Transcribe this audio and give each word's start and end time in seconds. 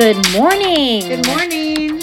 Good 0.00 0.32
morning. 0.32 1.06
Good 1.06 1.26
morning. 1.26 2.00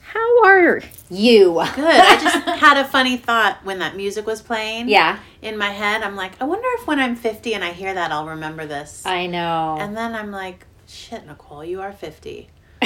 How 0.00 0.44
are 0.44 0.82
you? 1.10 1.52
Good. 1.76 1.84
I 1.84 2.18
just 2.20 2.44
had 2.58 2.76
a 2.76 2.84
funny 2.84 3.16
thought 3.16 3.60
when 3.62 3.78
that 3.78 3.94
music 3.94 4.26
was 4.26 4.42
playing. 4.42 4.88
Yeah, 4.88 5.20
In 5.42 5.56
my 5.56 5.68
head, 5.68 6.02
I'm 6.02 6.16
like, 6.16 6.32
I 6.42 6.44
wonder 6.44 6.66
if 6.80 6.88
when 6.88 6.98
I'm 6.98 7.14
50 7.14 7.54
and 7.54 7.62
I 7.62 7.70
hear 7.70 7.94
that, 7.94 8.10
I'll 8.10 8.26
remember 8.26 8.66
this. 8.66 9.06
I 9.06 9.28
know. 9.28 9.76
and 9.78 9.96
then 9.96 10.16
I'm 10.16 10.32
like, 10.32 10.66
shit, 10.88 11.24
Nicole, 11.24 11.64
you 11.64 11.80
are 11.82 11.92
50. 11.92 12.48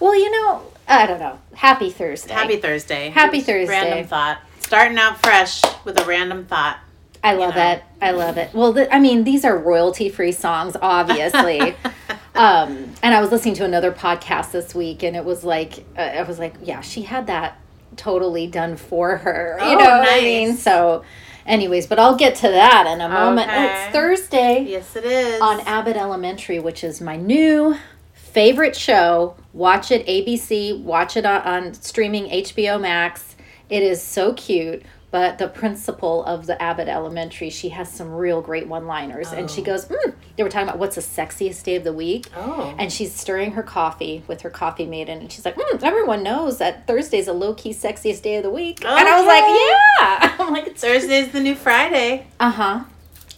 well, 0.00 0.16
you 0.16 0.32
know, 0.32 0.64
I 0.88 1.06
don't 1.06 1.20
know. 1.20 1.38
Happy 1.54 1.90
Thursday. 1.90 2.32
Happy 2.34 2.56
Thursday. 2.56 3.10
Happy 3.10 3.40
Thursday. 3.40 3.68
Random 3.72 4.04
thought. 4.08 4.40
Starting 4.58 4.98
out 4.98 5.22
fresh 5.22 5.62
with 5.84 5.96
a 6.00 6.04
random 6.04 6.44
thought. 6.46 6.80
I 7.24 7.34
love 7.34 7.56
know. 7.56 7.70
it. 7.72 7.82
I 8.00 8.10
love 8.12 8.36
it. 8.38 8.52
Well, 8.54 8.72
th- 8.74 8.88
I 8.92 8.98
mean, 9.00 9.24
these 9.24 9.44
are 9.44 9.56
royalty 9.58 10.08
free 10.08 10.32
songs, 10.32 10.76
obviously. 10.80 11.60
um, 12.34 12.92
and 13.02 13.14
I 13.14 13.20
was 13.20 13.30
listening 13.32 13.54
to 13.56 13.64
another 13.64 13.90
podcast 13.92 14.52
this 14.52 14.74
week, 14.74 15.02
and 15.02 15.16
it 15.16 15.24
was 15.24 15.44
like, 15.44 15.84
uh, 15.96 16.00
I 16.02 16.22
was 16.22 16.38
like, 16.38 16.54
yeah, 16.62 16.80
she 16.80 17.02
had 17.02 17.26
that 17.26 17.58
totally 17.96 18.46
done 18.46 18.76
for 18.76 19.16
her. 19.16 19.56
You 19.60 19.66
Oh, 19.66 19.78
know 19.78 19.98
what 19.98 20.08
I 20.08 20.20
mean? 20.20 20.56
So, 20.56 21.04
anyways, 21.46 21.86
but 21.88 21.98
I'll 21.98 22.16
get 22.16 22.36
to 22.36 22.48
that 22.48 22.86
in 22.86 23.00
a 23.00 23.08
moment. 23.08 23.48
Okay. 23.50 23.64
It's 23.86 23.92
Thursday. 23.92 24.64
Yes, 24.68 24.94
it 24.94 25.04
is. 25.04 25.40
on 25.40 25.60
Abbott 25.62 25.96
Elementary, 25.96 26.60
which 26.60 26.84
is 26.84 27.00
my 27.00 27.16
new 27.16 27.76
favorite 28.14 28.76
show. 28.76 29.34
Watch 29.52 29.90
it 29.90 30.06
ABC, 30.06 30.80
watch 30.82 31.16
it 31.16 31.26
on, 31.26 31.42
on 31.42 31.74
streaming 31.74 32.26
HBO 32.30 32.80
Max. 32.80 33.34
It 33.68 33.82
is 33.82 34.00
so 34.00 34.32
cute. 34.34 34.82
But 35.10 35.38
the 35.38 35.48
principal 35.48 36.22
of 36.24 36.44
the 36.44 36.60
Abbott 36.62 36.86
Elementary, 36.86 37.48
she 37.48 37.70
has 37.70 37.90
some 37.90 38.12
real 38.12 38.42
great 38.42 38.66
one-liners, 38.68 39.32
and 39.32 39.50
she 39.50 39.62
Oh. 39.62 39.64
goes, 39.64 39.86
mm. 39.86 40.12
"They 40.36 40.42
were 40.42 40.50
talking 40.50 40.68
about 40.68 40.78
what's 40.78 40.96
the 40.96 41.00
sexiest 41.00 41.62
day 41.64 41.76
of 41.76 41.84
the 41.84 41.94
week." 41.94 42.26
Oh. 42.36 42.74
And 42.78 42.92
she's 42.92 43.14
stirring 43.14 43.52
her 43.52 43.62
coffee 43.62 44.22
with 44.26 44.42
her 44.42 44.50
coffee 44.50 44.84
maiden, 44.84 45.20
and 45.20 45.32
she's 45.32 45.46
like, 45.46 45.56
mm, 45.56 45.82
"Everyone 45.82 46.22
knows 46.22 46.58
that 46.58 46.86
Thursday's 46.86 47.26
a 47.26 47.32
low-key 47.32 47.72
sexiest 47.72 48.20
day 48.20 48.36
of 48.36 48.42
the 48.42 48.50
week." 48.50 48.84
And 48.84 49.08
I 49.08 49.18
was 49.18 49.26
like, 49.26 49.44
"Yeah." 49.44 50.36
I'm 50.46 50.52
like, 50.52 50.76
Thursday's 50.76 51.32
the 51.32 51.40
new 51.40 51.54
Friday. 51.54 52.26
uh 52.38 52.50
huh." 52.50 52.80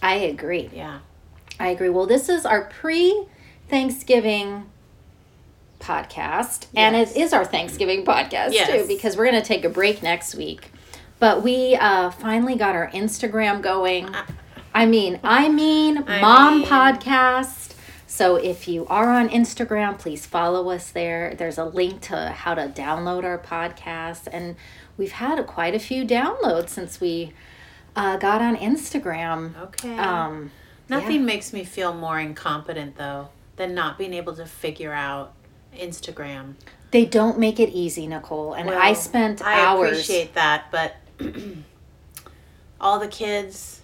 I 0.01 0.15
agree. 0.15 0.69
Yeah. 0.75 0.99
I 1.57 1.69
agree. 1.69 1.89
Well, 1.89 2.05
this 2.05 2.27
is 2.27 2.45
our 2.45 2.63
pre 2.65 3.27
Thanksgiving 3.69 4.65
podcast, 5.79 6.65
and 6.75 6.95
it 6.95 7.15
is 7.15 7.33
our 7.33 7.45
Thanksgiving 7.45 8.03
podcast 8.05 8.51
Yes. 8.53 8.69
too, 8.69 8.87
because 8.87 9.15
we're 9.17 9.25
going 9.29 9.41
to 9.41 9.47
take 9.47 9.63
a 9.65 9.69
break 9.69 10.03
next 10.03 10.35
week. 10.35 10.71
But 11.21 11.43
we 11.43 11.75
uh, 11.75 12.09
finally 12.09 12.55
got 12.55 12.73
our 12.73 12.89
Instagram 12.89 13.61
going. 13.61 14.09
I 14.73 14.87
mean, 14.87 15.19
I 15.23 15.49
mean, 15.49 16.03
I 16.07 16.19
mom 16.19 16.57
mean- 16.57 16.67
podcast. 16.67 17.75
So 18.07 18.37
if 18.37 18.67
you 18.67 18.87
are 18.87 19.07
on 19.09 19.29
Instagram, 19.29 19.99
please 19.99 20.25
follow 20.25 20.71
us 20.71 20.89
there. 20.89 21.35
There's 21.35 21.59
a 21.59 21.65
link 21.65 22.01
to 22.01 22.31
how 22.31 22.55
to 22.55 22.69
download 22.69 23.23
our 23.23 23.37
podcast, 23.37 24.27
and 24.31 24.55
we've 24.97 25.11
had 25.11 25.37
a, 25.37 25.43
quite 25.43 25.75
a 25.75 25.79
few 25.79 26.05
downloads 26.05 26.69
since 26.69 26.99
we 26.99 27.33
uh, 27.95 28.17
got 28.17 28.41
on 28.41 28.57
Instagram. 28.57 29.55
Okay. 29.61 29.95
Um, 29.99 30.49
Nothing 30.89 31.23
makes 31.23 31.53
me 31.53 31.63
feel 31.63 31.93
more 31.93 32.19
incompetent, 32.19 32.97
though, 32.97 33.29
than 33.57 33.75
not 33.75 33.99
being 33.99 34.15
able 34.15 34.35
to 34.37 34.47
figure 34.47 34.91
out 34.91 35.33
Instagram. 35.77 36.55
They 36.89 37.05
don't 37.05 37.37
make 37.37 37.59
it 37.59 37.69
easy, 37.69 38.07
Nicole. 38.07 38.53
And 38.53 38.71
I 38.71 38.93
spent 38.93 39.41
I 39.41 39.61
hours. 39.61 39.89
I 39.89 39.91
appreciate 39.91 40.33
that, 40.33 40.65
but 40.71 40.95
all 42.81 42.99
the 42.99 43.07
kids, 43.07 43.81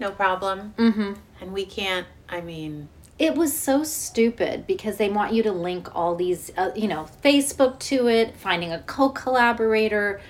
no 0.00 0.10
problem, 0.10 0.74
hmm 0.76 1.12
and 1.40 1.52
we 1.52 1.64
can't. 1.66 2.06
I 2.28 2.40
mean, 2.40 2.88
It 3.18 3.34
was 3.34 3.56
so 3.56 3.84
stupid 3.84 4.66
because 4.66 4.96
they 4.96 5.08
want 5.08 5.32
you 5.32 5.42
to 5.44 5.52
link 5.52 5.94
all 5.94 6.14
these, 6.16 6.50
uh, 6.56 6.70
you 6.74 6.88
know, 6.88 7.06
Facebook 7.22 7.78
to 7.80 8.08
it. 8.08 8.36
Finding 8.36 8.72
a 8.72 8.80
co-collaborator, 8.80 10.20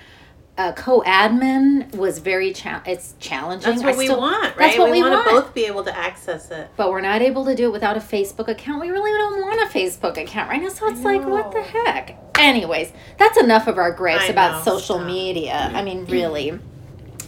a 0.57 0.71
co-admin 0.71 1.93
was 1.95 2.19
very 2.19 2.53
cha- 2.53 2.81
it's 2.85 3.13
challenging. 3.19 3.71
that's 3.71 3.83
what 3.83 3.95
I 3.95 3.97
we 3.97 4.09
want, 4.09 4.43
right? 4.43 4.57
That's 4.57 4.77
what 4.77 4.89
we, 4.91 5.01
want 5.01 5.13
want. 5.13 5.25
to 5.27 5.31
both 5.41 5.53
be 5.53 5.65
able 5.65 5.83
to 5.83 5.95
access 5.97 6.49
it. 6.51 6.69
But 6.77 6.91
we're 6.91 7.01
not 7.01 7.21
able 7.21 7.43
to 7.45 7.55
do 7.55 7.65
it 7.65 7.71
without 7.73 7.97
a 7.97 7.99
Facebook 7.99 8.47
account. 8.47 8.79
We 8.81 8.89
really 8.89 9.11
don't 9.11 9.41
want 9.41 9.61
a 9.61 9.65
Facebook 9.73 10.17
account 10.17 10.49
right 10.49 10.61
now. 10.61 10.69
So 10.69 10.87
it's 10.87 11.01
like, 11.03 11.25
what 11.25 11.51
the 11.51 11.61
heck? 11.61 12.17
Anyways, 12.39 12.91
that's 13.17 13.37
enough 13.37 13.67
of 13.67 13.77
our 13.77 13.91
gripes 13.91 14.29
about 14.29 14.63
social 14.63 14.95
stop. 14.97 15.07
media. 15.07 15.71
I 15.73 15.83
mean, 15.83 16.05
really. 16.09 16.57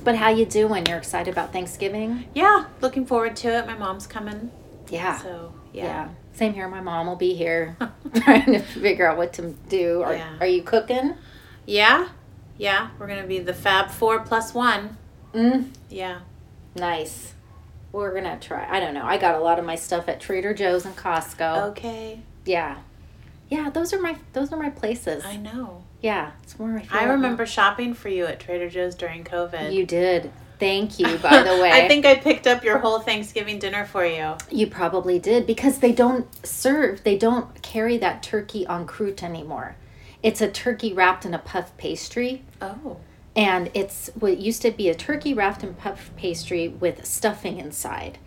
But 0.03 0.15
how 0.15 0.29
you 0.29 0.45
doing? 0.45 0.85
You're 0.85 0.97
excited 0.97 1.29
about 1.31 1.51
Thanksgiving? 1.51 2.29
Yeah, 2.33 2.65
looking 2.79 3.05
forward 3.05 3.35
to 3.37 3.49
it. 3.49 3.67
My 3.67 3.75
mom's 3.75 4.07
coming, 4.07 4.51
Yeah. 4.89 5.17
so 5.17 5.53
Yeah. 5.73 5.83
yeah. 5.83 6.09
Same 6.33 6.53
here. 6.53 6.69
My 6.69 6.79
mom 6.81 7.07
will 7.07 7.17
be 7.17 7.33
here 7.33 7.75
trying 8.15 8.45
to 8.53 8.59
figure 8.59 9.05
out 9.09 9.17
what 9.17 9.33
to 9.33 9.53
do. 9.67 10.01
Are, 10.03 10.13
Yeah. 10.15 10.37
are 10.39 10.47
you 10.47 10.61
cooking? 10.61 11.15
Yeah, 11.65 12.07
yeah. 12.57 12.89
We're 12.99 13.07
gonna 13.07 13.27
be 13.27 13.39
the 13.39 13.53
Fab 13.53 13.89
Four 13.91 14.19
plus 14.21 14.53
one. 14.53 14.97
Mm, 15.33 15.69
Yeah. 15.89 16.19
nice. 16.75 17.33
We're 17.91 18.13
gonna 18.13 18.37
try. 18.39 18.67
I 18.69 18.79
don't 18.79 18.93
know. 18.93 19.05
I 19.05 19.17
got 19.17 19.35
a 19.35 19.39
lot 19.39 19.59
of 19.59 19.65
my 19.65 19.75
stuff 19.75 20.07
at 20.09 20.19
Trader 20.19 20.53
Joe's 20.53 20.85
and 20.85 20.95
Costco. 20.95 21.69
Okay. 21.69 22.19
Yeah, 22.45 22.77
yeah. 23.49 23.69
Those 23.69 23.93
are 23.93 24.01
my 24.01 24.17
those 24.33 24.51
are 24.51 24.57
my 24.57 24.69
places. 24.69 25.23
I 25.25 25.37
know. 25.37 25.83
yeah, 26.01 26.31
it's 26.43 26.59
where 26.59 26.77
I. 26.77 26.81
Feel 26.81 26.99
I 26.99 27.03
remember 27.05 27.45
shopping 27.45 27.93
for 27.93 28.09
you 28.09 28.25
at 28.25 28.39
Trader 28.39 28.69
Joe's 28.69 28.93
during 28.95 29.23
COVID. 29.23 29.73
You 29.73 29.85
did. 29.85 30.31
Thank 30.59 30.99
you. 30.99 31.17
By 31.21 31.43
the 31.43 31.57
way, 31.61 31.71
I 31.71 31.87
think 31.87 32.05
I 32.05 32.15
picked 32.15 32.45
up 32.47 32.63
your 32.63 32.79
whole 32.79 32.99
Thanksgiving 32.99 33.57
dinner 33.59 33.85
for 33.85 34.05
you. 34.05 34.35
you 34.51 34.67
probably 34.67 35.17
did 35.19 35.45
because 35.47 35.79
they 35.79 35.91
don't 35.91 36.27
serve. 36.45 37.03
They 37.03 37.17
don't 37.17 37.61
carry 37.61 37.97
that 37.99 38.21
turkey 38.23 38.65
on 38.67 38.85
croûte 38.87 39.23
anymore. 39.23 39.75
It's 40.23 40.41
a 40.41 40.49
turkey 40.49 40.93
wrapped 40.93 41.25
in 41.25 41.33
a 41.33 41.39
puff 41.39 41.75
pastry. 41.77 42.43
Oh. 42.61 42.97
and 43.35 43.69
it's 43.75 44.09
what 44.19 44.37
used 44.39 44.61
to 44.63 44.71
be 44.71 44.89
a 44.89 44.95
turkey 44.95 45.33
wrapped 45.33 45.63
in 45.63 45.73
puff 45.75 46.09
pastry 46.17 46.67
with 46.67 47.05
stuffing 47.05 47.59
inside 47.59 48.17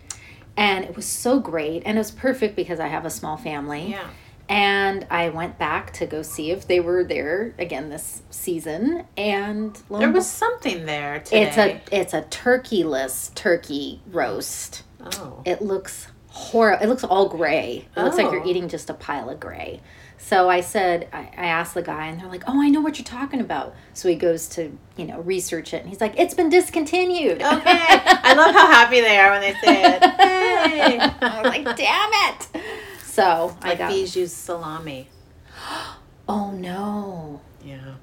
and 0.55 0.85
it 0.85 0.95
was 0.95 1.05
so 1.05 1.39
great 1.39 1.83
and 1.85 1.97
it 1.97 1.99
was 1.99 2.11
perfect 2.11 2.55
because 2.55 2.79
i 2.79 2.87
have 2.87 3.03
a 3.05 3.09
small 3.09 3.35
family 3.35 3.89
Yeah. 3.91 4.07
and 4.47 5.05
i 5.09 5.27
went 5.27 5.57
back 5.57 5.91
to 5.93 6.05
go 6.05 6.21
see 6.21 6.51
if 6.51 6.65
they 6.65 6.79
were 6.79 7.03
there 7.03 7.53
again 7.59 7.89
this 7.89 8.21
season 8.29 9.03
and 9.17 9.75
There 9.89 10.11
was 10.11 10.27
something 10.29 10.85
there 10.85 11.19
today. 11.19 11.43
it's 11.43 11.57
a 11.57 11.81
it's 11.91 12.13
a 12.13 12.21
turkeyless 12.23 13.33
turkey 13.35 14.01
roast 14.11 14.83
Oh. 15.03 15.41
it 15.45 15.61
looks 15.61 16.07
horrible 16.27 16.83
it 16.85 16.87
looks 16.87 17.03
all 17.03 17.27
gray 17.27 17.85
it 17.97 18.01
looks 18.01 18.15
like 18.17 18.31
you're 18.31 18.43
Oh. 18.43 18.47
eating 18.49 18.69
just 18.69 18.89
a 18.89 18.93
pile 18.93 19.29
of 19.29 19.39
gray 19.41 19.81
so 20.23 20.49
i 20.49 20.61
said 20.61 21.07
I, 21.11 21.21
I 21.35 21.45
asked 21.47 21.73
the 21.73 21.81
guy 21.81 22.07
and 22.07 22.19
they're 22.19 22.27
like 22.29 22.43
oh 22.47 22.61
i 22.61 22.69
know 22.69 22.79
what 22.79 22.97
you're 22.99 23.05
talking 23.05 23.41
about 23.41 23.73
so 23.93 24.07
he 24.07 24.15
goes 24.15 24.47
to 24.49 24.77
you 24.95 25.05
know 25.05 25.19
research 25.21 25.73
it 25.73 25.77
and 25.81 25.89
he's 25.89 25.99
like 25.99 26.13
it's 26.17 26.33
been 26.35 26.49
discontinued 26.49 27.41
Okay. 27.41 27.77
I 28.23 28.33
love 28.35 28.53
how 28.53 28.67
happy 28.67 29.01
they 29.01 29.17
are 29.17 29.31
when 29.31 29.41
they 29.41 29.53
say 29.53 29.83
it. 29.83 30.01
Hey. 30.03 30.99
i 31.21 31.41
was 31.41 31.49
like 31.49 31.75
damn 31.75 32.11
it 32.29 32.61
so 33.03 33.57
i 33.61 33.69
Like 33.69 33.77
got 33.79 33.91
Bijou's 33.91 34.31
salami. 34.31 35.07
oh 36.29 36.51
no 36.51 37.41
Yeah. 37.63 37.95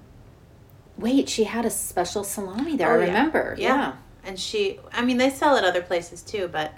wait 0.99 1.29
she 1.29 1.45
had 1.45 1.65
a 1.65 1.71
special 1.71 2.25
salami 2.25 2.77
there 2.77 2.91
Oh, 2.91 2.95
i 3.01 3.05
yeah. 3.05 3.07
remember 3.07 3.55
Yeah. 3.59 3.69
yeah. 3.77 3.93
And 4.25 4.39
she, 4.39 4.79
I 4.93 5.03
mean, 5.03 5.17
they 5.17 5.31
sell 5.31 5.57
it 5.57 5.65
other 5.65 5.81
places 5.81 6.21
too, 6.21 6.49
but 6.53 6.75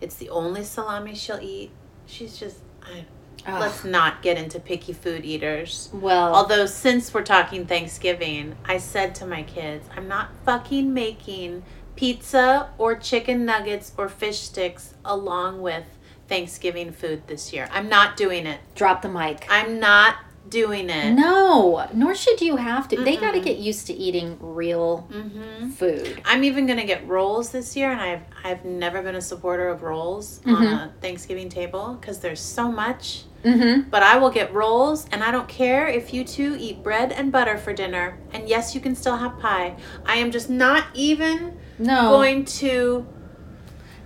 it's 0.00 0.14
the 0.16 0.28
only 0.28 0.62
salami 0.62 1.16
she'll 1.16 1.40
eat. 1.42 1.72
She's 2.06 2.38
just, 2.38 2.58
I, 2.80 3.06
Ugh. 3.46 3.60
let's 3.60 3.84
not 3.84 4.22
get 4.22 4.38
into 4.38 4.60
picky 4.60 4.92
food 4.92 5.24
eaters. 5.24 5.90
well 5.92 6.34
Although, 6.34 6.66
since 6.66 7.12
we're 7.12 7.22
talking 7.22 7.66
Thanksgiving, 7.66 8.56
I 8.64 8.78
said 8.78 9.14
to 9.16 9.26
my 9.26 9.42
kids, 9.42 9.86
I'm 9.96 10.08
not 10.08 10.30
fucking 10.44 10.92
making 10.92 11.64
pizza 11.96 12.70
or 12.78 12.94
chicken 12.94 13.44
nuggets 13.44 13.92
or 13.96 14.08
fish 14.08 14.40
sticks 14.40 14.94
along 15.04 15.60
with 15.60 15.84
Thanksgiving 16.28 16.92
food 16.92 17.26
this 17.26 17.52
year. 17.52 17.68
I'm 17.72 17.88
not 17.88 18.16
doing 18.16 18.46
it. 18.46 18.60
drop 18.74 19.02
the 19.02 19.08
mic 19.08 19.46
I'm 19.50 19.78
not 19.78 20.16
doing 20.60 20.88
it. 20.90 21.10
no 21.12 21.86
nor 21.94 22.14
should 22.14 22.40
you 22.46 22.54
have 22.68 22.84
to 22.90 22.96
they 23.08 23.16
got 23.16 23.32
to 23.32 23.40
get 23.40 23.56
used 23.70 23.84
to 23.88 23.94
eating 24.06 24.28
real 24.40 25.08
hmm 25.10 25.70
food 25.70 26.20
I'm 26.30 26.42
even 26.44 26.66
gonna 26.66 26.84
get 26.94 27.00
rolls 27.08 27.50
this 27.50 27.68
year, 27.78 27.90
and 27.94 28.00
I've 28.00 28.24
I've 28.44 28.64
never 28.64 28.98
been 29.06 29.14
a 29.16 29.20
supporter 29.32 29.68
of 29.74 29.82
rolls 29.82 30.40
on 30.46 30.54
Mhm. 30.62 30.72
a 30.72 30.92
Thanksgiving 31.00 31.48
table 31.48 31.84
because 32.00 32.18
there's 32.24 32.40
so 32.58 32.64
much. 32.70 33.04
mm-hmm 33.44 33.88
But 33.94 34.02
I 34.02 34.14
will 34.20 34.30
get 34.40 34.52
rolls, 34.62 35.06
and 35.12 35.20
I 35.24 35.30
don't 35.36 35.48
care 35.48 35.84
if 36.00 36.12
you 36.14 36.22
two 36.24 36.50
eat 36.66 36.76
bread 36.82 37.08
and 37.18 37.32
butter 37.36 37.56
for 37.64 37.72
dinner. 37.72 38.06
And 38.32 38.48
yes, 38.54 38.74
you 38.74 38.80
can 38.86 38.94
still 39.02 39.16
have 39.24 39.32
pie. 39.46 39.68
I 40.06 40.16
am 40.22 40.30
just 40.36 40.48
not 40.50 40.82
even 40.94 41.36
no 41.78 42.00
going 42.16 42.44
to. 42.60 43.06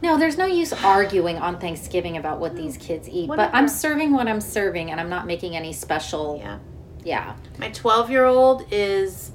No, 0.03 0.19
there's 0.19 0.37
no 0.37 0.47
use 0.47 0.73
arguing 0.73 1.39
on 1.39 1.59
Thanksgiving 1.59 2.17
about 2.17 2.39
what 2.39 2.55
these 2.55 2.77
kids 2.77 3.09
eat. 3.09 3.29
But 3.29 3.51
I'm 3.55 3.67
serving 3.69 4.13
what 4.13 4.29
I'm 4.29 4.41
serving, 4.41 4.91
and 4.91 5.01
I'm 5.01 5.09
not 5.09 5.27
making 5.27 5.57
any 5.57 5.73
special. 5.73 6.37
Yeah, 6.39 6.59
Yeah. 7.03 7.35
my 7.59 7.71
12 7.71 8.11
year 8.11 8.25
old 8.27 8.65
is 8.71 9.31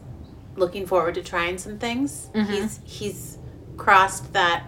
looking 0.56 0.86
forward 0.86 1.16
to 1.16 1.24
trying 1.24 1.58
some 1.58 1.78
things. 1.80 2.30
Mhm. 2.36 2.46
He's 2.48 2.80
he's 2.84 3.38
crossed 3.78 4.34
that 4.34 4.63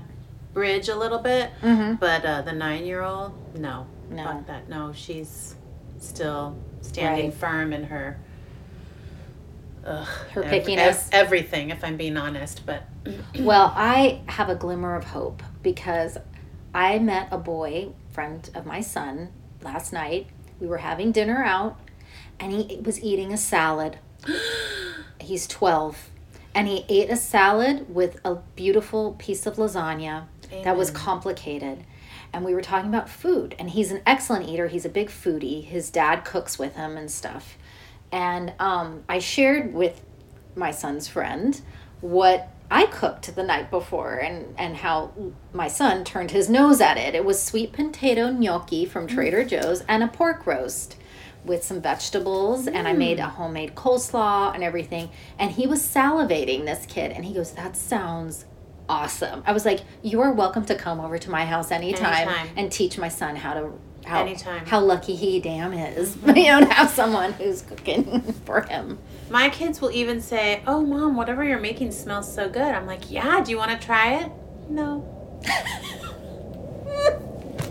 bridge 0.54 0.90
a 0.90 0.96
little 0.96 1.20
bit. 1.20 1.52
Mm-hmm. 1.62 1.96
But 1.96 2.26
uh, 2.26 2.42
the 2.42 2.54
nine 2.54 2.86
year 2.86 3.02
old, 3.04 3.34
no. 3.58 3.86
No. 4.10 4.24
Fuck 4.24 4.48
that. 4.48 4.70
No, 4.70 4.94
she's 4.94 5.56
still 6.00 6.56
standing 6.82 7.26
Right. 7.26 7.34
firm 7.34 7.74
in 7.74 7.84
her. 7.86 8.20
Ugh, 9.86 10.08
Her 10.32 10.44
pickiness. 10.44 10.78
ev- 10.78 11.10
everything, 11.12 11.70
if 11.70 11.84
I'm 11.84 11.98
being 11.98 12.16
honest. 12.18 12.66
But 12.66 12.84
Well, 13.40 13.74
I 13.76 14.22
have 14.28 14.50
a 14.50 14.56
glimmer 14.56 14.96
of 14.96 15.04
hope 15.06 15.44
because 15.64 16.18
I 16.74 17.00
met 17.00 17.30
a 17.32 17.38
boy 17.38 17.94
friend 18.12 18.48
of 18.54 18.66
my 18.66 18.82
son 18.82 19.30
last 19.62 19.94
night. 19.94 20.28
We 20.60 20.68
were 20.68 20.78
having 20.78 21.12
dinner 21.12 21.44
out 21.44 21.80
and 22.40 22.52
he 22.52 22.82
was 22.84 23.02
eating 23.02 23.34
a 23.34 23.38
salad. 23.38 23.98
He's 25.20 25.48
12 25.48 26.10
and 26.56 26.68
he 26.68 26.86
ate 26.90 27.10
a 27.10 27.16
salad 27.16 27.94
with 27.94 28.20
a 28.24 28.36
beautiful 28.56 29.14
piece 29.14 29.46
of 29.46 29.56
lasagna 29.56 30.26
that 30.64 30.78
was 30.78 30.92
complicated. 30.92 31.84
And 32.32 32.46
we 32.46 32.54
were 32.54 32.62
talking 32.62 32.90
about 32.90 33.10
food 33.10 33.56
and 33.58 33.72
he's 33.72 33.92
an 33.92 34.02
excellent 34.06 34.48
eater. 34.48 34.68
He's 34.68 34.86
a 34.86 34.90
big 34.90 35.10
foodie. 35.10 35.64
His 35.64 35.90
dad 35.90 36.26
cooks 36.26 36.60
with 36.60 36.76
him 36.76 36.98
and 36.98 37.10
stuff. 37.10 37.58
And 38.12 38.54
um, 38.60 39.04
I 39.10 39.20
shared 39.20 39.74
with 39.74 40.02
my 40.56 40.72
son's 40.72 41.08
friend 41.08 41.60
what 42.02 42.50
I 42.74 42.88
cooked 42.88 43.36
the 43.36 43.44
night 43.44 43.70
before 43.70 44.16
and, 44.16 44.56
and 44.58 44.76
how 44.76 45.12
my 45.54 45.68
son 45.68 46.04
turned 46.04 46.32
his 46.32 46.50
nose 46.50 46.82
at 46.82 46.98
it. 46.98 47.14
It 47.14 47.24
was 47.24 47.42
sweet 47.42 47.72
potato 47.72 48.32
gnocchi 48.32 48.86
from 48.86 49.08
mm. 49.08 49.12
Trader 49.14 49.46
Joe's 49.46 49.82
and 49.82 50.02
a 50.02 50.08
pork 50.08 50.48
roast 50.48 50.98
with 51.46 51.64
some 51.64 51.84
vegetables 51.84 52.66
and 52.66 52.88
I 52.88 52.94
made 52.94 53.20
a 53.20 53.24
mm. 53.24 53.30
homemade 53.30 53.76
coleslaw 53.76 54.56
and 54.56 54.64
everything. 54.64 55.12
And 55.38 55.52
he 55.52 55.68
was 55.68 55.84
salivating, 55.84 56.66
this 56.66 56.88
kid, 56.88 57.12
and 57.12 57.24
he 57.24 57.36
goes, 57.36 57.52
That 57.52 57.78
sounds 57.78 58.46
awesome. 58.90 59.44
I 59.46 59.52
was 59.52 59.66
like, 59.66 59.82
You 60.02 60.22
are 60.22 60.34
welcome 60.34 60.66
to 60.66 60.74
come 60.74 61.00
over 61.00 61.20
to 61.20 61.30
my 61.30 61.46
house 61.46 61.70
anytime, 61.70 62.28
Anytime. 62.28 62.50
and 62.58 62.72
teach 62.72 62.98
my 62.98 63.10
son 63.10 63.36
how 63.36 63.54
to 63.54 63.72
how, 64.06 64.22
Anytime. 64.22 64.66
how 64.66 64.80
lucky 64.80 65.16
he 65.16 65.40
damn 65.40 65.74
is, 65.74 66.16
you 66.28 66.34
know, 66.48 66.60
to 66.60 66.66
have 66.74 66.90
someone 66.90 67.34
who's 67.34 67.62
cooking 67.62 68.22
for 68.46 68.62
him. 68.62 69.00
my 69.30 69.50
kids 69.50 69.80
will 69.82 69.92
even 69.92 70.22
say, 70.22 70.62
"Oh, 70.68 70.82
mom, 70.82 71.16
whatever 71.16 71.44
you're 71.44 71.60
making 71.60 71.92
smells 71.92 72.32
so 72.34 72.50
good." 72.50 72.62
I'm 72.74 72.86
like, 72.86 73.10
"Yeah, 73.12 73.42
do 73.44 73.52
you 73.52 73.58
want 73.58 73.72
to 73.72 73.86
try 73.86 74.16
it?" 74.16 74.32
No. 74.70 75.10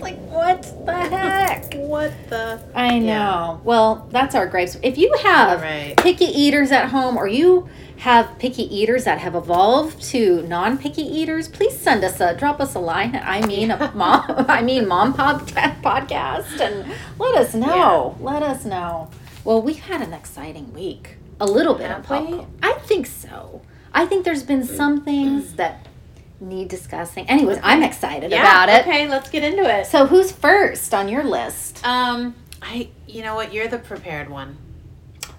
like 0.02 0.18
what 0.30 0.62
the 0.86 0.92
heck? 0.94 1.74
What 1.92 2.12
the? 2.30 2.60
I 2.74 2.98
know. 2.98 3.06
Yeah. 3.06 3.56
Well, 3.64 4.08
that's 4.10 4.34
our 4.34 4.46
gripes. 4.46 4.76
If 4.82 4.96
you 4.98 5.14
have 5.22 5.60
Right. 5.60 5.94
picky 5.98 6.24
eaters 6.24 6.72
at 6.72 6.88
home 6.88 7.16
or 7.16 7.28
you 7.28 7.68
have 7.98 8.36
picky 8.38 8.62
eaters 8.74 9.04
that 9.04 9.18
have 9.18 9.34
evolved 9.34 10.02
to 10.02 10.42
non-picky 10.48 11.02
eaters, 11.02 11.48
please 11.48 11.76
send 11.78 12.02
us 12.02 12.18
a 12.20 12.34
drop 12.34 12.60
us 12.60 12.74
a 12.74 12.78
line. 12.78 13.14
I 13.22 13.44
mean 13.46 13.70
a 13.70 13.92
mom 13.94 14.24
I 14.48 14.62
mean 14.62 14.88
mom 14.88 15.12
pod, 15.14 15.46
podcast 15.82 16.60
and 16.60 16.90
let 17.18 17.36
us 17.36 17.54
know. 17.54 18.16
Let 18.20 18.42
us 18.42 18.64
know. 18.64 19.10
Well, 19.44 19.60
we've 19.60 19.80
had 19.80 20.00
an 20.00 20.12
exciting 20.14 20.72
week. 20.72 21.16
A 21.40 21.46
little 21.46 21.74
bit 21.74 21.90
of 21.90 22.06
Have 22.06 22.26
pop. 22.26 22.46
I 22.62 22.72
think 22.74 23.06
so. 23.06 23.62
I 23.92 24.06
think 24.06 24.24
there's 24.24 24.44
been 24.44 24.64
some 24.64 25.04
things 25.04 25.54
that 25.60 25.86
need 26.42 26.68
discussing. 26.68 27.28
Anyways, 27.28 27.58
I'm 27.62 27.82
excited 27.82 28.30
Yeah. 28.30 28.40
about 28.42 28.68
it. 28.68 28.82
Okay, 28.86 29.08
let's 29.08 29.30
get 29.30 29.42
into 29.44 29.62
it. 29.62 29.86
So 29.86 30.06
who's 30.06 30.32
first 30.32 30.92
on 30.92 31.08
your 31.08 31.24
list? 31.24 31.86
Um, 31.86 32.34
I, 32.60 32.88
you 33.06 33.22
know 33.22 33.34
what? 33.34 33.52
You're 33.52 33.68
the 33.68 33.78
prepared 33.78 34.28
one. 34.28 34.56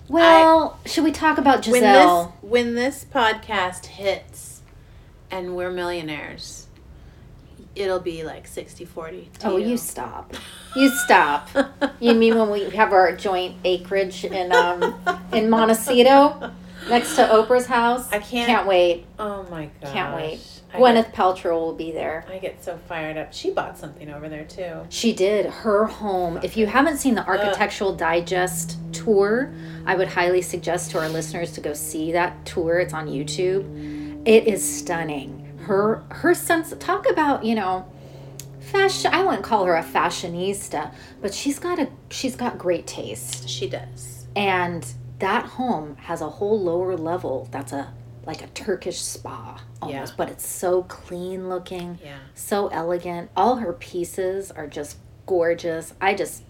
Well, 0.09 0.79
should 0.85 1.03
we 1.03 1.11
talk 1.11 1.37
about 1.37 1.65
When 1.67 1.81
Gisele? 1.81 2.25
this 2.41 2.49
when 2.49 2.75
this 2.75 3.05
podcast 3.05 3.85
hits, 3.85 4.61
and 5.31 5.55
we're 5.55 5.71
millionaires, 5.71 6.67
it'll 7.75 7.99
be 8.01 8.23
like 8.23 8.47
60-40 8.47 9.31
to 9.39 9.47
oh, 9.47 9.57
you 9.57 9.77
stop. 9.77 10.33
You 10.75 10.89
stop. 10.89 11.49
you 11.99 12.13
mean 12.15 12.37
when 12.37 12.49
we 12.49 12.69
have 12.71 12.91
our 12.91 13.15
joint 13.15 13.55
acreage 13.63 14.25
in 14.25 14.51
um 14.51 14.99
in 15.31 15.49
Montecito 15.49 16.51
next 16.89 17.15
to 17.15 17.21
Oprah's 17.23 17.65
house? 17.65 18.11
I 18.11 18.19
can't- 18.19 18.47
Can't 18.47 18.67
wait. 18.67 19.05
Oh 19.17 19.43
my 19.49 19.69
god! 19.81 19.93
Can't 19.93 20.15
wait. 20.15 20.41
I 20.73 20.77
Gwyneth 20.77 21.05
Get, 21.05 21.13
Paltrow 21.13 21.59
will 21.59 21.75
be 21.75 21.91
there. 21.91 22.25
I 22.27 22.39
get 22.39 22.63
so 22.63 22.77
fired 22.87 23.17
up. 23.17 23.31
She 23.31 23.51
bought 23.51 23.77
something 23.77 24.09
over 24.09 24.27
there 24.27 24.45
too. 24.45 24.85
She 24.89 25.13
did 25.13 25.45
her 25.45 25.85
home. 25.85 26.39
If 26.41 26.57
you 26.57 26.65
haven't 26.65 26.97
seen 26.97 27.15
the 27.15 27.25
Architectural 27.25 27.95
Digest 27.95 28.77
tour, 28.91 29.53
I 29.85 29.95
would 29.95 30.07
highly 30.07 30.41
suggest 30.41 30.91
to 30.91 30.99
our 30.99 31.09
listeners 31.09 31.51
to 31.53 31.61
go 31.61 31.73
see 31.73 32.11
that 32.13 32.45
tour. 32.45 32.79
It's 32.79 32.93
on 32.93 33.07
YouTube. 33.07 34.27
It 34.27 34.47
is 34.47 34.63
stunning. 34.63 35.57
Her 35.65 36.03
her 36.09 36.33
sense 36.33 36.73
talk 36.79 37.09
about, 37.09 37.43
you 37.45 37.55
know, 37.55 37.85
fashion 38.59 39.13
I 39.13 39.23
wouldn't 39.23 39.43
call 39.43 39.65
her 39.65 39.75
a 39.75 39.83
fashionista, 39.83 40.93
but 41.21 41.33
she's 41.33 41.59
got 41.59 41.79
a 41.79 41.89
she's 42.09 42.35
got 42.35 42.57
great 42.57 42.87
taste. 42.87 43.47
She 43.47 43.69
does. 43.69 44.27
And 44.35 44.85
that 45.19 45.45
home 45.45 45.95
has 45.97 46.21
a 46.21 46.29
whole 46.29 46.59
lower 46.59 46.97
level 46.97 47.47
that's 47.51 47.71
a 47.71 47.93
like 48.25 48.41
a 48.41 48.47
Turkish 48.47 48.99
spa 49.01 49.59
almost, 49.81 50.11
Yeah. 50.13 50.15
but 50.17 50.29
it's 50.29 50.47
so 50.47 50.83
clean 50.83 51.49
looking 51.49 51.99
Yeah. 52.03 52.17
so 52.35 52.67
elegant. 52.67 53.29
All 53.35 53.57
her 53.57 53.73
pieces 53.73 54.51
are 54.51 54.67
just 54.67 54.97
gorgeous. 55.25 55.93
I 56.01 56.13
just 56.13 56.43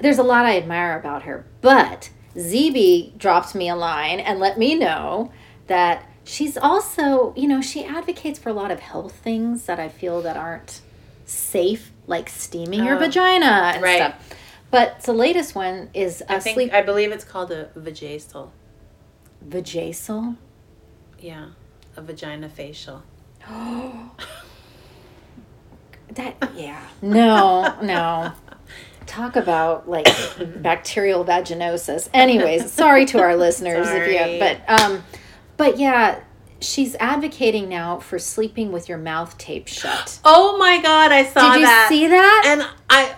there's 0.00 0.18
a 0.18 0.22
lot 0.22 0.46
I 0.46 0.56
admire 0.56 0.98
about 0.98 1.24
her. 1.24 1.44
But 1.60 2.10
ZB 2.34 3.18
dropped 3.18 3.54
me 3.54 3.68
a 3.68 3.76
line 3.76 4.18
and 4.20 4.38
let 4.40 4.58
me 4.58 4.74
know 4.74 5.30
that 5.66 6.06
she's 6.24 6.56
also, 6.56 7.34
you 7.36 7.46
know, 7.46 7.60
she 7.60 7.84
advocates 7.84 8.38
for 8.38 8.48
a 8.48 8.52
lot 8.54 8.70
of 8.70 8.80
health 8.80 9.14
things 9.16 9.66
that 9.66 9.78
I 9.78 9.88
feel 9.88 10.22
that 10.22 10.36
aren't 10.38 10.80
safe, 11.26 11.92
like 12.06 12.28
steaming 12.30 12.84
your 12.84 12.96
Oh, 12.96 12.98
vagina 13.00 13.72
and 13.74 13.82
right. 13.82 13.96
stuff. 13.96 14.14
But 14.70 15.00
the 15.02 15.12
latest 15.12 15.54
one 15.54 15.90
is 15.92 16.22
I 16.28 16.36
a 16.36 16.40
think 16.40 16.54
sleep 16.54 16.72
I 16.72 16.80
believe 16.82 17.12
it's 17.12 17.24
called 17.24 17.50
a 17.50 17.66
vajacial. 17.76 18.50
vajacial. 19.46 20.36
Yeah, 21.20 21.48
a 21.96 22.02
vagina 22.02 22.48
facial. 22.48 23.02
That 26.14 26.50
yeah. 26.56 26.82
No, 27.02 27.78
no. 27.82 28.32
Talk 29.06 29.36
about 29.36 29.88
like 29.88 30.06
bacterial 30.60 31.24
vaginosis. 31.24 32.08
Anyways, 32.12 32.72
sorry 32.80 33.04
to 33.06 33.20
our 33.20 33.36
listeners 33.36 33.86
if 33.86 33.92
Sorry. 33.92 34.34
you 34.34 34.40
but 34.40 34.60
um 34.68 35.04
but 35.56 35.78
yeah, 35.78 36.20
she's 36.60 36.96
advocating 36.96 37.68
now 37.68 37.98
for 38.00 38.18
sleeping 38.18 38.72
with 38.72 38.88
your 38.88 38.98
mouth 38.98 39.38
taped 39.38 39.68
shut. 39.68 40.18
Oh 40.24 40.56
my 40.58 40.82
god, 40.82 41.12
I 41.12 41.24
saw 41.24 41.52
Did 41.52 41.60
you 41.60 41.66
that. 41.66 41.86
see 41.88 42.06
that? 42.08 42.42
and 42.46 42.68
I 42.90 43.14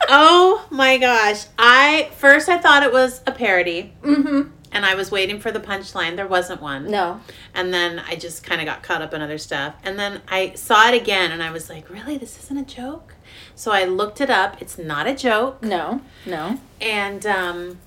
Oh 0.10 0.66
my 0.70 0.98
gosh. 0.98 1.44
I 1.58 2.10
first 2.16 2.48
I 2.48 2.58
thought 2.58 2.82
it 2.82 2.92
was 2.92 3.20
a 3.26 3.32
parody 3.32 3.92
mm-hmm. 4.02 4.50
And 4.72 4.84
I 4.86 4.94
was 4.94 5.10
waiting 5.10 5.40
for 5.40 5.50
the 5.50 5.60
punchline. 5.60 6.16
There 6.16 6.26
wasn't 6.26 6.60
one. 6.62 6.90
No. 6.90 7.20
And 7.54 7.72
then 7.72 7.98
I 8.06 8.16
just 8.16 8.42
kind 8.44 8.60
of 8.60 8.66
got 8.66 8.82
caught 8.82 9.02
up 9.02 9.12
in 9.14 9.22
other 9.22 9.38
stuff. 9.38 9.74
And 9.82 9.98
then 9.98 10.22
I 10.28 10.52
saw 10.54 10.88
it 10.88 10.94
again 10.94 11.32
and 11.32 11.42
I 11.42 11.50
was 11.50 11.68
like, 11.70 11.88
"Really? 11.90 12.16
This 12.18 12.38
isn't 12.44 12.56
a 12.58 12.64
joke?" 12.64 13.14
So 13.54 13.72
I 13.72 13.84
looked 13.84 14.20
it 14.20 14.30
up. 14.30 14.60
It's 14.62 14.78
not 14.78 15.06
a 15.06 15.14
joke. 15.14 15.62
No. 15.62 16.00
No. 16.26 16.58
And 16.80 17.24
um 17.26 17.78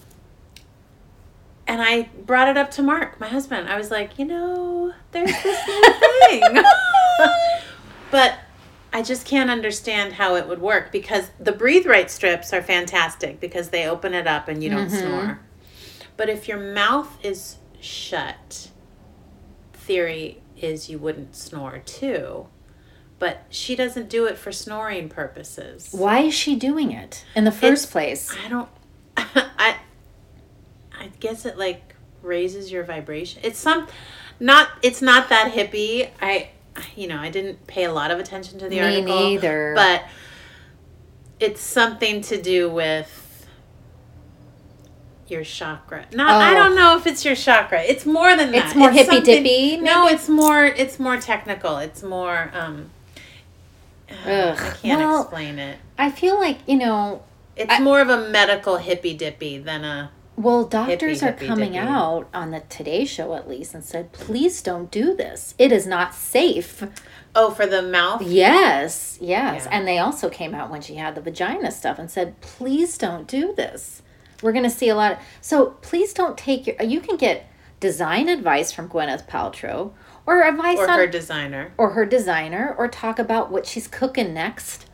and 1.68 1.82
I 1.82 2.10
brought 2.26 2.48
it 2.50 2.58
up 2.58 2.72
to 2.72 2.82
Mark, 2.82 3.20
my 3.20 3.28
husband. 3.28 3.70
I 3.70 3.78
was 3.78 3.92
like, 3.92 4.18
"You 4.20 4.26
know, 4.26 4.94
there's 5.12 5.32
this 5.32 5.68
new 5.68 5.94
thing." 6.28 6.64
but 8.12 8.36
I 8.94 9.02
just 9.02 9.26
can't 9.26 9.50
understand 9.50 10.14
how 10.14 10.36
it 10.36 10.48
would 10.48 10.60
work 10.62 10.92
because 10.92 11.30
the 11.40 11.54
breathe 11.54 11.86
right 11.86 12.12
strips 12.12 12.52
are 12.54 12.62
fantastic 12.62 13.40
because 13.40 13.70
they 13.70 13.88
open 13.88 14.14
it 14.14 14.28
up 14.28 14.48
and 14.50 14.62
you 14.64 14.70
don't 14.70 14.90
Mhm. 14.90 15.00
snore. 15.00 15.40
But 16.22 16.30
if 16.30 16.48
your 16.48 16.60
mouth 16.60 17.18
is 17.26 17.56
shut, 17.80 18.70
theory 19.74 20.44
is 20.56 20.88
you 20.88 21.00
wouldn't 21.00 21.36
snore 21.36 21.80
too. 21.80 22.46
But 23.18 23.46
she 23.50 23.76
doesn't 23.76 24.08
do 24.08 24.26
it 24.28 24.38
for 24.38 24.52
snoring 24.52 25.10
purposes. 25.10 25.90
Why 25.92 26.20
is 26.20 26.36
she 26.36 26.56
doing 26.56 26.92
it 26.92 27.26
in 27.36 27.44
the 27.44 27.52
first 27.52 27.86
It's- 27.86 27.92
place? 27.92 28.38
I 28.46 28.50
don't 28.50 28.70
I 29.18 29.78
I 31.00 31.08
guess 31.20 31.44
it 31.48 31.58
like 31.58 31.96
raises 32.22 32.72
your 32.72 32.84
vibration. 32.84 33.42
It's 33.44 33.58
some 33.58 33.88
not 34.40 34.70
it's 34.84 35.02
not 35.02 35.28
that 35.30 35.52
hippie. 35.52 36.12
I 36.22 36.50
you 36.96 37.08
know, 37.08 37.18
I 37.18 37.32
didn't 37.32 37.66
pay 37.66 37.86
a 37.86 37.92
lot 37.92 38.12
of 38.12 38.20
attention 38.20 38.60
to 38.60 38.66
the 38.70 38.76
Me 38.76 38.82
article. 38.82 39.20
neither. 39.20 39.74
But 39.76 40.04
it's 41.40 41.62
something 41.62 42.22
to 42.22 42.40
do 42.40 42.70
with 42.70 43.18
your 45.32 45.44
chakra. 45.44 46.06
Not 46.14 46.30
I 46.42 46.52
Oh. 46.52 46.56
don't 46.56 46.76
know 46.76 46.98
if 46.98 47.08
it's 47.08 47.24
your 47.26 47.36
chakra. 47.36 47.82
It's 47.82 48.06
more 48.06 48.36
than 48.36 48.52
that. 48.52 48.66
It's 48.66 48.76
more 48.76 48.92
hippy 48.92 49.22
dippy, 49.22 49.78
No, 49.78 50.08
it's 50.08 50.28
more 50.30 50.66
it's 50.66 51.00
more 51.00 51.18
technical. 51.18 51.78
It's 51.78 52.04
more 52.04 52.52
um 52.54 52.90
Ugh. 54.26 54.58
I 54.60 54.72
can't 54.82 55.00
Well, 55.00 55.22
explain 55.22 55.58
it. 55.60 55.80
I 55.98 56.12
feel 56.12 56.40
like, 56.40 56.60
you 56.68 56.78
know, 56.78 57.24
It's 57.56 57.72
I- 57.74 57.80
more 57.80 58.02
of 58.02 58.10
a 58.10 58.30
medical 58.30 58.78
hippy 58.78 59.14
dippy 59.16 59.58
than 59.58 59.84
a 59.86 60.12
Well, 60.36 60.64
doctors 60.66 61.22
Hippie, 61.22 61.28
are 61.30 61.34
hippie 61.34 61.48
coming 61.48 61.72
dippy. 61.74 61.86
out 61.88 62.28
on 62.34 62.52
the 62.52 62.62
Today 62.62 63.06
Show 63.06 63.36
at 63.36 63.48
least 63.50 63.74
and 63.74 63.84
said, 63.84 64.12
please 64.12 64.62
don't 64.62 64.90
do 64.92 65.16
this. 65.16 65.54
It 65.58 65.72
is 65.72 65.86
not 65.88 66.14
safe. 66.16 66.84
Oh, 67.36 67.52
for 67.52 67.66
the 67.66 67.82
mouth. 67.82 68.22
Yes, 68.24 69.18
yes. 69.22 69.64
Yeah. 69.66 69.70
And 69.78 69.88
they 69.88 70.00
also 70.00 70.30
came 70.30 70.54
out 70.54 70.70
when 70.70 70.82
she 70.82 70.96
had 70.96 71.16
the 71.16 71.22
vagina 71.22 71.72
stuff 71.72 71.98
and 72.00 72.10
said, 72.12 72.40
please 72.42 72.98
don't 72.98 73.26
do 73.28 73.54
this. 73.56 74.02
We're 74.42 74.52
going 74.52 74.64
to 74.64 74.70
see 74.70 74.90
a 74.90 74.96
lot. 74.96 75.14
Of, 75.14 75.18
so 75.42 75.66
please 75.82 76.14
don't 76.14 76.38
take 76.38 76.68
your. 76.68 76.82
You 76.82 77.00
can 77.02 77.18
get 77.18 77.48
design 77.80 78.30
advice 78.30 78.72
from 78.72 78.88
Gwyneth 78.90 79.28
Paltrow 79.28 79.92
or 80.26 80.44
advice 80.44 80.78
Or 80.78 80.90
on 80.90 81.00
her 81.00 81.08
designer. 81.08 81.74
or 81.78 81.92
her 81.92 82.06
designer 82.06 82.76
or 82.78 82.88
talk 82.88 83.20
about 83.20 83.52
what 83.52 83.66
she's 83.66 83.88
cooking 83.88 84.34
next. 84.34 84.86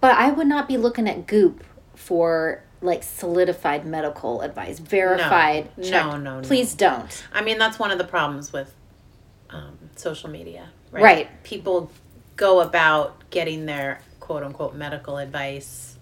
But 0.00 0.16
I 0.16 0.30
would 0.30 0.46
not 0.46 0.68
be 0.68 0.76
looking 0.76 1.08
at 1.08 1.26
Goop 1.26 1.64
for 1.94 2.62
like 2.82 3.02
solidified 3.02 3.86
medical 3.86 4.42
advice, 4.42 4.78
verified. 4.78 5.70
No, 5.78 5.88
checked. 5.88 6.06
no, 6.06 6.18
no. 6.18 6.40
Please 6.42 6.74
don't. 6.74 7.24
I 7.32 7.42
mean, 7.42 7.58
that's 7.58 7.78
one 7.78 7.90
of 7.90 7.96
the 7.96 8.04
problems 8.04 8.52
with 8.52 8.74
um, 9.48 9.78
social 9.96 10.28
media, 10.28 10.68
right? 10.90 11.02
Right. 11.02 11.42
People 11.44 11.90
go 12.36 12.60
about 12.60 13.30
getting 13.30 13.64
their 13.64 14.00
quote 14.20 14.42
unquote 14.42 14.74
medical 14.74 15.16
advice 15.16 15.96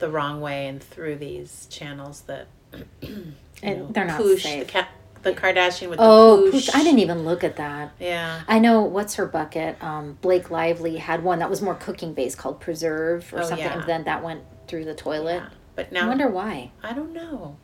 the 0.00 0.10
wrong 0.10 0.40
way 0.40 0.66
and 0.66 0.82
through 0.82 1.16
these 1.16 1.66
channels 1.70 2.22
that 2.22 2.46
you 3.02 3.32
And 3.62 3.94
they're 3.94 4.06
not 4.06 4.20
Poosh, 4.20 4.40
safe. 4.42 4.66
The, 4.66 4.72
ca- 4.72 4.88
the 5.22 5.32
Kardashian 5.32 5.90
with 5.90 5.98
Oh, 6.02 6.46
the 6.46 6.50
pooch. 6.52 6.66
poosh. 6.68 6.74
I 6.74 6.82
didn't 6.82 7.00
even 7.00 7.24
look 7.24 7.44
at 7.44 7.56
that. 7.56 7.92
Yeah. 8.00 8.40
I 8.48 8.58
know 8.58 8.82
what's 8.82 9.14
her 9.16 9.26
bucket. 9.26 9.82
Um, 9.82 10.18
Blake 10.22 10.50
Lively 10.50 10.96
had 10.96 11.22
one 11.22 11.38
that 11.40 11.50
was 11.50 11.60
more 11.62 11.74
cooking 11.74 12.14
based 12.14 12.38
called 12.38 12.60
Preserve 12.60 13.32
or 13.34 13.40
Oh, 13.40 13.42
something, 13.44 13.58
yeah. 13.66 13.78
and 13.80 13.88
then 13.88 14.04
that 14.04 14.24
went 14.24 14.42
through 14.66 14.86
the 14.86 14.94
toilet. 14.94 15.42
yeah. 15.42 15.48
But 15.76 15.96
I 15.96 16.06
wonder 16.08 16.28
why. 16.28 16.72
I 16.82 16.92
don't 16.92 17.12
know. 17.12 17.56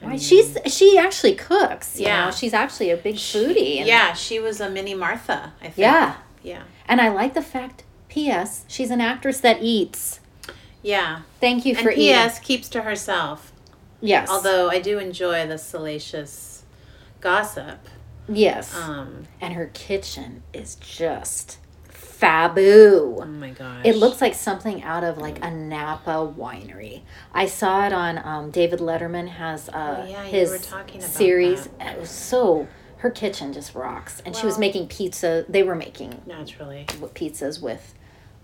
I 0.00 0.04
Why 0.04 0.10
mean, 0.12 0.18
she's 0.18 0.56
she 0.66 0.98
actually 0.98 1.34
cooks. 1.34 1.98
You 1.98 2.06
Yeah. 2.06 2.26
know? 2.26 2.30
she's 2.30 2.52
actually 2.52 2.90
a 2.90 2.96
big 2.98 3.14
foodie. 3.16 3.78
and- 3.78 3.86
yeah, 3.86 4.12
she 4.12 4.38
was 4.38 4.60
a 4.60 4.68
mini 4.68 4.92
Martha. 4.94 5.54
I 5.60 5.64
think. 5.64 5.78
yeah, 5.78 6.16
Yeah. 6.42 6.62
and 6.86 7.00
I 7.00 7.08
like 7.08 7.32
the 7.34 7.42
fact. 7.42 7.84
P.S. 8.08 8.64
She's 8.68 8.90
an 8.90 9.00
actress 9.00 9.40
that 9.40 9.58
eats. 9.62 10.20
Yeah. 10.86 11.22
Thank 11.40 11.64
you 11.66 11.74
And 11.74 11.82
for 11.82 11.90
eating. 11.90 12.04
P.S. 12.04 12.38
keeps 12.38 12.68
to 12.70 12.82
herself. 12.82 13.52
Yes. 14.00 14.28
Although 14.30 14.70
I 14.70 14.78
do 14.80 14.98
enjoy 15.00 15.46
the 15.46 15.58
salacious 15.58 16.64
gossip. 17.20 17.80
yes, 18.28 18.74
Um, 18.76 19.24
and 19.40 19.54
her 19.54 19.66
kitchen 19.74 20.42
is 20.52 20.76
just 20.76 21.58
faboo. 21.90 23.20
oh 23.20 23.24
my 23.26 23.50
gosh. 23.50 23.84
It 23.84 23.96
looks 23.96 24.20
like 24.20 24.34
something 24.34 24.82
out 24.82 25.02
of 25.02 25.18
like 25.18 25.44
a 25.44 25.50
Napa 25.50 26.32
winery. 26.38 27.02
I 27.32 27.46
saw 27.46 27.86
it 27.86 27.92
on 27.92 28.18
um, 28.24 28.50
David 28.50 28.78
Letterman 28.80 29.28
has 29.28 29.68
uh, 29.68 30.02
Oh, 30.04 30.08
yeah, 30.08 30.24
you 30.24 30.30
his 30.30 30.50
were 30.50 30.58
talking 30.58 30.98
about 31.00 31.10
series. 31.10 31.68
It 31.80 31.98
was 31.98 32.10
so 32.10 32.68
her 32.98 33.10
kitchen 33.10 33.52
just 33.52 33.74
rocks, 33.74 34.22
and 34.24 34.34
she 34.36 34.46
was 34.46 34.56
making 34.58 34.88
pizza. 34.88 35.44
They 35.48 35.62
were 35.62 35.74
making 35.74 36.22
naturally. 36.26 36.84
pizzas 36.88 37.60
with 37.60 37.94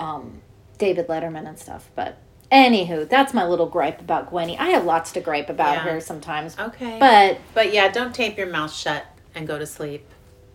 um, 0.00 0.42
David 0.78 1.08
Letterman 1.08 1.46
and 1.48 1.58
stuff. 1.58 1.90
But 1.94 2.18
anywho, 2.52 3.08
that's 3.08 3.32
my 3.34 3.46
little 3.46 3.66
gripe 3.66 4.00
about 4.00 4.30
Gwenny. 4.30 4.56
I 4.58 4.68
have 4.70 4.84
lots 4.84 5.10
to 5.12 5.20
gripe 5.20 5.48
about 5.50 5.76
Yeah. 5.76 5.92
her 5.94 6.00
sometimes, 6.00 6.56
Okay. 6.58 6.98
but 7.00 7.38
But 7.54 7.72
yeah, 7.72 7.88
don't 7.90 8.14
tape 8.14 8.36
your 8.38 8.46
mouth 8.48 8.72
shut 8.72 9.04
and 9.34 9.46
go 9.46 9.58
to 9.58 9.66
sleep. 9.66 10.06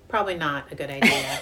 Probably 0.07 0.35
not 0.35 0.71
a 0.71 0.75
good 0.75 0.89
idea. 0.89 1.39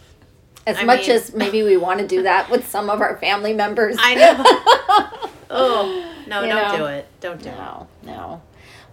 as 0.66 0.78
I 0.78 0.84
much 0.84 1.08
mean- 1.08 1.16
as 1.16 1.34
maybe 1.34 1.62
we 1.62 1.76
want 1.76 2.00
to 2.00 2.06
do 2.06 2.22
that 2.24 2.50
with 2.50 2.68
some 2.68 2.90
of 2.90 3.00
our 3.00 3.16
family 3.18 3.52
members, 3.52 3.96
I 3.98 4.14
know. 4.14 5.28
oh 5.50 6.12
no, 6.28 6.42
You 6.42 6.48
don't 6.52 6.72
know. 6.72 6.76
do 6.78 6.84
it. 6.86 7.06
Don't 7.20 7.42
do 7.42 7.48
it. 7.48 7.56
No, 7.56 7.86
no. 8.04 8.42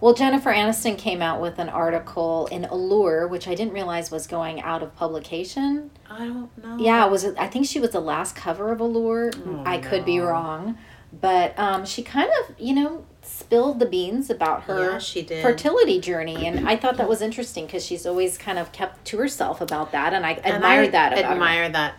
Well, 0.00 0.12
Jennifer 0.12 0.52
Aniston 0.52 0.98
came 0.98 1.22
out 1.22 1.40
with 1.40 1.58
an 1.58 1.68
article 1.70 2.46
in 2.48 2.64
Allure, 2.66 3.26
which 3.26 3.48
I 3.48 3.54
didn't 3.54 3.72
realize 3.72 4.10
was 4.10 4.26
going 4.26 4.60
out 4.60 4.82
of 4.82 4.94
publication. 4.96 5.90
I 6.10 6.26
don't 6.26 6.58
know. 6.62 6.76
Yeah, 6.78 7.06
was 7.06 7.24
it? 7.24 7.34
I 7.38 7.46
think 7.46 7.66
she 7.66 7.80
was 7.80 7.90
the 7.90 8.00
last 8.00 8.36
cover 8.36 8.70
of 8.70 8.80
Allure. 8.80 9.30
Oh, 9.46 9.62
I 9.64 9.78
could 9.78 10.04
be 10.04 10.18
wrong, 10.20 10.76
but 11.20 11.58
um, 11.58 11.84
she 11.84 12.02
kind 12.02 12.30
of, 12.42 12.54
you 12.58 12.74
know, 12.74 13.04
spilled 13.22 13.78
the 13.78 13.86
beans 13.86 14.28
about 14.30 14.64
her 14.64 14.92
Yeah, 14.92 15.42
fertility 15.42 16.00
journey, 16.00 16.46
and 16.46 16.68
I 16.68 16.76
thought 16.76 16.96
that 16.98 17.08
was 17.08 17.22
interesting 17.22 17.66
because 17.66 17.84
she's 17.84 18.04
always 18.06 18.36
kind 18.38 18.58
of 18.58 18.72
kept 18.72 19.04
to 19.06 19.18
herself 19.18 19.60
about 19.60 19.92
that, 19.92 20.12
and 20.12 20.24
I 20.26 20.32
And 20.44 20.56
admired 20.56 20.88
I 20.88 20.90
that 20.90 21.12
about 21.12 21.24
her. 21.24 21.32
admire 21.32 21.68
that 21.70 21.94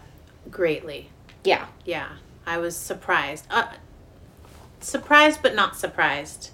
greatly. 0.52 1.10
Yeah, 1.44 1.66
Yeah, 1.86 2.08
I 2.46 2.58
was 2.58 2.76
surprised. 2.76 3.46
Uh, 3.50 3.68
surprised, 4.80 5.42
but 5.42 5.56
not 5.56 5.76
surprised. 5.76 6.52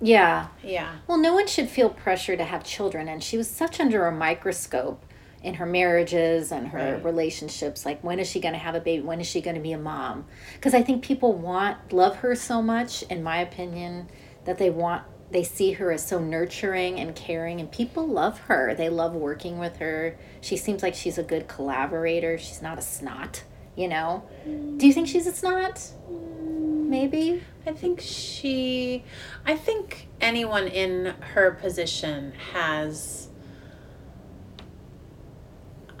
yeah. 0.00 0.48
Yeah. 0.62 0.96
Well, 1.06 1.18
no 1.18 1.34
one 1.34 1.46
should 1.46 1.68
feel 1.68 1.88
pressure 1.90 2.36
to 2.36 2.44
have 2.44 2.64
children, 2.64 3.08
and 3.08 3.22
she 3.22 3.36
was 3.36 3.48
such 3.48 3.80
under 3.80 4.06
a 4.06 4.12
microscope 4.12 5.02
in 5.42 5.54
her 5.54 5.66
marriages 5.66 6.50
and 6.52 6.68
her 6.68 6.94
Right. 6.94 7.04
relationships. 7.04 7.86
Like, 7.86 8.02
when 8.02 8.18
is 8.18 8.28
she 8.28 8.40
going 8.40 8.54
to 8.54 8.58
have 8.58 8.74
a 8.74 8.80
baby? 8.80 9.02
When 9.02 9.20
is 9.20 9.26
she 9.26 9.40
going 9.40 9.56
to 9.56 9.62
be 9.62 9.72
a 9.72 9.78
mom? 9.78 10.26
Because 10.54 10.74
I 10.74 10.82
think 10.82 11.04
people 11.04 11.32
want 11.32 11.92
love 11.92 12.16
her 12.16 12.34
so 12.34 12.60
much, 12.60 13.02
in 13.04 13.22
my 13.22 13.38
opinion, 13.38 14.08
that 14.44 14.58
they 14.58 14.70
want 14.70 15.02
they 15.30 15.44
see 15.44 15.72
her 15.72 15.92
as 15.92 16.06
so 16.08 16.18
nurturing 16.18 16.98
and 16.98 17.14
caring, 17.14 17.60
and 17.60 17.70
people 17.70 18.08
love 18.08 18.38
her. 18.40 18.74
They 18.74 18.88
love 18.88 19.12
working 19.14 19.58
with 19.58 19.76
her. 19.76 20.16
She 20.40 20.56
seems 20.56 20.82
like 20.82 20.94
she's 20.94 21.18
a 21.18 21.22
good 21.22 21.46
collaborator. 21.48 22.38
She's 22.38 22.62
not 22.62 22.78
a 22.78 22.80
snot, 22.80 23.42
you 23.76 23.88
know. 23.88 24.22
Do 24.46 24.86
you 24.86 24.92
think 24.94 25.06
she's 25.06 25.26
a 25.26 25.32
snot? 25.32 25.82
Maybe. 26.08 27.42
I 27.66 27.72
think 27.72 28.00
she, 28.00 29.04
I 29.44 29.54
think 29.54 30.08
anyone 30.18 30.66
in 30.66 31.14
her 31.34 31.50
position 31.50 32.32
has, 32.54 33.27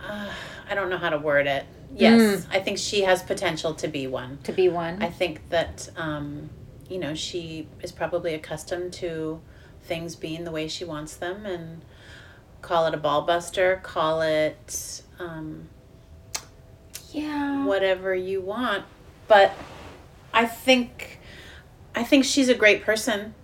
uh, 0.06 0.30
I 0.70 0.74
don't 0.74 0.90
know 0.90 0.98
how 0.98 1.10
to 1.10 1.18
word 1.18 1.46
it. 1.46 1.64
Yes, 1.94 2.46
I 2.50 2.60
think 2.60 2.78
she 2.78 3.02
has 3.02 3.22
potential 3.22 3.74
to 3.74 3.88
be 3.88 4.06
one. 4.06 4.38
To 4.44 4.52
be 4.52 4.68
one. 4.68 5.02
I 5.02 5.08
think 5.08 5.48
that, 5.48 5.88
um, 5.96 6.50
you 6.88 6.98
know, 6.98 7.14
she 7.14 7.66
is 7.82 7.92
probably 7.92 8.34
accustomed 8.34 8.92
to 8.94 9.40
things 9.84 10.14
being 10.14 10.44
the 10.44 10.50
way 10.50 10.68
she 10.68 10.84
wants 10.84 11.16
them 11.16 11.46
and 11.46 11.80
call 12.60 12.86
it 12.86 12.94
a 12.94 12.98
ball 12.98 13.22
buster, 13.22 13.80
call 13.82 14.20
it 14.20 15.02
um, 15.18 15.68
yeah. 17.10 17.64
whatever 17.64 18.14
you 18.14 18.40
want. 18.42 18.84
But 19.26 19.52
I 20.32 20.44
think 20.46 21.18
I 21.94 22.04
think 22.04 22.24
she's 22.24 22.48
a 22.48 22.54
great 22.54 22.82
person. 22.82 23.34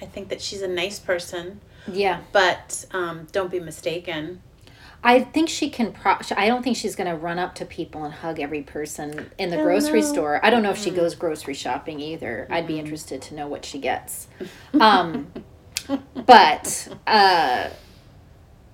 I 0.00 0.06
think 0.06 0.30
that 0.30 0.40
she's 0.40 0.62
a 0.62 0.68
nice 0.68 0.98
person, 0.98 1.60
Yeah. 1.86 2.22
but 2.32 2.86
um, 2.92 3.26
don't 3.32 3.50
be 3.50 3.60
mistaken. 3.60 4.42
I 5.02 5.20
think 5.20 5.48
she 5.48 5.70
can. 5.70 5.92
Pro- 5.92 6.18
I 6.36 6.46
don't 6.46 6.62
think 6.62 6.76
she's 6.76 6.94
going 6.94 7.08
to 7.10 7.16
run 7.16 7.38
up 7.38 7.54
to 7.56 7.64
people 7.64 8.04
and 8.04 8.12
hug 8.12 8.38
every 8.38 8.62
person 8.62 9.30
in 9.38 9.50
the 9.50 9.56
grocery 9.56 10.02
store. 10.02 10.44
I 10.44 10.50
don't 10.50 10.62
know 10.62 10.70
if 10.70 10.78
she 10.78 10.90
goes 10.90 11.14
grocery 11.14 11.54
shopping 11.54 12.00
either. 12.00 12.46
I'd 12.50 12.66
be 12.66 12.78
interested 12.78 13.22
to 13.22 13.34
know 13.34 13.48
what 13.48 13.64
she 13.64 13.78
gets. 13.78 14.28
Um, 14.78 15.32
but 16.26 16.88
uh, 17.06 17.70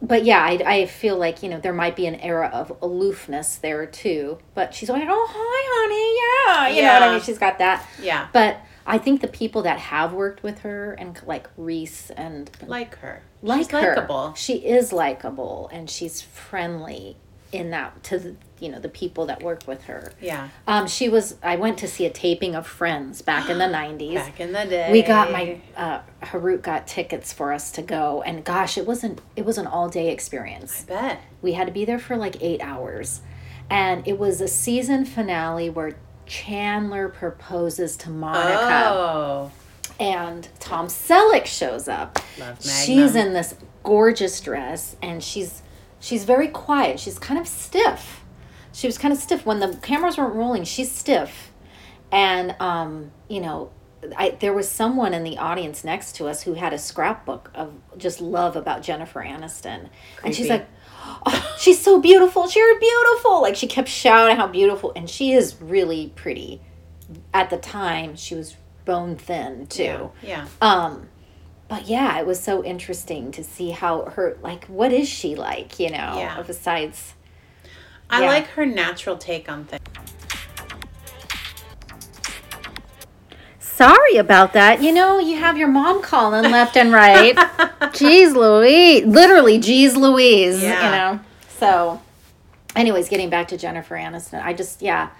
but 0.02 0.24
yeah, 0.24 0.40
I, 0.42 0.50
I 0.66 0.86
feel 0.86 1.16
like 1.16 1.42
you 1.44 1.48
know 1.48 1.60
there 1.60 1.72
might 1.72 1.94
be 1.94 2.06
an 2.06 2.16
era 2.16 2.50
of 2.52 2.76
aloofness 2.82 3.56
there 3.56 3.86
too. 3.86 4.38
But 4.54 4.74
she's 4.74 4.88
like, 4.88 5.04
oh 5.08 5.26
hi, 5.30 5.62
honey, 5.86 6.74
yeah, 6.74 6.76
you 6.76 6.82
know 6.82 6.92
what 6.94 7.02
I 7.02 7.12
mean. 7.12 7.22
She's 7.22 7.38
got 7.38 7.58
that. 7.58 7.86
Yeah, 8.02 8.28
But 8.32 8.58
I 8.86 8.98
think 8.98 9.20
the 9.20 9.28
people 9.28 9.62
that 9.62 9.78
have 9.78 10.12
worked 10.12 10.42
with 10.42 10.60
her 10.60 10.92
and 10.92 11.20
like 11.26 11.48
Reese 11.56 12.10
and 12.10 12.48
like 12.66 12.96
her. 12.98 13.22
like 13.42 13.58
she's 13.64 13.70
her. 13.72 13.94
likable. 13.96 14.34
She 14.34 14.54
is 14.66 14.92
likable 14.92 15.68
and 15.72 15.90
she's 15.90 16.22
friendly 16.22 17.16
in 17.52 17.70
that 17.70 18.02
to 18.02 18.18
the, 18.18 18.36
you 18.60 18.68
know 18.68 18.78
the 18.80 18.88
people 18.88 19.26
that 19.26 19.42
work 19.42 19.62
with 19.66 19.84
her. 19.84 20.12
Yeah, 20.20 20.48
Um, 20.66 20.86
she 20.88 21.08
was. 21.08 21.36
I 21.42 21.56
went 21.56 21.78
to 21.78 21.88
see 21.88 22.04
a 22.06 22.10
taping 22.10 22.54
of 22.54 22.66
Friends 22.66 23.22
back 23.22 23.48
in 23.48 23.58
the 23.58 23.68
nineties. 23.82 24.14
back 24.16 24.40
in 24.40 24.52
the 24.52 24.64
day. 24.64 24.90
We 24.90 25.02
got 25.02 25.30
my 25.30 25.60
uh, 25.76 26.00
Harut 26.22 26.62
got 26.62 26.86
tickets 26.86 27.32
for 27.32 27.52
us 27.52 27.70
to 27.72 27.82
go, 27.82 28.22
and 28.22 28.44
gosh, 28.44 28.76
it 28.78 28.86
wasn't. 28.86 29.20
It 29.36 29.44
was 29.44 29.58
an 29.58 29.66
all 29.66 29.88
day 29.88 30.10
experience. 30.10 30.84
I 30.88 30.92
bet. 30.92 31.20
We 31.42 31.52
had 31.52 31.66
to 31.68 31.72
be 31.72 31.84
there 31.84 31.98
for 32.00 32.16
like 32.16 32.42
eight 32.42 32.60
hours, 32.62 33.20
and 33.70 34.06
it 34.08 34.18
was 34.18 34.40
a 34.40 34.48
season 34.48 35.04
finale 35.04 35.70
where 35.70 35.92
Chandler 36.26 37.08
proposes 37.08 37.96
to 37.98 38.10
Monica 38.10 38.88
Oh, 38.88 39.52
and 39.98 40.48
Tom 40.60 40.88
Selleck 40.88 41.46
shows 41.46 41.88
up. 41.88 42.18
She's 42.60 43.14
in 43.14 43.32
this 43.32 43.54
gorgeous 43.82 44.40
dress 44.40 44.96
and 45.00 45.22
she's 45.22 45.62
she's 46.00 46.24
very 46.24 46.48
quiet. 46.48 47.00
She's 47.00 47.18
kind 47.18 47.40
of 47.40 47.46
stiff. 47.46 48.24
She 48.72 48.86
was 48.86 48.98
kind 48.98 49.12
of 49.12 49.18
stiff 49.18 49.46
when 49.46 49.60
the 49.60 49.76
cameras 49.82 50.18
weren't 50.18 50.34
rolling. 50.34 50.64
She's 50.64 50.92
stiff. 50.92 51.52
And 52.12 52.54
um, 52.60 53.10
you 53.28 53.40
know, 53.40 53.70
I 54.16 54.36
there 54.40 54.52
was 54.52 54.68
someone 54.68 55.14
in 55.14 55.24
the 55.24 55.38
audience 55.38 55.82
next 55.84 56.16
to 56.16 56.26
us 56.26 56.42
who 56.42 56.54
had 56.54 56.72
a 56.72 56.78
scrapbook 56.78 57.50
of 57.54 57.72
just 57.96 58.20
love 58.20 58.54
about 58.56 58.82
Jennifer 58.82 59.22
Aniston. 59.22 59.88
And 60.22 60.34
she's 60.34 60.48
like 60.50 60.68
oh, 61.26 61.54
she's 61.58 61.80
so 61.80 62.00
beautiful. 62.00 62.48
She's 62.48 62.78
beautiful. 62.78 63.42
Like 63.42 63.56
she 63.56 63.66
kept 63.66 63.88
shouting 63.88 64.36
how 64.36 64.46
beautiful 64.46 64.92
and 64.96 65.08
she 65.10 65.32
is 65.32 65.60
really 65.60 66.12
pretty. 66.14 66.60
At 67.34 67.50
the 67.50 67.56
time, 67.58 68.16
she 68.16 68.34
was 68.34 68.56
bone 68.84 69.16
thin 69.16 69.66
too. 69.66 70.10
Yeah. 70.22 70.46
Um, 70.60 71.08
but 71.68 71.86
yeah, 71.88 72.18
it 72.18 72.26
was 72.26 72.40
so 72.40 72.64
interesting 72.64 73.32
to 73.32 73.42
see 73.44 73.70
how 73.70 74.06
her 74.06 74.38
like 74.42 74.64
what 74.66 74.92
is 74.92 75.08
she 75.08 75.34
like, 75.34 75.78
you 75.78 75.90
know, 75.90 76.14
Yeah. 76.18 76.42
besides 76.46 77.14
I 78.08 78.22
Yeah. 78.22 78.28
like 78.28 78.46
her 78.48 78.64
natural 78.64 79.18
take 79.18 79.48
on 79.48 79.64
things. 79.64 79.82
Sorry 83.58 84.16
about 84.16 84.54
that. 84.54 84.80
You 84.82 84.90
know, 84.92 85.18
you 85.18 85.36
have 85.36 85.58
your 85.58 85.68
mom 85.68 86.00
calling 86.00 86.50
left 86.50 86.76
and 86.78 86.92
right. 86.92 87.36
Jeez 87.98 88.34
Louise. 88.34 89.04
Literally, 89.06 89.58
geez 89.58 89.96
Louise. 89.96 90.62
Yeah. 90.62 90.84
You 90.84 90.90
know. 91.18 91.24
So 91.58 92.02
anyways, 92.74 93.08
getting 93.08 93.30
back 93.30 93.48
to 93.48 93.56
Jennifer 93.56 93.94
Aniston, 93.96 94.42
I 94.42 94.52
just 94.52 94.82
yeah. 94.82 95.10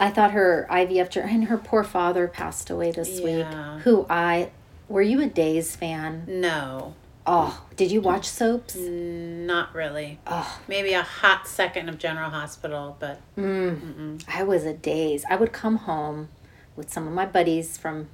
I 0.00 0.10
thought 0.10 0.32
her 0.32 0.66
IVF 0.70 1.10
journey 1.10 1.34
and 1.34 1.44
her 1.44 1.58
poor 1.58 1.84
father 1.84 2.26
passed 2.26 2.70
away 2.70 2.90
this 2.92 3.20
Yeah. 3.20 3.74
week. 3.74 3.82
Who 3.84 4.06
I 4.10 4.50
were 4.88 5.02
you 5.02 5.20
a 5.20 5.26
Days 5.26 5.76
fan? 5.76 6.24
No, 6.26 6.94
Oh, 7.24 7.64
did 7.76 7.92
you 7.92 8.00
watch 8.00 8.26
soaps? 8.28 8.74
not 8.76 9.72
really. 9.74 10.18
Oh, 10.26 10.60
Maybe 10.66 10.92
a 10.92 11.02
hot 11.02 11.46
second 11.46 11.88
of 11.88 11.98
General 11.98 12.30
Hospital, 12.30 12.96
but 12.98 13.20
mm. 13.38 14.24
I 14.28 14.42
was 14.42 14.64
a 14.64 14.72
Days. 14.72 15.24
I 15.30 15.36
would 15.36 15.52
come 15.52 15.76
home 15.76 16.30
with 16.74 16.92
some 16.92 17.06
of 17.06 17.12
my 17.12 17.26
buddies 17.26 17.78
from 17.78 18.08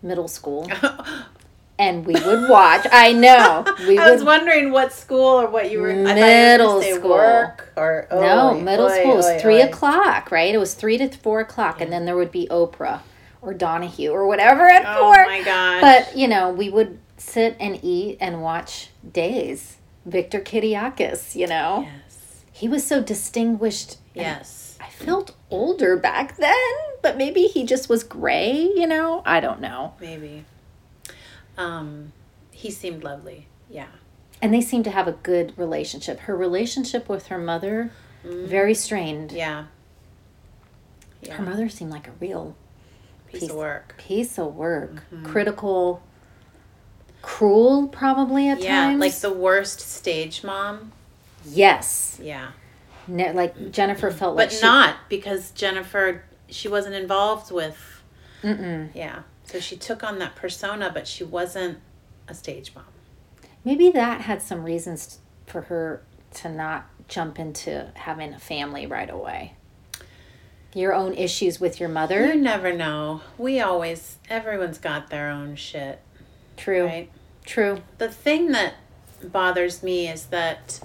middle 0.00 0.28
school 0.28 0.70
and 1.78 2.04
we 2.04 2.14
would 2.14 2.48
watch. 2.48 2.86
I 2.90 3.12
know. 3.12 3.64
We 3.88 3.98
I 3.98 4.10
was 4.10 4.20
would 4.20 4.26
wondering 4.26 4.70
what 4.72 4.92
school 4.92 5.40
or 5.40 5.46
what 5.48 5.70
you 5.70 5.80
were. 5.80 5.90
I 5.90 5.92
you 5.94 5.98
were 6.04 6.14
Middle 6.14 6.82
school. 6.82 7.10
Work 7.10 7.72
or 7.76 8.06
oh, 8.10 8.20
No, 8.20 8.60
middle 8.60 8.86
oy, 8.86 8.98
school 9.00 9.16
was 9.16 9.26
oy, 9.26 9.38
three 9.38 9.62
oy. 9.62 9.66
o'clock, 9.66 10.30
right? 10.30 10.54
It 10.54 10.58
was 10.58 10.74
three 10.74 10.98
to 10.98 11.08
four 11.08 11.40
o'clock, 11.40 11.80
and 11.80 11.92
then 11.92 12.04
there 12.04 12.16
would 12.16 12.32
be 12.32 12.46
Oprah 12.50 13.00
or 13.40 13.54
Donahue 13.54 14.10
or 14.10 14.26
whatever 14.26 14.66
at 14.68 14.84
Oh 14.86 15.00
four. 15.00 15.24
my 15.26 15.42
gosh! 15.42 15.80
But 15.80 16.16
you 16.16 16.26
know, 16.28 16.50
we 16.50 16.68
would 16.70 16.98
sit 17.16 17.56
and 17.60 17.78
eat 17.82 18.18
and 18.20 18.42
watch 18.42 18.90
Days. 19.12 19.76
Victor 20.04 20.40
Kiriakis, 20.40 21.34
you 21.36 21.46
know, 21.46 21.82
yes, 21.86 22.44
he 22.50 22.66
was 22.68 22.84
so 22.86 23.02
distinguished. 23.02 23.96
yes. 24.14 24.76
I 24.80 24.88
felt 24.90 25.34
older 25.50 25.96
back 25.96 26.36
then, 26.38 26.54
but 27.02 27.16
maybe 27.16 27.42
he 27.42 27.64
just 27.64 27.88
was 27.88 28.02
gray. 28.02 28.52
You 28.74 28.86
know, 28.86 29.22
I 29.26 29.38
don't 29.40 29.60
know. 29.60 29.94
Maybe. 30.00 30.44
Um, 31.58 32.12
he 32.50 32.70
seemed 32.70 33.04
lovely. 33.04 33.48
Yeah. 33.68 33.88
And 34.40 34.54
they 34.54 34.60
seemed 34.60 34.84
to 34.84 34.90
have 34.90 35.06
a 35.08 35.12
good 35.12 35.52
relationship. 35.58 36.20
Her 36.20 36.36
relationship 36.36 37.08
with 37.08 37.26
her 37.26 37.38
mother, 37.38 37.90
very 38.24 38.74
strained. 38.74 39.28
Mm-hmm. 39.30 39.36
Yeah. 39.38 39.64
Yeah. 41.22 41.34
Her 41.34 41.42
mother 41.44 41.68
seemed 41.68 41.90
like 41.90 42.06
a 42.08 42.12
real 42.20 42.54
piece, 43.26 43.40
piece- 43.40 43.50
of 43.50 43.56
work. 43.56 43.94
piece 43.98 44.38
of 44.38 44.54
work 44.54 45.02
Mm-hmm. 45.12 45.26
critical 45.26 46.02
cruel 47.22 47.88
probably 47.88 48.48
at 48.48 48.60
Yeah, 48.60 48.82
times 48.84 48.94
Yeah, 48.94 48.98
like 49.00 49.14
the 49.18 49.32
worst 49.32 49.80
stage 49.80 50.44
mom. 50.44 50.92
yes 51.44 52.18
Yeah. 52.22 52.52
ne- 53.08 53.32
like 53.32 53.72
jennifer 53.72 54.10
felt 54.12 54.36
like 54.36 54.50
But 54.50 54.60
not 54.62 54.96
because 55.08 55.50
Jennifer, 55.50 56.22
she 56.48 56.68
wasn't 56.68 56.94
involved 56.94 57.50
with. 57.50 57.76
Mm-mm. 58.42 58.90
Yeah. 58.94 59.22
So 59.48 59.60
she 59.60 59.76
took 59.76 60.04
on 60.04 60.18
that 60.18 60.36
persona, 60.36 60.90
but 60.92 61.08
she 61.08 61.24
wasn't 61.24 61.78
a 62.28 62.34
stage 62.34 62.72
mom. 62.74 62.84
maybe 63.64 63.90
that 63.90 64.20
had 64.22 64.42
some 64.42 64.62
reasons 64.62 65.18
for 65.46 65.62
her 65.62 66.02
to 66.34 66.50
not 66.50 66.86
jump 67.08 67.38
into 67.38 67.90
having 67.94 68.34
a 68.34 68.38
family 68.38 68.86
right 68.86 69.08
away 69.08 69.54
your 70.74 70.94
own 70.94 71.14
issues 71.14 71.60
with 71.60 71.80
your 71.80 71.88
mother. 71.88 72.26
You 72.26 72.34
never 72.34 72.72
know. 72.72 73.22
We 73.36 73.60
always, 73.60 74.18
everyone's 74.28 74.78
got 74.78 75.10
their 75.10 75.30
own 75.30 75.56
shit, 75.56 76.00
true 76.56 76.84
right? 76.84 77.10
true 77.44 77.80
The 77.96 78.08
thing 78.08 78.52
that 78.52 78.74
bothers 79.24 79.82
me 79.82 80.08
is 80.08 80.26
that 80.26 80.80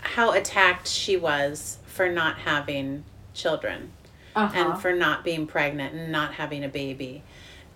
how 0.00 0.32
attacked 0.32 0.86
she 0.86 1.16
was 1.16 1.78
for 1.86 2.08
not 2.08 2.38
having 2.38 3.04
children 3.34 3.92
uh-huh. 4.36 4.52
and 4.72 4.80
for 4.80 4.92
not 4.92 5.24
being 5.24 5.46
pregnant 5.46 5.94
and 5.94 6.12
not 6.12 6.34
having 6.34 6.64
a 6.64 6.68
baby. 6.68 7.22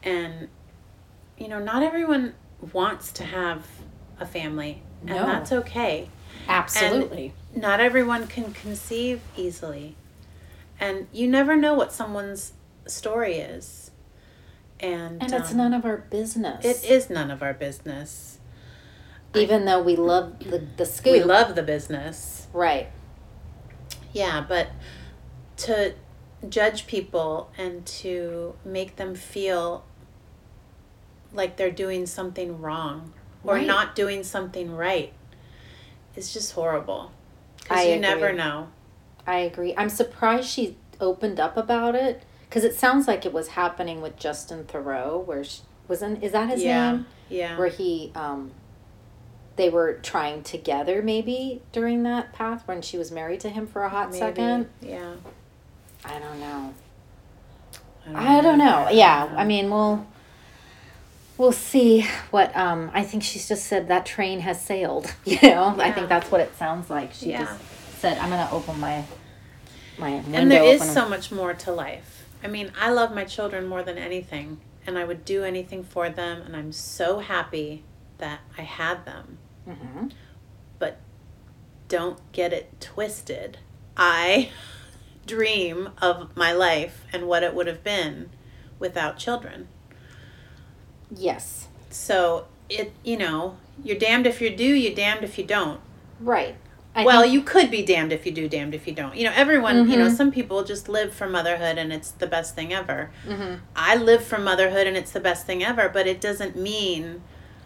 And, 0.03 0.49
you 1.39 1.49
know, 1.49 1.59
not 1.59 1.83
everyone 1.83 2.35
wants 2.73 3.13
to 3.13 3.25
have 3.25 3.67
a 4.21 4.27
family, 4.27 4.83
and 5.01 5.11
No. 5.17 5.27
that's 5.27 5.53
okay. 5.53 6.09
absolutely 6.49 7.35
Not 7.55 7.81
everyone 7.81 8.27
can 8.27 8.53
conceive 8.53 9.21
easily. 9.37 9.97
And 10.81 11.07
you 11.13 11.29
never 11.29 11.55
know 11.57 11.75
what 11.75 11.93
someone's 11.93 12.53
story 12.87 13.37
is. 13.37 13.91
And, 14.81 15.23
and 15.23 15.33
it's 15.33 15.53
um, 15.53 15.57
none 15.59 15.75
of 15.75 15.85
our 15.85 15.99
business 15.99 16.65
It 16.65 16.85
is 16.91 17.09
none 17.09 17.31
of 17.31 17.43
our 17.43 17.55
business. 17.55 18.39
even 19.35 19.65
though 19.65 19.81
we 19.81 19.95
love 19.95 20.39
the, 20.41 20.67
the 20.77 20.85
scoop 20.87 21.13
We 21.13 21.23
love 21.23 21.55
the 21.55 21.63
business. 21.63 22.49
right 22.53 22.89
Yeah, 24.13 24.45
but 24.49 24.69
to 25.59 25.95
judge 26.49 26.87
people 26.87 27.51
and 27.57 27.85
to 27.87 28.55
make 28.65 28.97
them 28.97 29.15
feel 29.15 29.85
like 31.33 31.57
they're 31.57 31.71
doing 31.71 32.07
something 32.07 32.61
wrong 32.61 33.13
or 33.45 33.55
Right. 33.55 33.67
not 33.67 33.95
doing 33.95 34.23
something 34.23 34.75
right 34.77 35.13
is 36.15 36.33
just 36.33 36.53
horrible. 36.53 37.11
Because 37.59 37.87
you 37.87 37.97
never 37.99 38.33
know. 38.33 38.69
I 39.27 39.39
agree. 39.39 39.75
I'm 39.77 39.89
surprised 39.89 40.49
she 40.49 40.77
opened 41.01 41.41
up 41.41 41.57
about 41.57 41.95
it 41.95 42.23
because 42.49 42.65
it 42.65 42.75
sounds 42.75 43.09
like 43.09 43.25
it 43.25 43.33
was 43.33 43.49
happening 43.49 44.03
with 44.03 44.17
Justin 44.19 44.65
Theroux, 44.65 45.25
where 45.25 45.43
she, 45.45 45.61
wasn't 45.89 46.23
is 46.23 46.33
that 46.33 46.49
his 46.51 46.63
Yeah. 46.63 46.93
name? 46.93 47.07
Yeah. 47.29 47.57
Where 47.59 47.69
he 47.69 48.13
um, 48.15 48.51
they 49.57 49.69
were 49.71 49.95
trying 50.03 50.43
together 50.43 51.03
maybe 51.03 51.63
during 51.73 52.03
that 52.03 52.33
path 52.33 52.63
when 52.67 52.83
she 52.83 52.99
was 52.99 53.11
married 53.11 53.41
to 53.41 53.49
him 53.49 53.67
for 53.67 53.85
a 53.85 53.89
hot 53.89 54.09
Maybe. 54.11 54.19
second. 54.19 54.69
Yeah. 54.81 55.15
I 56.05 56.19
don't 56.19 56.41
know. 56.41 56.75
I 58.15 58.39
I 58.39 58.41
don't 58.41 58.59
know. 58.59 58.89
Yeah. 58.91 59.33
I 59.37 59.45
mean, 59.45 59.71
we'll 59.71 60.07
we'll 61.39 61.53
see 61.53 62.03
what 62.31 62.55
um 62.57 62.91
I 62.93 63.03
think 63.05 63.23
she's 63.23 63.49
just 63.49 63.67
said 63.67 63.89
that 63.89 64.05
train 64.07 64.41
has 64.41 64.61
sailed, 64.65 65.13
you 65.25 65.39
know? 65.43 65.75
I 65.79 65.93
think 65.93 66.09
that's 66.09 66.31
what 66.31 66.41
it 66.41 66.55
sounds 66.57 66.91
like. 66.91 67.13
She 67.13 67.31
Yeah. 67.31 67.45
just 67.45 67.61
said 68.01 68.19
I'm 68.19 68.31
going 68.31 68.47
to 68.47 68.53
open 68.53 68.81
my 68.81 69.05
my 69.99 70.11
window 70.15 70.39
and 70.39 70.51
there 70.51 70.65
is 70.65 70.83
so 70.93 71.09
much 71.09 71.31
more 71.31 71.55
to 71.55 71.73
life. 71.73 72.25
I 72.43 72.49
mean, 72.49 72.73
I 72.81 72.91
love 72.91 73.15
my 73.15 73.25
children 73.25 73.69
more 73.69 73.85
than 73.85 73.97
anything, 73.99 74.61
and 74.87 74.99
I 74.99 75.05
would 75.05 75.25
do 75.25 75.45
anything 75.45 75.85
for 75.85 76.11
them, 76.11 76.43
and 76.43 76.57
I'm 76.57 76.73
so 76.73 77.21
happy 77.21 77.85
that 78.19 78.41
I 78.59 78.63
had 78.63 79.05
them. 79.05 79.39
Mhm. 79.69 80.11
But 80.81 80.99
don't 81.89 82.19
get 82.33 82.53
it 82.53 82.81
twisted. 82.81 83.59
I 83.97 84.51
dream 85.27 85.91
of 86.01 86.37
my 86.37 86.53
life 86.53 87.05
and 87.13 87.27
what 87.29 87.43
it 87.43 87.55
would 87.55 87.67
have 87.67 87.85
been 87.85 88.31
without 88.79 89.19
children. 89.19 89.69
Yes. 91.15 91.69
So 91.91 92.47
it, 92.69 92.93
you 93.05 93.17
know, 93.17 93.57
you're 93.83 93.99
damned 93.99 94.27
if 94.27 94.41
you 94.41 94.51
do, 94.55 94.65
you're 94.65 94.95
damned 94.95 95.25
if 95.25 95.39
you 95.39 95.45
don't. 95.45 95.81
Right. 96.21 96.57
I 96.95 97.05
well, 97.05 97.23
think- 97.23 97.33
you 97.33 97.43
could 97.43 97.71
be 97.71 97.83
damned 97.83 98.13
if 98.13 98.27
you 98.27 98.33
do, 98.33 98.49
damned 98.49 98.75
if 98.75 98.87
you 98.87 98.93
don't. 98.95 99.17
You 99.17 99.25
know, 99.25 99.33
everyone, 99.35 99.89
you 99.91 99.97
know, 99.97 100.09
Mhm. 100.09 100.17
some 100.17 100.31
people 100.31 100.63
just 100.65 100.89
live 100.89 101.15
for 101.15 101.27
motherhood 101.27 101.79
and 101.79 101.93
it's 101.93 102.11
the 102.11 102.27
best 102.27 102.55
thing 102.55 102.73
ever. 102.73 103.11
Mhm. 103.27 103.61
I 103.75 103.97
live 103.97 104.23
for 104.25 104.39
motherhood 104.39 104.87
and 104.87 104.97
it's 104.97 105.11
the 105.13 105.21
best 105.21 105.47
thing 105.47 105.65
ever, 105.65 105.89
but 105.89 106.07
it 106.07 106.21
doesn't 106.21 106.57
mean 106.57 107.23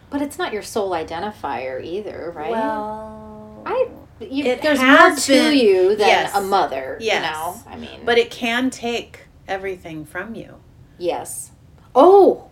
but 0.09 0.21
it's 0.21 0.37
not 0.37 0.53
your 0.53 0.61
sole 0.61 0.91
identifier 0.91 1.83
either, 1.83 2.31
right? 2.33 2.51
well 2.51 3.61
I 3.65 3.89
you, 4.19 4.45
It 4.45 4.61
there's 4.61 4.79
more 4.79 4.87
has 4.87 5.25
to 5.25 5.31
been- 5.33 5.57
you 5.57 5.89
than 5.95 6.07
yes. 6.07 6.35
a 6.35 6.41
mother, 6.41 6.97
Yes. 6.99 7.15
you 7.15 7.31
know. 7.31 7.73
I 7.73 7.77
mean, 7.77 8.05
but 8.05 8.17
it 8.17 8.31
can 8.31 8.69
take 8.69 9.21
everything 9.47 10.05
from 10.05 10.35
you. 10.35 10.55
yes. 10.97 11.51
Oh, 11.95 12.49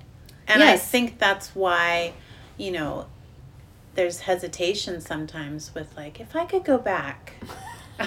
And 0.48 0.64
I 0.64 0.76
think 0.78 1.20
that's 1.20 1.56
why, 1.56 2.14
you 2.58 2.72
know, 2.72 3.06
there's 3.96 4.22
hesitation 4.22 5.00
sometimes 5.02 5.74
with 5.76 5.96
like 5.96 6.20
if 6.20 6.36
I 6.36 6.46
could 6.46 6.64
go 6.64 6.78
back. 6.78 7.34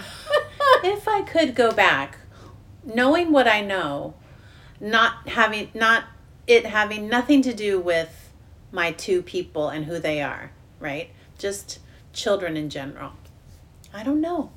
if 0.85 1.09
I 1.09 1.23
could 1.23 1.55
go 1.55 1.73
back, 1.73 2.19
knowing 2.85 3.33
what 3.33 3.47
I 3.49 3.61
know, 3.61 4.15
not 4.81 5.29
having 5.29 5.71
not 5.75 6.05
it 6.47 6.67
having 6.67 7.09
nothing 7.09 7.43
to 7.43 7.55
do 7.55 7.79
with 7.81 8.33
my 8.73 8.93
two 8.93 9.23
people 9.23 9.69
and 9.69 9.85
who 9.87 9.99
they 9.99 10.21
are, 10.23 10.51
right? 10.81 11.11
Just 11.39 11.79
children 12.13 12.57
in 12.57 12.69
general. 12.71 13.13
I 13.93 14.03
don't 14.03 14.21
know. 14.21 14.51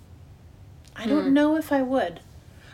I 0.95 1.07
don't 1.07 1.27
Hmm. 1.27 1.33
know 1.33 1.55
if 1.57 1.71
I 1.71 1.81
would. 1.81 2.19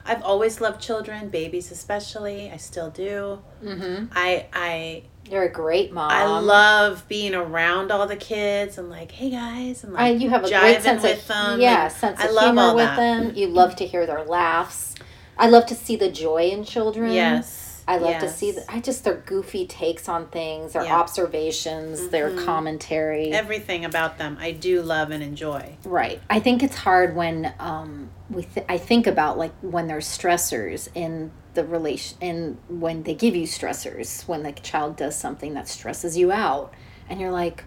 I've 0.05 0.23
always 0.23 0.61
loved 0.61 0.81
children, 0.81 1.29
babies 1.29 1.71
especially. 1.71 2.49
I 2.51 2.57
still 2.57 2.89
do. 2.89 3.39
mm-hmm. 3.63 4.05
I 4.15 4.45
I 4.53 5.03
you're 5.29 5.43
a 5.43 5.51
great 5.51 5.91
mom. 5.91 6.09
I 6.09 6.23
love 6.39 7.05
being 7.09 7.35
around 7.35 7.91
all 7.91 8.07
the 8.07 8.15
kids 8.15 8.77
and 8.77 8.89
like, 8.89 9.11
hey 9.11 9.29
guys, 9.29 9.83
and 9.83 9.91
like 9.93 10.01
I, 10.01 10.09
you 10.11 10.29
have 10.29 10.45
a 10.45 10.49
great 10.49 10.81
sense 10.81 11.03
with 11.03 11.19
of 11.21 11.27
them. 11.27 11.59
yeah, 11.59 11.83
and 11.85 11.91
sense 11.93 12.19
I 12.21 12.27
of 12.27 12.31
love 12.33 12.45
humor 12.45 12.61
all 12.61 12.75
with 12.75 12.85
that. 12.85 12.95
them. 12.95 13.35
You 13.35 13.47
love 13.47 13.75
to 13.77 13.85
hear 13.85 14.05
their 14.05 14.23
laughs. 14.23 14.95
I 15.37 15.49
love 15.49 15.65
to 15.67 15.75
see 15.75 15.97
the 15.97 16.09
joy 16.09 16.43
in 16.49 16.63
children. 16.63 17.11
Yes, 17.11 17.66
I 17.87 17.97
love 17.97 18.19
to 18.19 18.29
see 18.29 18.47
Yes. 18.47 18.55
that. 18.65 18.65
I 18.69 18.79
just 18.79 19.03
their 19.03 19.15
goofy 19.15 19.65
takes 19.65 20.09
on 20.09 20.27
things, 20.27 20.73
their 20.73 20.83
Yeah. 20.83 20.97
observations, 20.97 22.09
their 22.09 22.31
Mhm. 22.31 22.45
commentary. 22.45 23.31
Everything 23.31 23.85
about 23.85 24.17
them 24.17 24.37
I 24.39 24.51
do 24.51 24.81
love 24.81 25.11
and 25.11 25.23
enjoy. 25.23 25.77
Right. 25.85 26.21
I 26.29 26.39
think 26.39 26.63
it's 26.63 26.75
hard 26.75 27.15
when 27.15 27.53
um, 27.59 28.09
we. 28.29 28.43
Th- 28.43 28.65
I 28.67 28.77
think 28.77 29.07
about 29.07 29.37
like 29.37 29.53
when 29.61 29.87
there's 29.87 30.05
stressors 30.07 30.89
in 30.93 31.31
the 31.53 31.63
relation, 31.63 32.17
in 32.21 32.57
when 32.67 33.03
they 33.03 33.13
give 33.13 33.35
you 33.35 33.47
stressors, 33.47 34.27
when 34.27 34.43
the 34.43 34.51
child 34.51 34.95
does 34.97 35.15
something 35.15 35.53
that 35.53 35.67
stresses 35.67 36.17
you 36.17 36.31
out, 36.31 36.73
and 37.09 37.19
you're 37.21 37.31
like, 37.31 37.63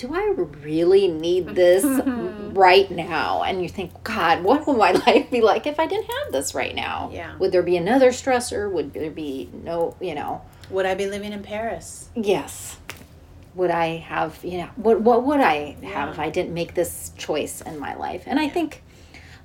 "Do 0.00 0.14
I 0.14 0.34
really 0.64 1.08
need 1.08 1.48
this 1.54 1.84
right 2.54 2.90
now?" 2.90 3.42
And 3.42 3.62
you 3.62 3.68
think, 3.68 4.02
"God, 4.04 4.42
what 4.42 4.66
will 4.66 4.76
my 4.76 4.92
life 5.06 5.30
be 5.30 5.40
like 5.40 5.66
if 5.66 5.78
I 5.78 5.86
didn't 5.86 6.10
have 6.10 6.32
this 6.32 6.54
right 6.54 6.74
now? 6.74 7.10
Yeah. 7.12 7.36
Would 7.38 7.52
there 7.52 7.62
be 7.62 7.76
another 7.76 8.10
stressor? 8.10 8.70
Would 8.72 8.92
there 8.94 9.10
be 9.10 9.48
no? 9.52 9.96
You 10.00 10.14
know." 10.14 10.42
Would 10.70 10.86
I 10.86 10.94
be 10.94 11.06
living 11.06 11.32
in 11.32 11.42
Paris? 11.42 12.08
Yes. 12.14 12.76
Would 13.56 13.72
I 13.72 13.96
have, 13.96 14.38
you 14.44 14.58
know, 14.58 14.70
what 14.76 15.00
what 15.00 15.24
would 15.24 15.40
I 15.40 15.76
have 15.82 15.82
Yeah. 15.82 16.10
if 16.12 16.18
I 16.20 16.30
didn't 16.30 16.54
make 16.54 16.74
this 16.74 17.10
choice 17.16 17.60
in 17.60 17.78
my 17.78 17.94
life? 17.96 18.22
And 18.26 18.38
I 18.38 18.48
think 18.48 18.82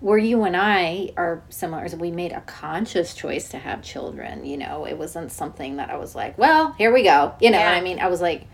where 0.01 0.19
you 0.19 0.43
and 0.43 0.55
I 0.55 1.09
are 1.17 1.41
similar 1.49 1.83
is 1.85 1.95
we 1.95 2.11
made 2.11 2.31
a 2.31 2.41
conscious 2.41 3.15
choice 3.15 3.49
to 3.49 3.57
have 3.57 3.81
children, 3.81 4.45
you 4.45 4.57
know. 4.57 4.85
It 4.85 4.97
wasn't 4.99 5.31
something 5.31 5.77
that 5.77 5.89
I 5.89 5.97
was 5.97 6.13
like, 6.13 6.37
well, 6.37 6.73
here 6.77 6.93
we 6.93 7.01
go. 7.01 7.33
You 7.41 7.49
know 7.49 7.57
Yeah. 7.57 7.71
I 7.71 7.81
mean? 7.81 7.97
I 7.99 8.07
was 8.07 8.21
like 8.21 8.45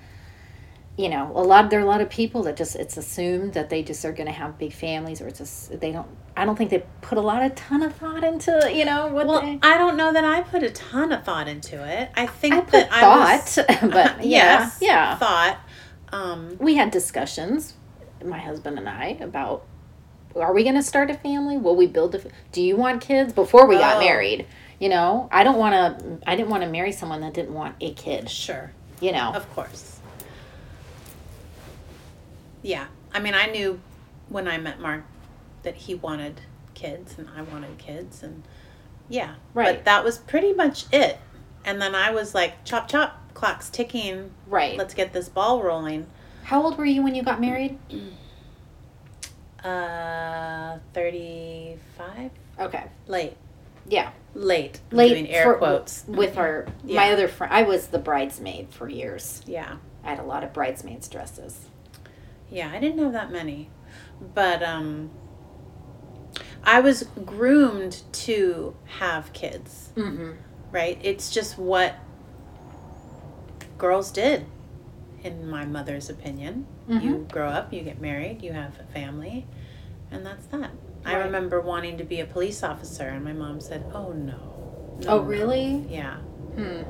you 0.97 1.09
know, 1.09 1.31
a 1.35 1.41
lot 1.41 1.69
there 1.69 1.79
are 1.79 1.83
a 1.83 1.85
lot 1.85 2.01
of 2.01 2.09
people 2.09 2.43
that 2.43 2.55
just 2.57 2.75
it's 2.75 2.97
assumed 2.97 3.53
that 3.53 3.69
they 3.69 3.81
just 3.81 4.03
are 4.05 4.11
going 4.11 4.27
to 4.27 4.33
have 4.33 4.57
big 4.59 4.73
families 4.73 5.21
or 5.21 5.27
it's 5.27 5.39
just 5.39 5.79
they 5.79 5.91
don't 5.91 6.07
I 6.35 6.45
don't 6.45 6.55
think 6.55 6.69
they 6.69 6.83
put 7.01 7.17
a 7.17 7.21
lot 7.21 7.43
of 7.43 7.55
ton 7.55 7.81
of 7.83 7.93
thought 7.95 8.23
into, 8.23 8.71
you 8.73 8.85
know, 8.85 9.07
what 9.07 9.27
Well, 9.27 9.41
they 9.41 9.59
I 9.63 9.77
don't 9.77 9.97
know 9.97 10.13
that 10.13 10.23
I 10.23 10.41
put 10.41 10.63
a 10.63 10.69
ton 10.71 11.11
of 11.11 11.23
thought 11.23 11.47
into 11.47 11.83
it. 11.85 12.09
I 12.15 12.25
think 12.27 12.53
I 12.55 12.61
put 12.61 12.71
that 12.71 12.89
thought, 12.89 13.57
I 13.69 13.87
but 13.87 14.17
yeah, 14.25 14.59
yes, 14.59 14.77
yeah. 14.81 15.17
thought. 15.17 15.59
Um, 16.11 16.57
we 16.59 16.75
had 16.75 16.91
discussions 16.91 17.73
my 18.23 18.37
husband 18.37 18.77
and 18.77 18.87
i 18.87 19.17
about 19.19 19.65
are 20.35 20.53
we 20.53 20.61
going 20.63 20.75
to 20.75 20.83
start 20.83 21.09
a 21.09 21.13
family 21.15 21.57
will 21.57 21.75
we 21.75 21.87
build 21.87 22.13
a 22.13 22.21
do 22.51 22.61
you 22.61 22.75
want 22.75 23.01
kids 23.01 23.33
before 23.33 23.65
we 23.65 23.75
got 23.77 23.97
Oh. 23.97 23.99
married 23.99 24.45
you 24.79 24.89
know 24.89 25.27
i 25.31 25.43
don't 25.43 25.57
want 25.57 25.73
to 25.99 26.19
i 26.29 26.35
didn't 26.35 26.49
want 26.49 26.61
to 26.63 26.69
marry 26.69 26.91
someone 26.91 27.21
that 27.21 27.33
didn't 27.33 27.53
want 27.53 27.75
a 27.81 27.93
kid 27.93 28.29
sure, 28.29 28.73
you 28.99 29.11
know 29.11 29.33
of 29.33 29.49
course. 29.55 30.00
Yeah, 32.61 32.87
I 33.13 33.19
mean, 33.19 33.33
I 33.33 33.47
knew 33.47 33.79
when 34.29 34.47
I 34.47 34.57
met 34.57 34.79
Mark 34.79 35.03
that 35.63 35.75
he 35.75 35.95
wanted 35.95 36.41
kids 36.73 37.15
and 37.17 37.27
I 37.35 37.41
wanted 37.41 37.77
kids, 37.77 38.23
and 38.23 38.43
yeah, 39.09 39.35
Right. 39.53 39.75
But 39.77 39.85
that 39.85 40.03
was 40.03 40.17
pretty 40.19 40.53
much 40.53 40.85
it. 40.93 41.17
And 41.65 41.81
then 41.81 41.93
I 41.95 42.11
was 42.11 42.33
like, 42.33 42.63
chop 42.65 42.87
chop, 42.87 43.33
clock's 43.33 43.69
ticking. 43.69 44.31
right 44.47 44.77
Let's 44.77 44.93
get 44.93 45.13
this 45.13 45.27
ball 45.29 45.61
rolling. 45.63 46.07
how 46.43 46.63
old 46.63 46.77
were 46.77 46.85
you 46.85 47.01
when 47.03 47.13
you 47.15 47.23
got 47.23 47.39
married 47.41 47.77
Uh, 49.63 50.79
thirty-five. 50.95 52.31
okay 52.59 52.85
Late. 53.07 53.37
yeah 53.87 54.09
Late. 54.33 54.79
I'm 54.91 54.97
late 54.97 55.09
doing 55.09 55.27
air 55.29 55.43
for- 55.43 55.57
quotes. 55.59 56.03
with 56.07 56.35
our 56.37 56.65
my 56.83 57.11
other 57.11 57.27
friend 57.27 57.53
i 57.53 57.61
was 57.61 57.87
the 57.87 57.99
bridesmaid 57.99 58.69
for 58.71 58.89
years 58.89 59.43
Yeah. 59.45 59.75
i 60.03 60.09
had 60.09 60.19
a 60.19 60.23
lot 60.23 60.43
of 60.43 60.51
bridesmaids 60.51 61.07
dresses 61.07 61.67
Yeah, 62.51 62.69
I 62.71 62.79
didn't 62.79 62.99
have 62.99 63.13
that 63.13 63.31
many. 63.31 63.69
But 64.35 64.61
um 64.61 65.09
I 66.63 66.79
was 66.79 67.03
groomed 67.25 68.03
to 68.11 68.75
have 68.85 69.33
kids, 69.33 69.89
mm-hmm. 69.95 70.33
right? 70.71 70.99
It's 71.01 71.31
just 71.31 71.57
what 71.57 71.95
girls 73.77 74.11
did 74.11 74.45
in 75.23 75.49
my 75.49 75.65
mother's 75.65 76.09
opinion. 76.09 76.67
Mm-hmm. 76.87 77.07
You 77.07 77.27
grow 77.31 77.47
up, 77.47 77.73
you 77.73 77.81
get 77.81 77.99
married, 77.99 78.43
you 78.43 78.53
have 78.53 78.79
a 78.79 78.83
family, 78.93 79.47
and 80.11 80.25
that's 80.25 80.45
that. 80.47 80.71
I 81.03 81.15
remember 81.15 81.59
wanting 81.61 81.97
to 81.97 82.03
be 82.03 82.19
a 82.19 82.25
police 82.25 82.61
officer 82.61 83.07
and 83.07 83.23
my 83.23 83.33
mom 83.33 83.59
said, 83.59 83.83
"Oh 83.93 84.11
no." 84.11 84.97
no 84.99 85.07
oh 85.07 85.17
no." 85.17 85.23
really 85.23 85.85
Yeah. 85.89 86.17
hmm. 86.17 86.83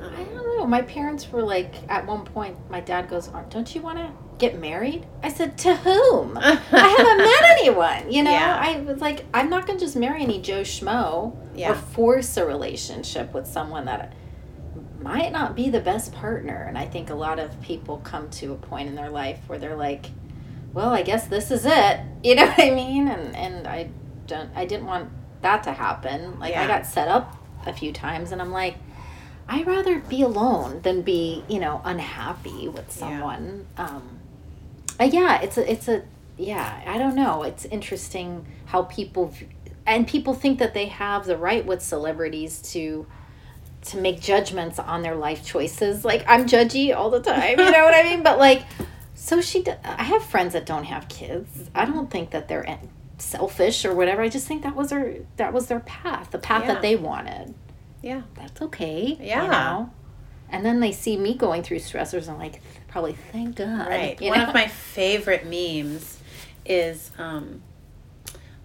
Um, 0.00 0.14
I 0.14 0.24
don't 0.24 0.56
know. 0.56 0.66
My 0.66 0.80
parents 0.80 1.30
were 1.30 1.42
like, 1.42 1.74
at 1.90 2.06
one 2.06 2.24
point, 2.24 2.56
my 2.70 2.80
dad 2.80 3.10
goes, 3.10 3.28
Don't 3.50 3.74
you 3.74 3.82
want 3.82 3.98
to 3.98 4.10
get 4.40 4.58
married? 4.58 5.06
I 5.22 5.28
said, 5.28 5.56
To 5.58 5.76
whom? 5.76 6.36
I 6.40 6.50
haven't 6.52 7.18
met 7.18 7.58
anyone. 7.58 8.12
You 8.12 8.22
know, 8.24 8.30
Yeah. 8.32 8.58
I 8.60 8.80
was 8.80 9.00
like, 9.00 9.24
I'm 9.32 9.48
not 9.50 9.66
going 9.66 9.78
to 9.78 9.84
just 9.84 9.96
marry 9.96 10.22
any 10.22 10.40
Joe 10.40 10.62
Schmo 10.62 11.36
Yeah. 11.54 11.70
or 11.72 11.74
force 11.74 12.36
a 12.36 12.44
relationship 12.46 13.32
with 13.32 13.46
someone 13.46 13.84
that 13.84 14.14
might 15.00 15.32
not 15.32 15.54
be 15.54 15.70
the 15.70 15.80
best 15.80 16.12
partner. 16.12 16.64
And 16.68 16.76
I 16.76 16.86
think 16.86 17.10
a 17.10 17.14
lot 17.14 17.38
of 17.38 17.60
people 17.62 17.98
come 17.98 18.28
to 18.30 18.52
a 18.52 18.56
point 18.56 18.88
in 18.88 18.94
their 18.94 19.10
life 19.10 19.38
where 19.46 19.58
they're 19.58 19.76
like, 19.76 20.06
well, 20.72 20.90
I 20.90 21.02
guess 21.02 21.26
this 21.26 21.50
is 21.50 21.64
it. 21.66 22.00
You 22.22 22.34
know 22.34 22.44
what 22.46 22.58
I 22.60 22.70
mean? 22.70 23.08
And, 23.08 23.34
and 23.34 23.66
I 23.66 23.88
don't, 24.26 24.50
I 24.54 24.66
didn't 24.66 24.84
want 24.86 25.08
that 25.40 25.62
to 25.62 25.72
happen. 25.72 26.38
Like 26.38 26.54
I 26.54 26.66
got 26.66 26.84
set 26.84 27.08
up 27.08 27.34
a 27.64 27.72
few 27.72 27.92
times 27.94 28.30
and 28.30 28.42
I'm 28.42 28.52
like, 28.52 28.76
I'd 29.48 29.66
rather 29.66 29.98
be 30.00 30.20
alone 30.22 30.82
than 30.82 31.00
be, 31.00 31.42
you 31.48 31.58
know, 31.58 31.80
unhappy 31.82 32.68
with 32.68 32.92
someone. 32.92 33.66
Um, 33.78 34.19
but 35.00 35.14
yeah, 35.14 35.40
it's 35.40 35.56
a, 35.56 35.72
it's 35.72 35.88
a, 35.88 36.02
yeah, 36.36 36.82
I 36.86 36.98
don't 36.98 37.14
know. 37.14 37.42
It's 37.42 37.64
interesting 37.64 38.44
how 38.66 38.82
people, 38.82 39.32
and 39.86 40.06
people 40.06 40.34
think 40.34 40.58
that 40.58 40.74
they 40.74 40.86
have 40.86 41.24
the 41.24 41.38
right 41.38 41.64
with 41.64 41.80
celebrities 41.80 42.60
to, 42.72 43.06
to 43.86 43.96
make 43.96 44.20
judgments 44.20 44.78
on 44.78 45.00
their 45.00 45.14
life 45.14 45.42
choices. 45.42 46.04
Like 46.04 46.22
I'm 46.28 46.44
judgy 46.44 46.94
all 46.94 47.08
the 47.08 47.20
time, 47.22 47.58
you 47.58 47.70
know 47.70 47.82
what 47.84 47.94
I 47.94 48.02
mean? 48.02 48.22
But 48.22 48.38
like, 48.46 48.64
so 49.14 49.40
she, 49.40 49.62
d- 49.62 49.72
I 49.82 50.02
have 50.02 50.22
friends 50.22 50.52
that 50.52 50.66
don't 50.66 50.84
have 50.84 51.08
kids. 51.08 51.70
I 51.74 51.86
don't 51.86 52.10
think 52.10 52.28
that 52.32 52.48
they're 52.48 52.78
selfish 53.16 53.86
or 53.86 53.94
whatever. 53.94 54.20
I 54.20 54.28
just 54.28 54.46
think 54.46 54.62
that 54.64 54.76
was 54.76 54.90
their, 54.90 55.20
that 55.38 55.54
was 55.54 55.68
their 55.68 55.80
path, 55.80 56.30
the 56.30 56.38
path 56.38 56.64
Yeah. 56.64 56.74
that 56.74 56.82
they 56.82 56.96
wanted 56.96 57.54
yeah. 58.02 58.22
that's 58.34 58.60
okay. 58.62 59.16
Yeah. 59.20 59.44
You 59.44 59.50
know? 59.50 59.90
And 60.50 60.64
then 60.64 60.80
they 60.80 60.92
see 60.92 61.16
me 61.16 61.34
going 61.34 61.62
through 61.62 61.78
stressors 61.78 62.28
and 62.28 62.38
like 62.38 62.60
probably 62.90 63.14
thank 63.32 63.56
God. 63.56 63.88
Right. 63.88 64.20
one 64.20 64.38
know? 64.38 64.46
of 64.46 64.54
my 64.54 64.66
favorite 64.66 65.44
memes 65.46 66.18
is 66.66 67.10
um, 67.18 67.62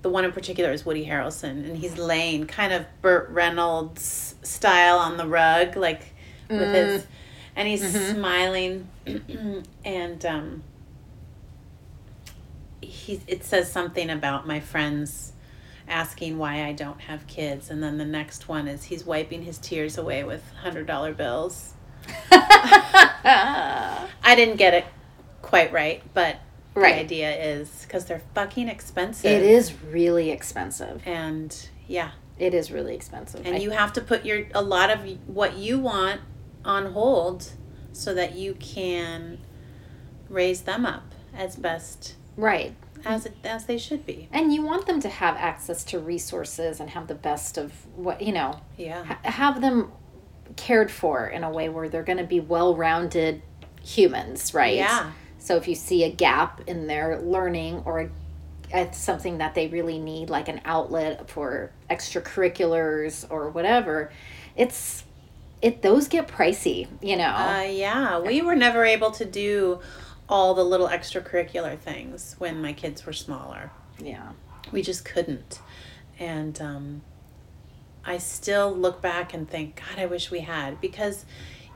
the 0.02 0.10
one 0.10 0.26
in 0.26 0.32
particular 0.32 0.72
is 0.72 0.86
Woody 0.86 1.06
Harrelson, 1.06 1.66
and 1.66 1.78
he's 1.78 1.98
laying 1.98 2.46
kind 2.48 2.74
of 2.74 2.86
Burt 3.02 3.30
Reynolds 3.30 4.36
style 4.44 4.98
on 4.98 5.18
the 5.18 5.28
rug, 5.28 5.76
like 5.78 6.02
with 6.50 6.74
his, 6.74 7.08
and 7.56 7.68
he's 7.68 7.84
Mhm. 7.84 8.14
smiling, 8.16 8.90
and 9.86 10.26
um, 10.26 10.64
he 12.82 13.22
it 13.28 13.44
says 13.44 13.72
something 13.72 14.10
about 14.10 14.46
my 14.48 14.60
friends 14.60 15.32
asking 15.88 16.38
why 16.38 16.66
I 16.66 16.74
don't 16.74 17.02
have 17.02 17.26
kids, 17.28 17.70
and 17.70 17.82
then 17.82 17.98
the 17.98 18.06
next 18.06 18.48
one 18.50 18.68
is 18.68 18.86
he's 18.86 19.06
wiping 19.06 19.44
his 19.44 19.58
tears 19.60 19.98
away 19.98 20.24
with 20.24 20.44
hundred 20.62 20.88
dollar 20.88 21.14
bills. 21.14 21.74
I 24.28 24.34
didn't 24.36 24.58
get 24.58 24.74
it 24.74 24.86
quite 25.42 25.72
right, 25.72 26.02
but 26.14 26.38
Right. 26.74 26.96
the 26.96 27.00
idea 27.02 27.32
is 27.62 27.70
because 27.84 28.06
they're 28.06 28.22
fucking 28.34 28.68
expensive. 28.68 29.32
it 29.32 29.44
is 29.44 29.74
really 29.84 30.30
expensive. 30.32 31.02
and 31.06 31.70
yeah, 31.88 32.12
It 32.38 32.54
is 32.54 32.70
really 32.72 32.96
expensive. 32.96 33.46
and 33.46 33.56
I- 33.56 33.60
you 33.60 33.70
have 33.72 33.94
to 33.94 34.02
put 34.02 34.26
your 34.26 34.46
a 34.54 34.62
lot 34.62 34.90
of 34.90 35.00
what 35.28 35.56
you 35.58 35.80
want 35.80 36.22
on 36.66 36.92
hold 36.92 37.52
so 37.94 38.14
that 38.14 38.36
you 38.36 38.56
can 38.56 39.38
raise 40.28 40.62
them 40.62 40.86
up 40.86 41.14
as 41.34 41.56
best 41.56 42.16
right. 42.36 42.76
as 43.06 43.30
as 43.46 43.66
they 43.68 43.78
should 43.78 44.06
be. 44.06 44.28
And 44.34 44.52
you 44.54 44.62
want 44.66 44.86
them 44.86 45.00
to 45.02 45.08
have 45.10 45.38
access 45.38 45.84
to 45.86 46.00
resources 46.00 46.80
and 46.82 46.90
have 46.90 47.08
the 47.08 47.16
best 47.16 47.58
of 47.58 47.72
what, 47.96 48.22
you 48.22 48.34
know, 48.34 48.60
Yeah, 48.76 49.04
ha- 49.06 49.20
have 49.24 49.62
them 49.62 49.92
cared 50.56 50.92
for 50.92 51.28
in 51.28 51.44
a 51.44 51.50
way 51.50 51.70
where 51.70 51.90
they're 51.90 52.04
going 52.04 52.18
to 52.18 52.24
be 52.24 52.40
well-rounded 52.40 53.42
humans, 53.84 54.54
right? 54.54 54.76
yeah, 54.76 55.12
So 55.40 55.56
if 55.58 55.68
you 55.68 55.76
see 55.76 56.04
a 56.04 56.10
gap 56.12 56.62
in 56.68 56.88
their 56.88 57.20
learning 57.20 57.84
or 57.86 58.10
it's 58.74 58.98
something 58.98 59.38
that 59.38 59.54
they 59.56 59.68
really 59.68 60.00
need, 60.00 60.30
like 60.30 60.48
an 60.48 60.62
outlet 60.66 61.30
for 61.30 61.72
extracurriculars 61.90 63.26
or 63.30 63.50
whatever, 63.50 64.12
it's 64.56 65.04
it 65.62 65.82
those 65.82 66.08
get 66.08 66.28
pricey, 66.28 66.88
you 67.02 67.16
know. 67.16 67.34
uh, 67.34 67.62
yeah. 67.62 68.20
We 68.20 68.42
were 68.42 68.56
never 68.56 68.84
able 68.86 69.12
to 69.12 69.26
do 69.26 69.80
all 70.28 70.54
the 70.54 70.64
little 70.64 70.88
extracurricular 70.88 71.78
things 71.78 72.36
when 72.40 72.62
my 72.62 72.74
kids 72.74 73.06
were 73.06 73.14
smaller. 73.14 73.72
yeah. 74.00 74.32
we 74.72 74.82
just 74.82 75.06
couldn't 75.06 75.60
and 76.20 76.62
um, 76.62 77.02
i 78.06 78.18
still 78.18 78.76
look 78.76 79.02
back 79.02 79.34
and 79.34 79.50
think 79.50 79.82
god 79.88 80.00
i 80.00 80.06
wish 80.06 80.32
we 80.32 80.42
had 80.42 80.80
because 80.82 81.26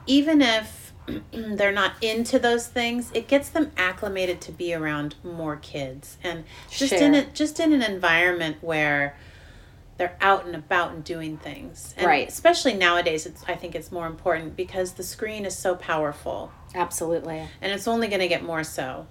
even 0.06 0.42
if 0.42 0.94
they're 1.32 1.72
not 1.72 1.94
into 2.02 2.38
those 2.40 2.68
things 2.68 3.12
it 3.14 3.28
gets 3.28 3.50
them 3.50 3.72
acclimated 3.78 4.40
to 4.42 4.52
be 4.52 4.74
around 4.74 5.16
more 5.24 5.56
kids 5.58 6.18
and 6.24 6.44
just 6.70 6.94
in 6.94 7.16
a, 7.16 7.26
just 7.32 7.60
in 7.60 7.74
an 7.74 7.82
environment 7.82 8.58
where 8.62 9.16
they're 10.00 10.18
out 10.22 10.46
and 10.46 10.56
about 10.56 10.94
and 10.94 11.04
doing 11.04 11.38
things. 11.38 11.94
And 11.98 12.08
Right. 12.08 12.28
Especially 12.28 12.74
nowadays, 12.74 13.26
it's 13.26 13.44
I 13.48 13.56
think 13.56 13.76
it's 13.76 13.92
more 13.92 14.08
important 14.08 14.56
because 14.56 14.94
the 14.94 15.04
screen 15.04 15.46
is 15.46 15.56
so 15.56 15.76
powerful 15.76 16.52
Absolutely. 16.74 17.46
and 17.62 17.72
it's 17.72 17.88
only 17.88 18.08
going 18.08 18.22
to 18.22 18.30
get 18.30 18.42
more 18.42 18.64
so. 18.64 19.08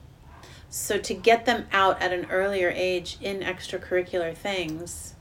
So 0.70 0.98
to 0.98 1.14
get 1.14 1.44
them 1.44 1.66
out 1.72 2.00
at 2.00 2.12
an 2.12 2.26
earlier 2.30 2.72
age 2.74 3.18
in 3.20 3.40
extracurricular 3.40 4.34
things, 4.34 5.14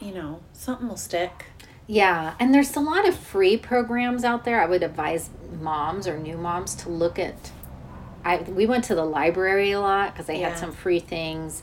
you 0.00 0.12
know, 0.14 0.40
something 0.52 0.88
will 0.88 0.96
stick. 0.96 1.46
Yeah, 1.86 2.34
and 2.38 2.54
there's 2.54 2.76
a 2.76 2.80
lot 2.80 3.06
of 3.08 3.16
free 3.16 3.56
programs 3.56 4.22
out 4.24 4.44
there. 4.44 4.60
I 4.62 4.66
would 4.66 4.82
advise 4.82 5.30
moms 5.60 6.06
or 6.06 6.16
new 6.18 6.36
moms 6.36 6.74
to 6.76 6.88
look 6.88 7.18
at. 7.18 7.50
I 8.24 8.38
we 8.38 8.66
went 8.66 8.84
to 8.84 8.94
the 8.94 9.04
library 9.04 9.72
a 9.72 9.80
lot 9.80 10.12
because 10.12 10.26
they 10.26 10.40
Yeah. 10.40 10.50
had 10.50 10.58
some 10.58 10.72
free 10.72 11.00
things. 11.00 11.62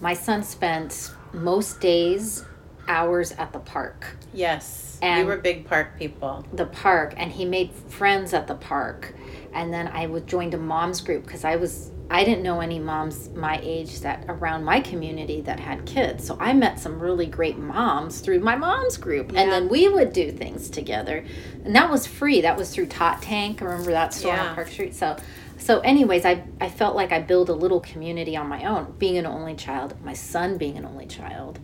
My 0.00 0.14
son 0.14 0.42
spent 0.42 1.12
most 1.32 1.80
days 1.80 2.44
hours 2.88 3.32
at 3.32 3.52
the 3.52 3.58
park. 3.58 4.16
Yes. 4.32 4.98
And- 5.02 5.26
we 5.28 5.34
were 5.34 5.40
big 5.40 5.66
park 5.66 5.98
people. 5.98 6.44
the 6.52 6.66
park 6.66 7.14
and 7.16 7.30
he 7.32 7.44
made 7.44 7.70
friends 7.72 8.32
at 8.34 8.46
the 8.46 8.54
park 8.54 9.14
and 9.54 9.72
then 9.72 9.88
i 9.88 10.06
was 10.06 10.22
joined 10.24 10.52
a 10.54 10.58
moms 10.58 11.00
group 11.00 11.24
because 11.24 11.42
i 11.44 11.56
was 11.56 11.90
i 12.10 12.24
didn't 12.24 12.42
know 12.42 12.60
any 12.60 12.78
moms 12.78 13.28
my 13.30 13.58
age 13.62 14.00
that 14.00 14.24
around 14.28 14.64
my 14.64 14.80
community 14.80 15.40
that 15.42 15.58
had 15.60 15.86
kids. 15.86 16.26
So 16.26 16.36
i 16.40 16.52
met 16.52 16.78
some 16.80 16.98
really 17.00 17.26
great 17.26 17.56
moms 17.56 18.20
through 18.20 18.40
my 18.40 18.56
moms 18.56 18.96
group. 18.96 19.28
And 19.34 19.50
then 19.50 19.68
we 19.68 19.88
would 19.88 20.12
do 20.12 20.30
things 20.32 20.68
together. 20.68 21.24
And 21.64 21.74
that 21.76 21.88
was 21.90 22.06
free. 22.06 22.40
That 22.40 22.56
was 22.56 22.70
through 22.74 22.86
tot 22.86 23.22
tank. 23.22 23.62
I 23.62 23.66
remember 23.66 23.92
that 23.92 24.12
store 24.12 24.34
Yeah. 24.34 24.48
on 24.48 24.54
park 24.56 24.68
street? 24.68 24.94
So 24.94 25.16
so 25.56 25.80
anyways 25.80 26.24
I, 26.24 26.42
I 26.60 26.68
felt 26.68 26.96
like 26.96 27.12
i 27.12 27.20
built 27.20 27.48
a 27.48 27.54
little 27.54 27.80
community 27.80 28.36
on 28.36 28.48
my 28.48 28.64
own 28.64 28.94
being 28.98 29.16
an 29.18 29.26
only 29.26 29.54
child 29.54 29.94
my 30.02 30.14
son 30.14 30.58
being 30.58 30.76
an 30.76 30.84
only 30.84 31.06
child. 31.06 31.60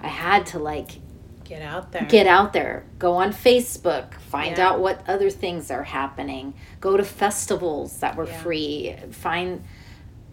I 0.00 0.08
had 0.08 0.46
to 0.46 0.58
like 0.58 1.00
Get 1.50 1.62
out 1.62 1.90
there. 1.90 2.04
get 2.04 2.26
out 2.28 2.52
there 2.52 2.84
go 3.00 3.14
on 3.14 3.32
facebook 3.32 4.14
find 4.14 4.56
Yeah. 4.56 4.68
out 4.68 4.80
what 4.80 5.02
other 5.08 5.30
things 5.30 5.68
are 5.72 5.82
happening 5.82 6.54
go 6.80 6.96
to 6.96 7.02
festivals 7.02 7.98
that 7.98 8.14
were 8.14 8.28
Yeah. 8.28 8.38
free 8.40 8.96
find 9.10 9.64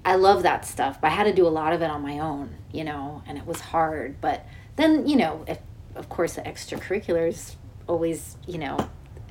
i 0.05 0.13
love 0.13 0.43
that 0.43 0.63
stuff 0.63 1.01
but 1.01 1.07
i 1.07 1.09
had 1.15 1.23
to 1.23 1.33
do 1.33 1.47
a 1.47 1.49
lot 1.49 1.73
of 1.73 1.81
it 1.81 1.89
on 1.89 2.03
my 2.03 2.19
own 2.19 2.51
you 2.71 2.83
know 2.83 3.23
and 3.25 3.35
it 3.39 3.47
was 3.47 3.59
hard 3.59 4.21
but 4.21 4.45
then 4.75 5.07
you 5.07 5.15
know 5.15 5.43
if, 5.47 5.57
of 5.95 6.07
course 6.07 6.33
the 6.35 6.41
extracurriculars 6.43 7.55
always 7.87 8.37
you 8.45 8.59
know 8.59 8.77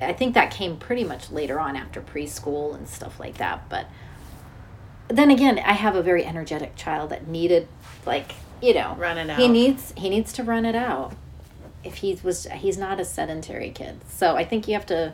i 0.01 0.11
think 0.11 0.33
that 0.33 0.51
came 0.51 0.75
pretty 0.75 1.05
much 1.05 1.31
later 1.31 1.57
on 1.57 1.77
after 1.77 2.01
preschool 2.01 2.75
and 2.75 2.89
stuff 2.89 3.17
like 3.17 3.37
that 3.37 3.69
but 3.69 3.85
then 5.07 5.31
again 5.31 5.57
i 5.59 5.71
have 5.71 5.95
a 5.95 6.03
very 6.03 6.25
energetic 6.25 6.75
child 6.75 7.11
that 7.11 7.27
needed 7.29 7.65
like 8.05 8.33
you 8.61 8.73
know 8.73 8.93
Run 8.99 9.17
it 9.17 9.29
out. 9.29 9.39
he 9.39 9.47
needs 9.47 9.93
he 9.95 10.09
needs 10.09 10.33
to 10.33 10.43
run 10.43 10.65
it 10.65 10.75
out 10.75 11.13
if 11.83 11.95
he 11.95 12.19
was 12.23 12.45
he's 12.55 12.77
not 12.77 12.99
a 12.99 13.05
sedentary 13.05 13.69
kid. 13.69 13.99
So 14.07 14.35
i 14.35 14.43
think 14.43 14.67
you 14.67 14.73
have 14.73 14.85
to 14.87 15.13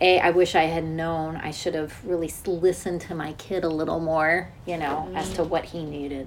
a 0.00 0.18
i 0.20 0.30
wish 0.30 0.54
i 0.54 0.64
had 0.64 0.84
known 0.84 1.36
i 1.36 1.50
should 1.52 1.74
have 1.74 2.04
really 2.04 2.32
listened 2.46 3.00
to 3.00 3.14
my 3.14 3.32
kid 3.34 3.62
a 3.62 3.68
little 3.68 4.00
more 4.00 4.50
you 4.66 4.76
know 4.76 5.08
as 5.14 5.30
to 5.34 5.42
mm-hmm. 5.42 5.50
what 5.50 5.64
he 5.66 5.84
needed 5.84 6.26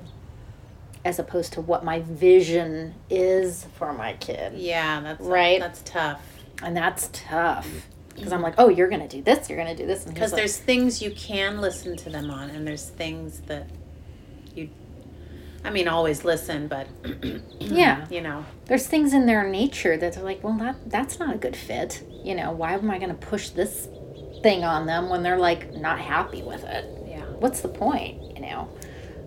as 1.07 1.19
opposed 1.19 1.53
to 1.53 1.61
what 1.61 1.83
my 1.85 2.01
vision 2.01 2.93
is 3.09 3.65
for 3.75 3.93
my 3.93 4.13
kid. 4.13 4.53
Yeah, 4.57 4.99
that's 4.99 5.21
Right. 5.21 5.59
That's 5.59 5.81
tough. 5.83 6.21
and 6.61 6.75
that's 6.75 7.09
tough. 7.13 7.67
Mm-hmm. 7.67 7.77
Because 8.15 8.33
i'm 8.33 8.41
like 8.41 8.55
oh 8.57 8.67
you're 8.67 8.89
gonna 8.89 9.07
do 9.07 9.21
this 9.21 9.47
you're 9.47 9.59
gonna 9.59 9.75
do 9.75 9.85
this 9.85 10.03
Because 10.03 10.31
like, 10.31 10.39
there's 10.39 10.57
things 10.57 11.03
you 11.03 11.11
can 11.11 11.61
listen 11.61 11.95
to 11.97 12.09
them 12.09 12.31
on, 12.31 12.49
and 12.49 12.65
there's 12.65 12.89
things 12.89 13.41
that 13.41 13.69
I 15.67 15.69
mean, 15.69 15.87
always 15.87 16.23
listen, 16.23 16.67
but 16.67 16.87
Yeah. 17.59 18.05
you 18.09 18.21
know, 18.21 18.45
there's 18.65 18.87
things 18.87 19.13
in 19.13 19.25
their 19.25 19.47
nature 19.47 19.97
that 19.97 20.13
they're 20.13 20.23
like, 20.23 20.43
well, 20.43 20.57
that 20.59 20.89
that's 20.89 21.19
not 21.19 21.35
a 21.35 21.37
good 21.37 21.55
fit. 21.55 22.01
You 22.23 22.35
know, 22.35 22.51
why 22.51 22.73
am 22.73 22.89
I 22.89 22.97
going 22.97 23.09
to 23.09 23.15
push 23.27 23.49
this 23.49 23.87
thing 24.41 24.63
on 24.63 24.85
them 24.85 25.09
when 25.09 25.23
they're 25.23 25.37
like 25.39 25.73
not 25.75 25.99
happy 25.99 26.41
with 26.41 26.63
it? 26.63 26.85
yeah, 27.07 27.21
What's 27.39 27.61
the 27.61 27.67
point? 27.69 28.21
You 28.35 28.41
know, 28.41 28.69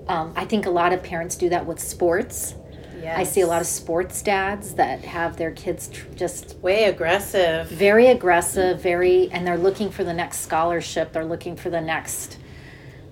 um, 0.08 0.32
I 0.36 0.44
think 0.46 0.66
a 0.66 0.70
lot 0.70 0.92
of 0.92 1.02
parents 1.02 1.36
do 1.36 1.48
that 1.50 1.66
with 1.66 1.78
sports. 1.78 2.54
yeah. 3.02 3.18
I 3.18 3.24
see 3.24 3.42
a 3.42 3.46
lot 3.46 3.60
of 3.60 3.66
sports 3.66 4.22
dads 4.22 4.74
that 4.74 5.04
have 5.04 5.36
their 5.36 5.50
kids 5.52 5.88
tr- 5.88 6.06
just 6.14 6.56
way 6.58 6.84
aggressive. 6.84 7.68
very 7.68 8.06
aggressive, 8.08 8.80
very, 8.80 9.30
and 9.30 9.46
they're 9.46 9.58
looking 9.58 9.90
for 9.90 10.04
the 10.04 10.12
next 10.14 10.40
scholarship. 10.40 11.12
They're 11.12 11.24
looking 11.24 11.54
for 11.56 11.70
the 11.70 11.80
next, 11.80 12.38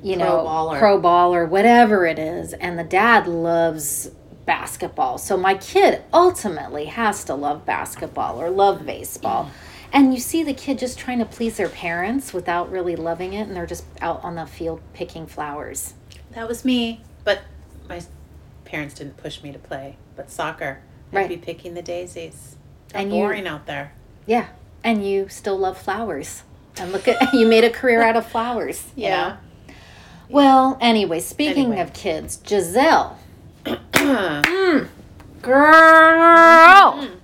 you 0.02 0.16
Pro 0.16 0.24
know, 0.24 0.44
baller. 0.44 0.78
pro 0.78 1.00
baller, 1.00 1.48
whatever 1.48 2.06
it 2.06 2.18
is. 2.18 2.52
And 2.54 2.78
the 2.78 2.84
dad 2.84 3.26
loves 3.26 4.10
basketball. 4.46 5.18
So 5.18 5.36
my 5.36 5.54
kid 5.54 6.02
ultimately 6.12 6.86
has 6.86 7.24
to 7.24 7.34
love 7.34 7.66
basketball 7.66 8.40
or 8.40 8.48
love 8.50 8.86
baseball. 8.86 9.44
Mm. 9.44 9.50
And 9.92 10.14
you 10.14 10.20
see 10.20 10.42
the 10.42 10.54
kid 10.54 10.78
just 10.78 10.98
trying 10.98 11.18
to 11.18 11.24
please 11.24 11.56
their 11.56 11.68
parents 11.68 12.32
without 12.34 12.70
really 12.70 12.94
loving 12.96 13.32
it, 13.32 13.42
and 13.48 13.56
they're 13.56 13.66
just 13.66 13.84
out 14.02 14.22
on 14.22 14.34
the 14.34 14.46
field 14.46 14.80
picking 14.92 15.26
flowers. 15.26 15.94
That 16.32 16.46
was 16.46 16.62
me, 16.64 17.00
but 17.24 17.40
my 17.88 18.02
parents 18.66 18.94
didn't 18.94 19.16
push 19.16 19.42
me 19.42 19.50
to 19.52 19.58
play. 19.58 19.96
But 20.14 20.30
soccer, 20.30 20.80
I'd 21.12 21.16
Right. 21.16 21.28
be 21.28 21.36
picking 21.38 21.72
the 21.74 21.80
daisies. 21.82 22.56
And 22.94 23.10
you- 23.12 23.22
boring 23.22 23.46
out 23.46 23.64
there. 23.66 23.92
Yeah. 24.26 24.46
And 24.84 25.06
you 25.08 25.28
still 25.28 25.56
love 25.58 25.78
flowers. 25.78 26.42
And 26.78 26.92
look 26.92 27.08
at 27.08 27.32
you 27.34 27.46
made 27.46 27.64
a 27.64 27.70
career 27.70 28.02
out 28.02 28.14
of 28.16 28.26
flowers. 28.26 28.88
you 28.94 29.08
know? 29.08 29.36
Well, 30.28 30.76
anyway, 30.80 31.20
speaking 31.20 31.66
Anyway. 31.66 31.80
of 31.80 31.92
kids, 31.92 32.36
Gisele. 32.38 33.18
Turns 33.92 34.88
Girl. 35.42 36.92
Mm-hmm. 36.94 37.14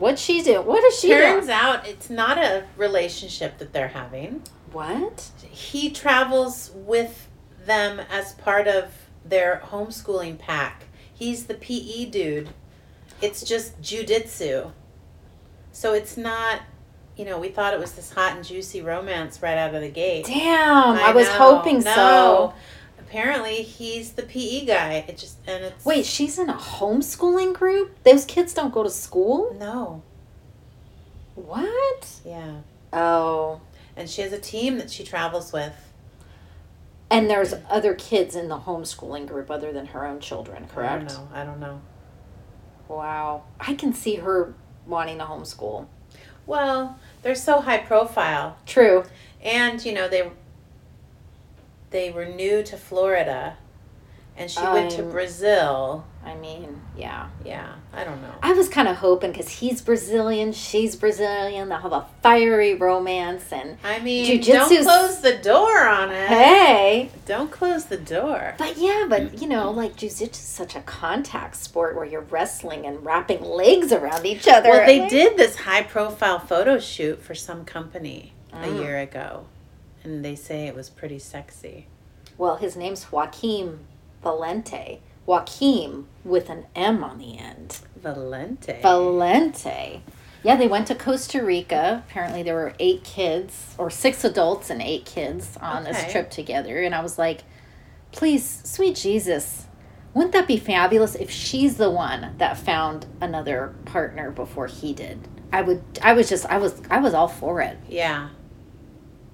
What'd 0.00 0.18
she 0.18 0.42
do? 0.42 0.60
What 0.62 0.82
does 0.82 0.98
she 0.98 1.08
do? 1.08 1.50
out 1.50 1.86
it's 1.86 2.10
not 2.10 2.38
a 2.38 2.64
relationship 2.76 3.58
that 3.58 3.72
they're 3.72 3.88
having. 3.88 4.42
What? 4.72 5.30
He 5.50 5.90
travels 5.90 6.70
with 6.74 7.28
them 7.64 8.00
as 8.10 8.32
part 8.34 8.68
of 8.68 8.92
their 9.24 9.62
homeschooling 9.70 10.38
pack. 10.38 10.84
He's 11.12 11.46
the 11.46 11.54
PE 11.54 12.06
dude. 12.06 12.50
It's 13.22 13.42
just 13.42 13.80
jujitsu. 13.80 14.72
So 15.72 15.94
it's 15.94 16.16
not, 16.16 16.60
you 17.16 17.24
know, 17.24 17.38
we 17.38 17.48
thought 17.48 17.72
it 17.74 17.80
was 17.80 17.92
this 17.92 18.12
hot 18.12 18.36
and 18.36 18.44
juicy 18.44 18.82
romance 18.82 19.40
right 19.42 19.56
out 19.56 19.74
of 19.74 19.80
the 19.80 19.88
gate. 19.88 20.26
Damn, 20.26 20.96
I, 20.96 21.12
was 21.12 21.26
know. 21.28 21.32
hoping 21.56 21.80
so. 21.80 22.52
Apparently, 22.98 23.62
he's 23.62 24.12
the 24.12 24.22
PE 24.22 24.66
guy. 24.66 25.04
It 25.08 25.16
just 25.16 25.38
and 25.46 25.64
it's 25.64 25.84
Wait, 25.84 26.04
she's 26.04 26.38
in 26.38 26.48
a 26.50 26.54
homeschooling 26.54 27.54
group? 27.54 28.02
Those 28.02 28.24
kids 28.24 28.52
don't 28.52 28.72
go 28.74 28.82
to 28.82 28.90
school? 28.90 29.54
no, 29.58 30.02
What? 31.34 32.20
yeah. 32.24 32.60
Oh. 32.92 33.60
And 33.96 34.08
she 34.10 34.22
has 34.22 34.32
a 34.32 34.38
team 34.38 34.78
that 34.78 34.90
she 34.90 35.04
travels 35.04 35.52
with. 35.52 35.72
And 37.10 37.30
there's 37.30 37.54
other 37.70 37.94
kids 37.94 38.34
in 38.34 38.48
the 38.48 38.58
homeschooling 38.58 39.26
group 39.28 39.50
other 39.50 39.72
than 39.72 39.86
her 39.86 40.04
own 40.04 40.18
children, 40.20 40.64
I 40.64 40.66
correct? 40.74 41.08
don't 41.08 41.30
know. 41.30 41.36
I 41.36 41.44
don't 41.44 41.60
know. 41.60 41.80
Wow. 42.88 43.44
I 43.60 43.74
can 43.74 43.94
see 43.94 44.16
her 44.16 44.54
wanting 44.86 45.18
to 45.18 45.24
homeschool. 45.24 45.86
Well, 46.46 46.98
they're 47.26 47.34
so 47.34 47.60
high 47.60 47.78
profile, 47.78 48.56
True. 48.66 49.02
and 49.42 49.84
you 49.84 49.92
know 49.92 50.08
they 50.08 50.30
they 51.90 52.12
were 52.12 52.24
new 52.24 52.62
to 52.62 52.76
Florida, 52.76 53.56
and 54.36 54.48
she 54.48 54.62
went 54.62 54.92
to 54.92 55.02
um, 55.02 55.10
Brazil. 55.10 56.04
I 56.26 56.34
mean, 56.34 56.80
yeah. 56.98 57.28
Yeah, 57.44 57.72
I 57.92 58.02
don't 58.04 58.20
know. 58.20 58.34
I 58.42 58.52
was 58.52 58.68
kind 58.68 58.88
of 58.88 58.96
hoping 58.96 59.30
because 59.30 59.48
he's 59.48 59.80
Brazilian, 59.80 60.52
she's 60.52 60.96
Brazilian, 60.96 61.68
they'll 61.68 61.78
have 61.78 61.92
a 61.92 62.04
fiery 62.22 62.74
romance 62.74 63.52
and 63.52 63.78
I 63.84 64.00
mean, 64.00 64.26
Jujitsu's- 64.42 64.46
don't 64.46 64.82
close 64.84 65.20
the 65.20 65.36
door 65.38 65.86
on 65.88 66.10
it. 66.10 66.26
hey. 66.28 67.10
Don't 67.26 67.50
close 67.52 67.84
the 67.84 67.96
door. 67.96 68.54
But 68.58 68.76
yeah, 68.76 69.06
but 69.08 69.40
you 69.40 69.48
know, 69.48 69.70
like 69.70 69.94
jujitsu 69.96 70.32
is 70.32 70.36
such 70.36 70.74
a 70.74 70.80
contact 70.80 71.54
sport 71.56 71.94
where 71.94 72.04
you're 72.04 72.22
wrestling 72.22 72.84
and 72.86 73.04
wrapping 73.06 73.42
legs 73.44 73.92
around 73.92 74.26
each 74.26 74.48
other. 74.48 74.70
Well, 74.70 74.86
they 74.86 75.06
did 75.08 75.36
this 75.36 75.54
high 75.60 75.82
profile 75.84 76.40
photo 76.40 76.80
shoot 76.80 77.22
for 77.22 77.34
some 77.36 77.64
company 77.64 78.32
a 78.52 78.66
Mm. 78.66 78.80
year 78.82 78.98
ago, 78.98 79.46
and 80.02 80.24
they 80.24 80.34
say 80.34 80.66
it 80.66 80.74
was 80.74 80.90
pretty 80.90 81.18
sexy. 81.20 81.86
Well, 82.36 82.56
his 82.56 82.74
name's 82.76 83.12
Joaquim 83.12 83.80
Valente. 84.24 84.98
Joaquim 85.26 86.06
with 86.24 86.48
an 86.48 86.66
M 86.74 87.02
on 87.04 87.18
the 87.18 87.38
end. 87.38 87.80
Valente. 88.00 88.80
Valente. 88.80 90.00
Yeah, 90.42 90.54
they 90.56 90.68
went 90.68 90.86
to 90.86 90.94
Costa 90.94 91.42
Rica. 91.44 92.04
Apparently, 92.08 92.42
there 92.44 92.54
were 92.54 92.74
eight 92.78 93.02
kids, 93.02 93.74
or 93.78 93.90
six 93.90 94.22
adults 94.24 94.70
and 94.70 94.80
eight 94.80 95.04
kids 95.04 95.56
on 95.60 95.82
this 95.84 95.96
trip 96.12 96.30
together. 96.30 96.80
And 96.82 96.94
I 96.94 97.00
was 97.02 97.18
like, 97.18 97.40
please, 98.12 98.62
sweet 98.64 98.94
Jesus, 98.94 99.66
wouldn't 100.14 100.32
that 100.34 100.46
be 100.46 100.56
fabulous 100.56 101.16
if 101.16 101.30
she's 101.30 101.76
the 101.78 101.90
one 101.90 102.34
that 102.38 102.56
found 102.56 103.06
another 103.20 103.74
partner 103.86 104.30
before 104.30 104.68
he 104.68 104.92
did? 104.94 105.26
I 105.52 105.62
would. 105.62 105.82
I 106.02 106.12
was 106.12 106.28
just. 106.28 106.46
I 106.46 106.58
was. 106.58 106.80
I 106.90 106.98
was 107.00 107.12
all 107.14 107.28
for 107.28 107.60
it. 107.60 107.76
yeah. 107.88 108.28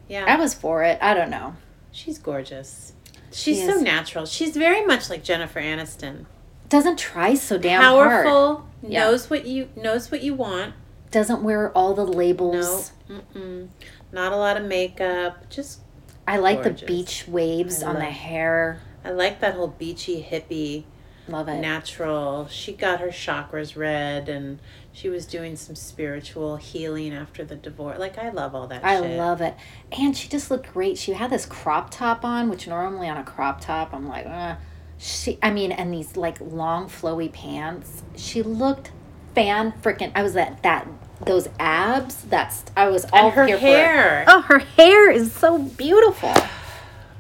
Yeah. 0.09 0.25
I 0.29 0.37
was 0.37 0.53
for 0.53 0.83
it. 0.83 0.99
I 1.01 1.15
don't 1.15 1.31
know. 1.31 1.57
She's 1.91 2.19
gorgeous. 2.19 2.92
She's 3.33 3.59
She 3.61 3.67
so 3.67 3.81
natural. 3.81 4.27
She's 4.27 4.57
very 4.57 4.85
much 4.85 5.09
like 5.11 5.23
Jennifer 5.25 5.61
Aniston. 5.61 6.27
Doesn't 6.69 6.99
try 6.99 7.35
so 7.35 7.59
damn 7.59 7.83
hard. 7.83 8.25
Powerful. 8.25 8.69
Yeah. 8.83 9.05
Knows 9.05 9.29
what 9.31 9.47
you 9.47 9.69
knows 9.77 10.11
what 10.11 10.23
you 10.23 10.35
want. 10.35 10.75
Doesn't 11.11 11.43
wear 11.43 11.71
all 11.73 11.95
the 11.95 12.07
labels. 12.07 12.93
No. 13.09 13.21
Mm-mm. 13.35 13.69
Not 14.13 14.33
a 14.33 14.37
lot 14.37 14.57
of 14.57 14.65
makeup. 14.65 15.49
Just 15.51 15.81
I 16.27 16.39
like 16.39 16.63
Gorgeous. 16.63 16.81
the 16.81 16.87
beach 16.87 17.25
waves 17.29 17.83
I 17.83 17.89
on 17.89 17.95
the 17.97 18.03
hair. 18.05 18.81
I 19.05 19.11
like 19.11 19.41
that 19.41 19.55
whole 19.55 19.69
beachy 19.69 20.23
hippie 20.29 20.85
Love 21.29 21.49
it. 21.49 21.59
natural. 21.61 22.47
She 22.49 22.73
got 22.73 23.01
her 23.01 23.09
chakras 23.09 23.77
read 23.77 24.29
and 24.29 24.59
she 24.93 25.09
was 25.09 25.25
doing 25.25 25.57
some 25.57 25.75
spiritual 25.75 26.57
healing 26.57 27.13
after 27.15 27.45
the 27.45 27.57
divorce. 27.57 27.99
Like 27.99 28.19
I 28.19 28.31
love 28.31 28.55
all 28.55 28.67
that 28.69 28.85
I 28.85 29.01
shit. 29.01 29.17
love 29.19 29.41
it. 29.41 29.55
And 29.91 30.17
she 30.17 30.29
just 30.29 30.51
looked 30.51 30.73
great. 30.73 30.99
She 30.99 31.15
had 31.15 31.31
this 31.31 31.47
crop 31.47 31.91
top 31.91 32.25
on, 32.25 32.51
which 32.51 32.69
normally 32.69 33.09
on 33.09 33.17
a 33.17 33.25
crop 33.25 33.61
top, 33.61 33.95
I'm 33.95 34.07
like, 34.07 34.27
uh, 34.27 34.57
she, 34.99 35.39
I 35.43 35.51
mean, 35.51 35.73
and 35.73 35.93
these 35.93 36.17
like 36.17 36.41
long 36.41 36.89
flowy 36.89 37.33
pants. 37.33 38.03
She 38.17 38.43
looked 38.43 38.93
fan 39.35 39.73
freaking, 39.83 40.13
I 40.15 40.23
was 40.23 40.37
at 40.37 40.63
that, 40.63 40.87
those 41.25 41.49
abs, 41.59 42.23
that's, 42.25 42.65
I 42.77 42.89
was 42.89 43.07
all 43.13 43.27
and 43.27 43.35
her 43.35 43.47
here 43.47 43.59
hair. 43.59 44.25
Oh, 44.29 44.43
her 44.43 44.59
hair 44.59 45.11
is 45.11 45.33
so 45.33 45.59
beautiful. 45.59 46.35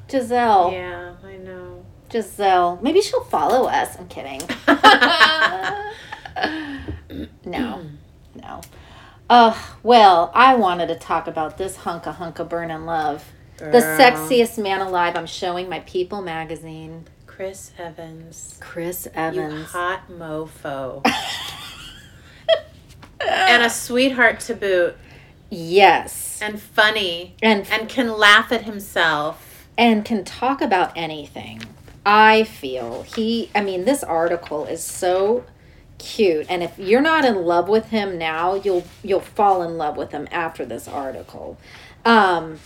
Gisele. 0.09 0.73
Yeah, 0.73 1.15
I 1.25 1.37
know. 1.37 1.87
Gisele. 2.11 2.79
Maybe 2.83 3.01
she'll 3.01 3.25
follow 3.25 3.67
us. 3.67 3.99
I'm 3.99 4.09
kidding. 4.09 4.43
no, 7.45 7.85
no. 8.35 8.61
Uh, 9.33 9.57
well, 9.83 10.31
I 10.35 10.57
wanted 10.57 10.89
to 10.89 10.95
talk 10.95 11.27
about 11.27 11.57
this 11.57 11.79
hunka 11.79 12.15
hunka 12.15 12.47
burnin' 12.47 12.85
love. 12.85 13.25
The 13.57 13.79
sexiest 13.79 14.63
man 14.63 14.83
alive. 14.83 15.17
I'm 15.17 15.25
showing 15.25 15.71
my 15.71 15.81
People 15.81 16.21
magazine. 16.21 17.07
Chris 17.27 17.73
Evans. 17.79 18.59
Chris 18.61 19.09
Evans. 19.15 19.55
You 19.55 19.65
hot 19.65 20.11
mofo. 20.11 21.01
and 23.27 23.63
a 23.63 23.71
sweetheart 23.71 24.41
to 24.41 24.55
boot. 24.55 24.99
yes. 25.49 26.39
And 26.43 26.61
funny. 26.61 27.35
And 27.41 27.67
And 27.71 27.89
can 27.89 28.13
laugh 28.13 28.53
at 28.53 28.65
himself. 28.65 29.67
and 29.79 30.05
can 30.05 30.25
talk 30.25 30.61
about 30.61 30.93
anything. 30.95 31.63
I 32.05 32.45
feel 32.45 33.05
he 33.05 33.51
I 33.55 33.63
mean 33.63 33.87
this 33.87 34.05
article 34.05 34.67
is 34.67 34.85
so 34.85 35.47
cute 36.03 36.47
and 36.49 36.63
if 36.63 36.79
you're 36.79 37.01
not 37.01 37.25
in 37.25 37.45
love 37.45 37.69
with 37.69 37.87
him 37.87 38.19
now, 38.19 38.55
you'll 38.55 38.85
you'll 39.03 39.21
fall 39.21 39.63
in 39.63 39.79
love 39.79 39.97
with 39.97 40.11
him 40.11 40.29
after 40.31 40.67
this 40.67 40.87
article. 40.87 41.57
Um 42.05 42.59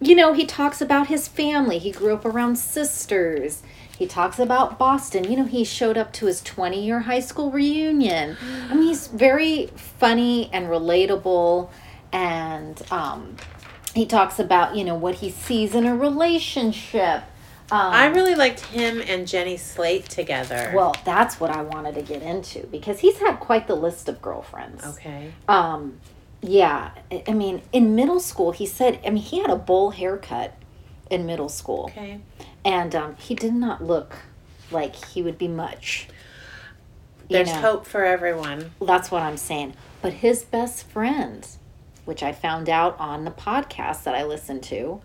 you 0.00 0.14
know, 0.14 0.32
he 0.34 0.44
talks 0.44 0.80
about 0.80 1.06
his 1.06 1.28
family. 1.28 1.78
He 1.78 1.90
grew 1.90 2.14
up 2.14 2.24
around 2.24 2.56
sisters. 2.56 3.62
He 3.96 4.06
talks 4.06 4.38
about 4.38 4.78
Boston. 4.78 5.30
You 5.30 5.36
know, 5.38 5.44
he 5.44 5.64
showed 5.64 5.96
up 5.96 6.12
to 6.14 6.26
his 6.26 6.42
20 6.42 6.84
year 6.84 7.00
high 7.00 7.20
school 7.20 7.50
reunion. 7.50 8.36
I 8.70 8.74
mean, 8.74 8.88
he's 8.88 9.06
very 9.06 9.68
funny 9.76 10.50
and 10.52 10.66
relatable. 10.66 11.70
And 12.12 12.82
um, 12.90 13.36
he 13.94 14.04
talks 14.04 14.38
about, 14.38 14.76
you 14.76 14.84
know, 14.84 14.94
what 14.94 15.16
he 15.16 15.30
sees 15.30 15.74
in 15.74 15.86
a 15.86 15.96
relationship. 15.96 17.22
Um, 17.70 17.80
I 17.92 18.06
really 18.06 18.34
liked 18.34 18.60
him 18.60 19.02
and 19.06 19.26
Jenny 19.26 19.56
Slate 19.56 20.04
together. 20.08 20.72
well, 20.74 20.94
that's 21.04 21.40
what 21.40 21.50
I 21.50 21.62
wanted 21.62 21.94
to 21.94 22.02
get 22.02 22.22
into 22.22 22.66
because 22.66 23.00
he's 23.00 23.18
had 23.18 23.40
quite 23.40 23.66
the 23.66 23.74
list 23.74 24.08
of 24.08 24.20
girlfriends. 24.20 24.84
okay. 24.84 25.32
Um, 25.48 25.98
yeah, 26.42 26.90
I 27.26 27.32
mean, 27.32 27.62
in 27.72 27.94
middle 27.94 28.20
school, 28.20 28.52
he 28.52 28.66
said, 28.66 29.00
I 29.06 29.08
mean, 29.10 29.22
he 29.22 29.40
had 29.40 29.48
a 29.50 29.56
bowl 29.56 29.90
haircut 29.92 30.54
in 31.10 31.24
middle 31.24 31.48
school, 31.48 31.84
Okay. 31.90 32.20
and 32.66 32.94
um, 32.94 33.16
he 33.16 33.34
did 33.34 33.54
not 33.54 33.82
look 33.82 34.16
like 34.70 34.94
he 35.06 35.22
would 35.22 35.38
be 35.38 35.48
much. 35.48 36.08
There's 37.30 37.48
know, 37.48 37.60
hope 37.60 37.86
for 37.86 38.04
everyone. 38.04 38.72
That's 38.80 39.10
what 39.10 39.22
I'm 39.22 39.38
saying. 39.38 39.72
But 40.02 40.12
his 40.14 40.44
best 40.44 40.86
friend, 40.86 41.46
which 42.04 42.22
I 42.22 42.32
found 42.32 42.68
out 42.68 42.98
on 43.00 43.24
the 43.24 43.30
podcast 43.30 44.04
that 44.04 44.14
I 44.14 44.22
listened 44.24 44.62
to, 44.64 45.00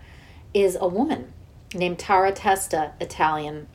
is 0.54 0.78
a 0.80 0.88
woman 0.90 1.32
named 1.74 2.00
Tara 2.00 2.32
Testa, 2.32 2.94
Italian. 3.00 3.68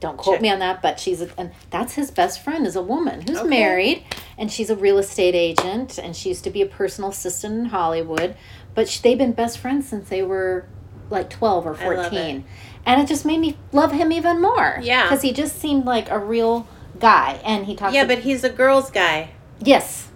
Don't 0.00 0.16
quote 0.16 0.36
Check. 0.36 0.42
me 0.42 0.50
on 0.50 0.58
that, 0.60 0.80
but 0.80 0.98
she's 0.98 1.20
a, 1.20 1.28
and 1.36 1.50
that's 1.68 1.94
his 1.94 2.10
best 2.10 2.42
friend 2.42 2.66
is 2.66 2.74
a 2.74 2.82
woman 2.82 3.20
who's 3.22 3.38
Okay. 3.38 3.48
married 3.48 4.04
and 4.38 4.50
she's 4.50 4.70
a 4.70 4.76
real 4.76 4.96
estate 4.96 5.34
agent 5.34 5.98
and 5.98 6.16
she 6.16 6.30
used 6.30 6.42
to 6.44 6.50
be 6.50 6.62
a 6.62 6.66
personal 6.66 7.10
assistant 7.10 7.54
in 7.58 7.64
Hollywood, 7.66 8.34
but 8.74 8.88
sh 8.88 9.00
they've 9.00 9.18
been 9.18 9.32
best 9.32 9.58
friends 9.58 9.86
since 9.88 10.08
they 10.08 10.22
were 10.22 10.64
like 11.10 11.28
12 11.28 11.66
or 11.66 11.76
I 11.76 11.88
love 11.96 12.06
14. 12.06 12.44
And 12.86 13.02
it 13.02 13.08
just 13.08 13.26
made 13.26 13.40
me 13.40 13.58
love 13.72 13.92
him 13.92 14.10
even 14.10 14.40
more. 14.40 14.78
Yeah. 14.82 15.06
Cuz 15.10 15.20
he 15.20 15.32
just 15.34 15.60
seemed 15.60 15.84
like 15.84 16.10
a 16.10 16.18
real 16.18 16.66
guy 16.98 17.38
and 17.44 17.66
he 17.66 17.76
talks 17.76 17.92
Yeah, 17.94 18.06
but 18.06 18.20
he's 18.20 18.42
a 18.42 18.48
girl's 18.50 18.90
guy. 18.90 19.30
Yes. 19.62 20.08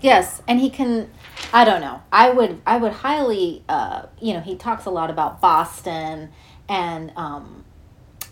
Yes, 0.00 0.42
and 0.48 0.58
he 0.60 0.70
can 0.70 1.08
I 1.52 1.64
don't 1.64 1.80
know. 1.80 2.02
I 2.12 2.30
would 2.30 2.60
I 2.66 2.76
would 2.76 2.92
highly 2.92 3.64
uh 3.68 4.02
you 4.20 4.34
know, 4.34 4.40
he 4.40 4.56
talks 4.56 4.84
a 4.84 4.90
lot 4.90 5.10
about 5.10 5.40
Boston 5.40 6.30
and 6.68 7.12
um 7.16 7.64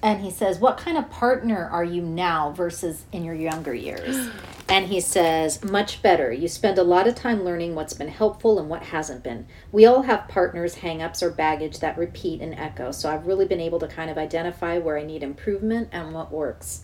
and 0.03 0.21
he 0.21 0.31
says, 0.31 0.59
"What 0.59 0.77
kind 0.77 0.99
of 0.99 1.11
partner 1.11 1.69
are 1.73 1.83
you 1.83 2.03
now 2.03 2.53
versus 2.53 3.07
in 3.13 3.25
your 3.25 3.35
younger 3.35 3.75
years?" 3.75 4.29
And 4.69 4.87
he 4.87 5.01
says, 5.01 5.63
"Much 5.63 6.03
better. 6.03 6.33
You 6.33 6.49
spend 6.49 6.77
a 6.77 6.83
lot 6.83 7.07
of 7.07 7.15
time 7.15 7.45
learning 7.45 7.77
what's 7.77 7.93
been 7.95 8.09
helpful 8.09 8.59
and 8.59 8.69
what 8.69 8.83
hasn't 8.83 9.23
been. 9.23 9.47
We 9.71 9.87
all 9.87 10.03
have 10.03 10.27
partners, 10.27 10.79
hangups, 10.79 11.23
or 11.23 11.31
baggage 11.31 11.79
that 11.79 11.97
repeat 11.97 12.41
and 12.41 12.53
echo. 12.53 12.91
So 12.91 13.09
I've 13.09 13.29
really 13.29 13.47
been 13.47 13.61
able 13.61 13.79
to 13.79 13.87
kind 13.87 14.11
of 14.11 14.19
identify 14.19 14.79
where 14.79 14.99
I 14.99 15.05
need 15.05 15.23
improvement 15.23 15.91
and 15.93 16.13
what 16.13 16.33
works. 16.33 16.83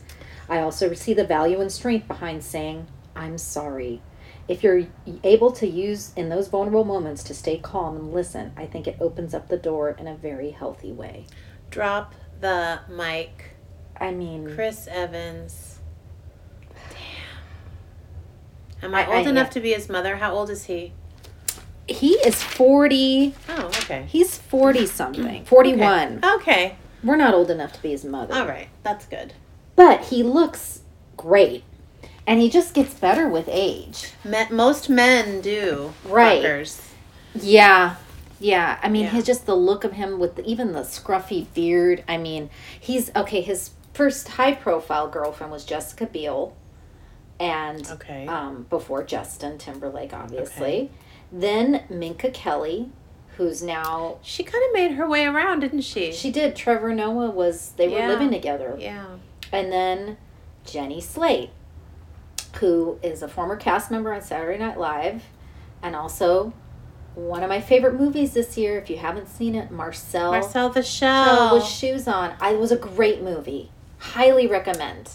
I 0.49 0.61
also 0.61 0.95
see 0.95 1.13
the 1.13 1.25
value 1.25 1.61
and 1.61 1.73
strength 1.73 2.07
behind 2.07 2.45
saying, 2.45 2.87
I'm 3.17 3.37
sorry. 3.37 4.01
If 4.53 4.63
you're 4.63 4.83
able 5.25 5.51
to 5.53 5.67
use 5.67 6.13
in 6.15 6.29
those 6.29 6.49
vulnerable 6.49 6.85
moments 6.85 7.23
to 7.25 7.33
stay 7.33 7.57
calm 7.57 7.97
and 7.97 8.13
listen, 8.13 8.53
I 8.55 8.67
think 8.67 8.87
it 8.87 8.99
opens 9.01 9.33
up 9.33 9.49
the 9.49 9.57
door 9.57 9.97
in 9.99 10.07
a 10.07 10.15
very 10.15 10.51
healthy 10.51 10.93
way. 10.93 11.25
Drop 11.71 12.15
the 12.43 12.81
mic. 12.87 13.53
I 13.99 14.11
mean, 14.11 14.55
Chris 14.55 14.87
Evans. 14.91 15.79
Damn. 16.91 18.91
Am 18.91 18.95
I, 18.95 19.07
I- 19.07 19.11
I- 19.15 19.19
old 19.21 19.27
enough 19.27 19.47
yeah. 19.47 19.53
to 19.53 19.61
be 19.61 19.73
his 19.73 19.89
mother? 19.89 20.17
How 20.17 20.35
old 20.35 20.51
is 20.51 20.65
he? 20.65 20.93
he 21.89 22.11
is 22.27 22.43
40, 22.43 23.35
Oh, 23.49 23.67
okay. 23.69 24.05
he's 24.09 24.37
40 24.37 24.85
something, 24.85 25.47
41. 25.47 26.19
Okay. 26.23 26.35
okay. 26.35 26.77
We're 27.03 27.17
not 27.17 27.33
old 27.33 27.51
enough 27.51 27.73
to 27.73 27.81
be 27.83 27.93
his 27.93 28.05
mother. 28.05 28.35
All 28.35 28.47
right. 28.47 28.69
That's 28.83 29.07
good. 29.07 29.33
But 29.77 30.05
he 30.05 30.23
looks 30.23 30.83
great. 31.17 31.65
And 32.27 32.41
he 32.41 32.49
just 32.49 32.73
gets 32.75 32.95
better 32.95 33.29
with 33.29 33.49
age. 33.51 34.13
Most 34.51 34.89
men 34.89 35.41
do. 35.41 35.93
Right. 36.05 36.43
fuckers. 36.43 36.81
Yeah. 37.35 37.97
Yeah. 38.39 38.79
I 38.83 38.89
mean, 38.89 39.05
Yeah. 39.05 39.11
his 39.11 39.25
just 39.27 39.47
the 39.47 39.57
look 39.57 39.83
of 39.85 39.93
him 39.93 40.19
with 40.19 40.37
the, 40.37 40.45
even 40.45 40.73
the 40.73 40.81
scruffy 40.83 41.47
beard. 41.55 42.05
I 42.09 42.19
mean, 42.19 42.51
he's 42.79 43.11
okay. 43.17 43.41
His 43.41 43.71
first 43.93 44.29
high 44.29 44.53
profile 44.55 45.09
girlfriend 45.09 45.51
was 45.53 45.65
Jessica 45.65 46.07
Biel. 46.07 46.55
And 47.41 47.89
Okay. 47.91 48.27
um, 48.29 48.67
before 48.71 49.03
Justin 49.03 49.59
Timberlake, 49.59 50.13
obviously. 50.15 50.91
Then 51.33 51.83
Minka 51.91 52.31
Kelly, 52.31 52.91
who's 53.37 53.63
now. 53.63 54.19
She 54.23 54.45
kind 54.45 54.63
of 54.69 54.73
made 54.75 54.93
her 54.93 55.09
way 55.09 55.25
around, 55.25 55.61
didn't 55.61 55.81
she? 55.81 56.13
She 56.13 56.31
did. 56.31 56.55
Trevor 56.55 56.95
Noah 56.95 57.31
was. 57.31 57.73
They 57.77 57.89
were 57.89 58.07
living 58.07 58.31
together. 58.31 58.77
yeah. 58.79 59.07
And 59.51 59.73
then 59.73 60.19
Jenny 60.65 61.01
Slate, 61.01 61.51
who 62.61 62.99
is 63.03 63.23
a 63.23 63.29
former 63.29 63.57
cast 63.57 63.91
member 63.91 64.13
on 64.13 64.23
Saturday 64.23 64.59
Night 64.59 64.79
Live, 64.79 65.23
and 65.83 65.97
also 65.97 66.53
one 67.15 67.43
of 67.43 67.49
my 67.49 67.61
favorite 67.61 67.95
movies 67.95 68.33
this 68.35 68.57
year. 68.57 68.79
If 68.79 68.89
you 68.91 68.97
haven't 68.99 69.29
seen 69.29 69.55
it, 69.55 69.71
Marcel. 69.71 70.33
Marcel 70.33 70.69
the 70.71 70.81
Marcel 70.81 71.27
Shell. 71.37 71.55
with 71.57 71.65
shoes 71.65 72.09
on. 72.09 72.35
I 72.41 72.53
it 72.53 72.59
was 72.59 72.73
a 72.73 72.77
great 72.77 73.23
movie. 73.23 73.71
Highly 73.99 74.47
recommend 74.47 75.11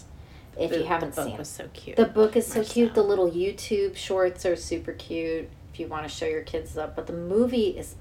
if 0.58 0.70
The- 0.70 0.78
you 0.78 0.84
haven't 0.84 1.14
seen 1.14 1.26
it. 1.28 1.30
the 1.30 1.32
book 1.32 1.38
was 1.38 1.48
so 1.48 1.68
cute. 1.72 1.96
The 1.96 2.04
book 2.06 2.36
is 2.36 2.46
so 2.46 2.64
cute. 2.64 2.94
The 2.94 3.02
little 3.02 3.30
YouTube 3.30 3.96
shorts 3.96 4.44
are 4.46 4.56
super 4.56 4.92
cute 4.92 5.48
if 5.72 5.78
you 5.80 5.86
want 5.88 6.04
to 6.04 6.08
show 6.08 6.26
your 6.26 6.42
kids 6.42 6.76
up. 6.78 6.94
But 6.96 7.06
the 7.06 7.12
movie 7.12 7.68
is. 7.78 7.94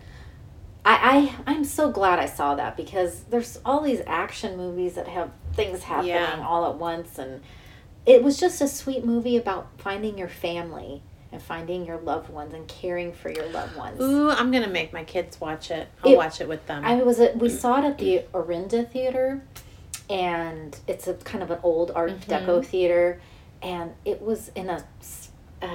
I, 0.86 1.34
I 1.46 1.52
I'm 1.52 1.66
so 1.66 1.92
glad 1.92 2.18
I 2.18 2.28
saw 2.28 2.56
that 2.56 2.78
because 2.78 3.24
there's 3.30 3.60
all 3.66 3.82
these 3.82 4.02
action 4.08 4.56
movies 4.56 4.94
that 4.94 5.08
have 5.10 5.32
things 5.54 5.84
happening 5.84 6.12
Yeah. 6.14 6.46
all 6.48 6.66
at 6.70 6.76
once 6.78 7.18
and 7.20 7.42
it 8.08 8.24
was 8.24 8.40
just 8.40 8.62
a 8.62 8.68
sweet 8.68 9.06
movie 9.06 9.38
about 9.38 9.68
finding 9.78 10.18
your 10.18 10.30
family 10.30 11.04
and 11.32 11.42
finding 11.42 11.86
your 11.86 11.98
loved 11.98 12.30
ones 12.30 12.54
and 12.54 12.68
caring 12.68 13.12
for 13.12 13.30
your 13.30 13.46
loved 13.50 13.76
ones. 13.76 14.00
Ooh, 14.02 14.32
I'm 14.32 14.50
gonna 14.50 14.68
make 14.70 14.94
my 14.94 15.04
kids 15.04 15.40
watch 15.42 15.70
it. 15.70 15.90
I'll 16.04 16.14
It- 16.14 16.18
watch 16.18 16.40
it 16.42 16.48
with 16.48 16.66
them. 16.68 16.84
I 16.86 16.96
was 17.04 17.20
at, 17.20 17.38
we 17.38 17.50
saw 17.50 17.80
it 17.80 17.86
at 17.86 17.98
the 17.98 18.24
Orinda 18.34 18.90
Theater, 18.90 19.44
and 20.10 20.78
it's 20.88 21.08
a 21.08 21.14
kind 21.16 21.44
of 21.44 21.52
an 21.52 21.60
old 21.64 21.92
Art 21.94 22.12
Mhm. 22.22 22.46
Deco 22.46 22.66
theater, 22.66 23.20
and 23.62 23.94
it 24.06 24.22
was 24.22 24.50
in 24.56 24.70
a 24.70 24.84
uh, 25.62 25.68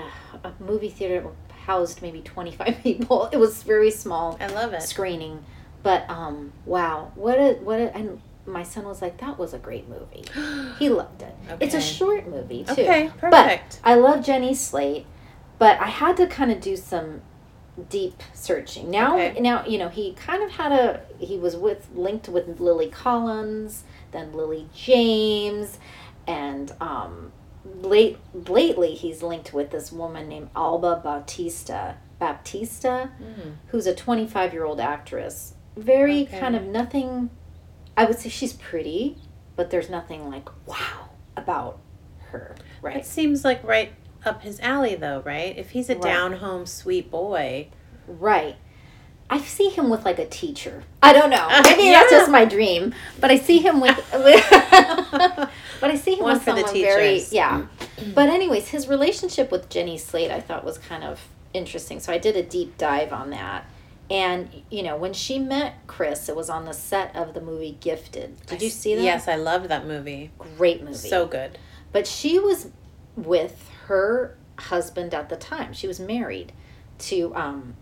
a 0.44 0.52
movie 0.60 0.88
theater 0.88 1.20
that 1.22 1.54
housed 1.66 2.00
maybe 2.02 2.20
twenty 2.22 2.52
five 2.52 2.78
people. 2.82 3.28
It 3.32 3.36
was 3.38 3.62
very 3.62 3.90
small 3.90 4.38
I 4.40 4.46
love 4.46 4.72
it. 4.72 4.82
screening, 4.82 5.44
but 5.82 6.08
um, 6.08 6.52
wow, 6.64 7.10
what 7.14 7.38
a 7.38 7.54
what 7.62 7.78
a 7.80 7.94
and 7.94 8.20
my 8.46 8.62
son 8.62 8.84
was 8.84 9.00
like, 9.02 9.18
"That 9.18 9.38
was 9.38 9.54
a 9.54 9.58
great 9.58 9.88
movie." 9.88 10.24
He 10.78 10.88
loved 10.88 11.22
it. 11.22 11.34
It's 11.60 11.74
a 11.74 11.80
short 11.80 12.26
movie 12.26 12.64
too. 12.64 12.72
Okay, 12.72 13.10
perfect. 13.18 13.80
But. 13.82 13.88
I 13.88 13.94
love 13.94 14.24
Jenny 14.24 14.54
Slate, 14.54 15.06
but 15.58 15.78
I 15.80 15.86
had 15.86 16.16
to 16.16 16.26
kind 16.26 16.50
of 16.50 16.60
do 16.60 16.76
some 16.76 17.20
deep 17.88 18.22
searching. 18.34 18.90
Now, 18.90 19.14
Okay. 19.14 19.40
now 19.40 19.64
you 19.64 19.78
know 19.78 19.88
he 19.88 20.12
kind 20.14 20.42
of 20.42 20.50
had 20.52 20.72
a 20.72 21.00
he 21.18 21.38
was 21.38 21.56
with 21.56 21.88
linked 21.94 22.28
with 22.28 22.58
Lily 22.60 22.88
Collins, 22.88 23.84
then 24.10 24.32
Lily 24.32 24.68
James, 24.74 25.78
and 26.26 26.72
um, 26.80 27.32
late 27.80 28.18
lately 28.34 28.94
he's 28.94 29.22
linked 29.22 29.52
with 29.54 29.70
this 29.70 29.92
woman 29.92 30.28
named 30.28 30.50
Alba 30.56 31.00
Bautista 31.04 31.96
Baptista, 32.18 33.10
Mm. 33.20 33.54
who's 33.68 33.86
a 33.86 33.94
25 33.94 34.52
year 34.52 34.64
old 34.64 34.80
actress. 34.80 35.54
Very 35.76 36.22
Okay. 36.22 36.40
kind 36.40 36.56
of 36.56 36.64
nothing. 36.64 37.30
I 38.02 38.04
would 38.06 38.18
say 38.18 38.30
she's 38.30 38.52
pretty, 38.52 39.16
but 39.54 39.70
there's 39.70 39.88
nothing 39.88 40.28
like 40.28 40.48
wow 40.66 41.10
about 41.36 41.78
her, 42.30 42.56
right? 42.80 42.96
It 42.96 43.06
seems 43.06 43.44
like 43.44 43.62
right 43.62 43.92
up 44.24 44.42
his 44.42 44.58
alley, 44.58 44.96
though, 44.96 45.22
right? 45.24 45.56
If 45.56 45.70
he's 45.70 45.88
a 45.88 45.94
Right. 45.94 46.02
down 46.02 46.32
home 46.34 46.66
sweet 46.66 47.10
boy, 47.12 47.68
Right. 48.08 48.56
I 49.30 49.38
see 49.38 49.68
him 49.68 49.88
with 49.88 50.04
like 50.04 50.18
a 50.18 50.26
teacher. 50.26 50.82
I 51.00 51.12
don't 51.12 51.30
know. 51.30 51.48
Maybe 51.62 51.90
that's 51.90 52.10
just 52.10 52.28
my 52.28 52.44
dream. 52.44 52.92
But 53.20 53.30
I 53.30 53.38
see 53.38 53.60
him 53.60 53.80
with, 53.80 53.96
with 54.12 54.46
but 54.50 55.90
I 55.90 55.94
see 55.94 56.16
him 56.16 56.24
One 56.24 56.34
with 56.34 56.44
someone 56.44 56.72
very 56.72 57.24
yeah. 57.30 57.66
But 58.14 58.28
anyways, 58.30 58.68
his 58.68 58.88
relationship 58.88 59.52
with 59.52 59.68
Jenny 59.68 59.96
Slate 59.96 60.32
I 60.32 60.40
thought 60.40 60.64
was 60.64 60.76
kind 60.76 61.04
of 61.04 61.28
interesting. 61.54 62.00
So 62.00 62.12
I 62.12 62.18
did 62.18 62.36
a 62.36 62.42
deep 62.42 62.76
dive 62.78 63.12
on 63.12 63.30
that. 63.30 63.64
And 64.12 64.50
you 64.70 64.82
know, 64.82 64.96
when 64.96 65.14
she 65.14 65.38
met 65.38 65.74
Chris, 65.86 66.28
it 66.28 66.36
was 66.36 66.50
on 66.50 66.66
the 66.66 66.74
set 66.74 67.16
of 67.16 67.32
the 67.32 67.40
movie 67.40 67.78
Gifted. 67.80 68.44
Did 68.46 68.60
you 68.60 68.68
see 68.68 68.94
that? 68.94 69.02
Yes, 69.02 69.26
I 69.26 69.36
loved 69.36 69.68
that 69.68 69.86
movie. 69.86 70.30
Great 70.56 70.82
movie. 70.82 70.94
So 70.94 71.26
good. 71.26 71.58
But 71.92 72.06
she 72.06 72.38
was 72.38 72.68
with 73.16 73.70
her 73.86 74.36
husband 74.58 75.14
at 75.14 75.30
the 75.30 75.36
time. 75.36 75.72
She 75.72 75.86
was 75.88 75.98
married 75.98 76.52
to 76.98 77.34
um, 77.34 77.74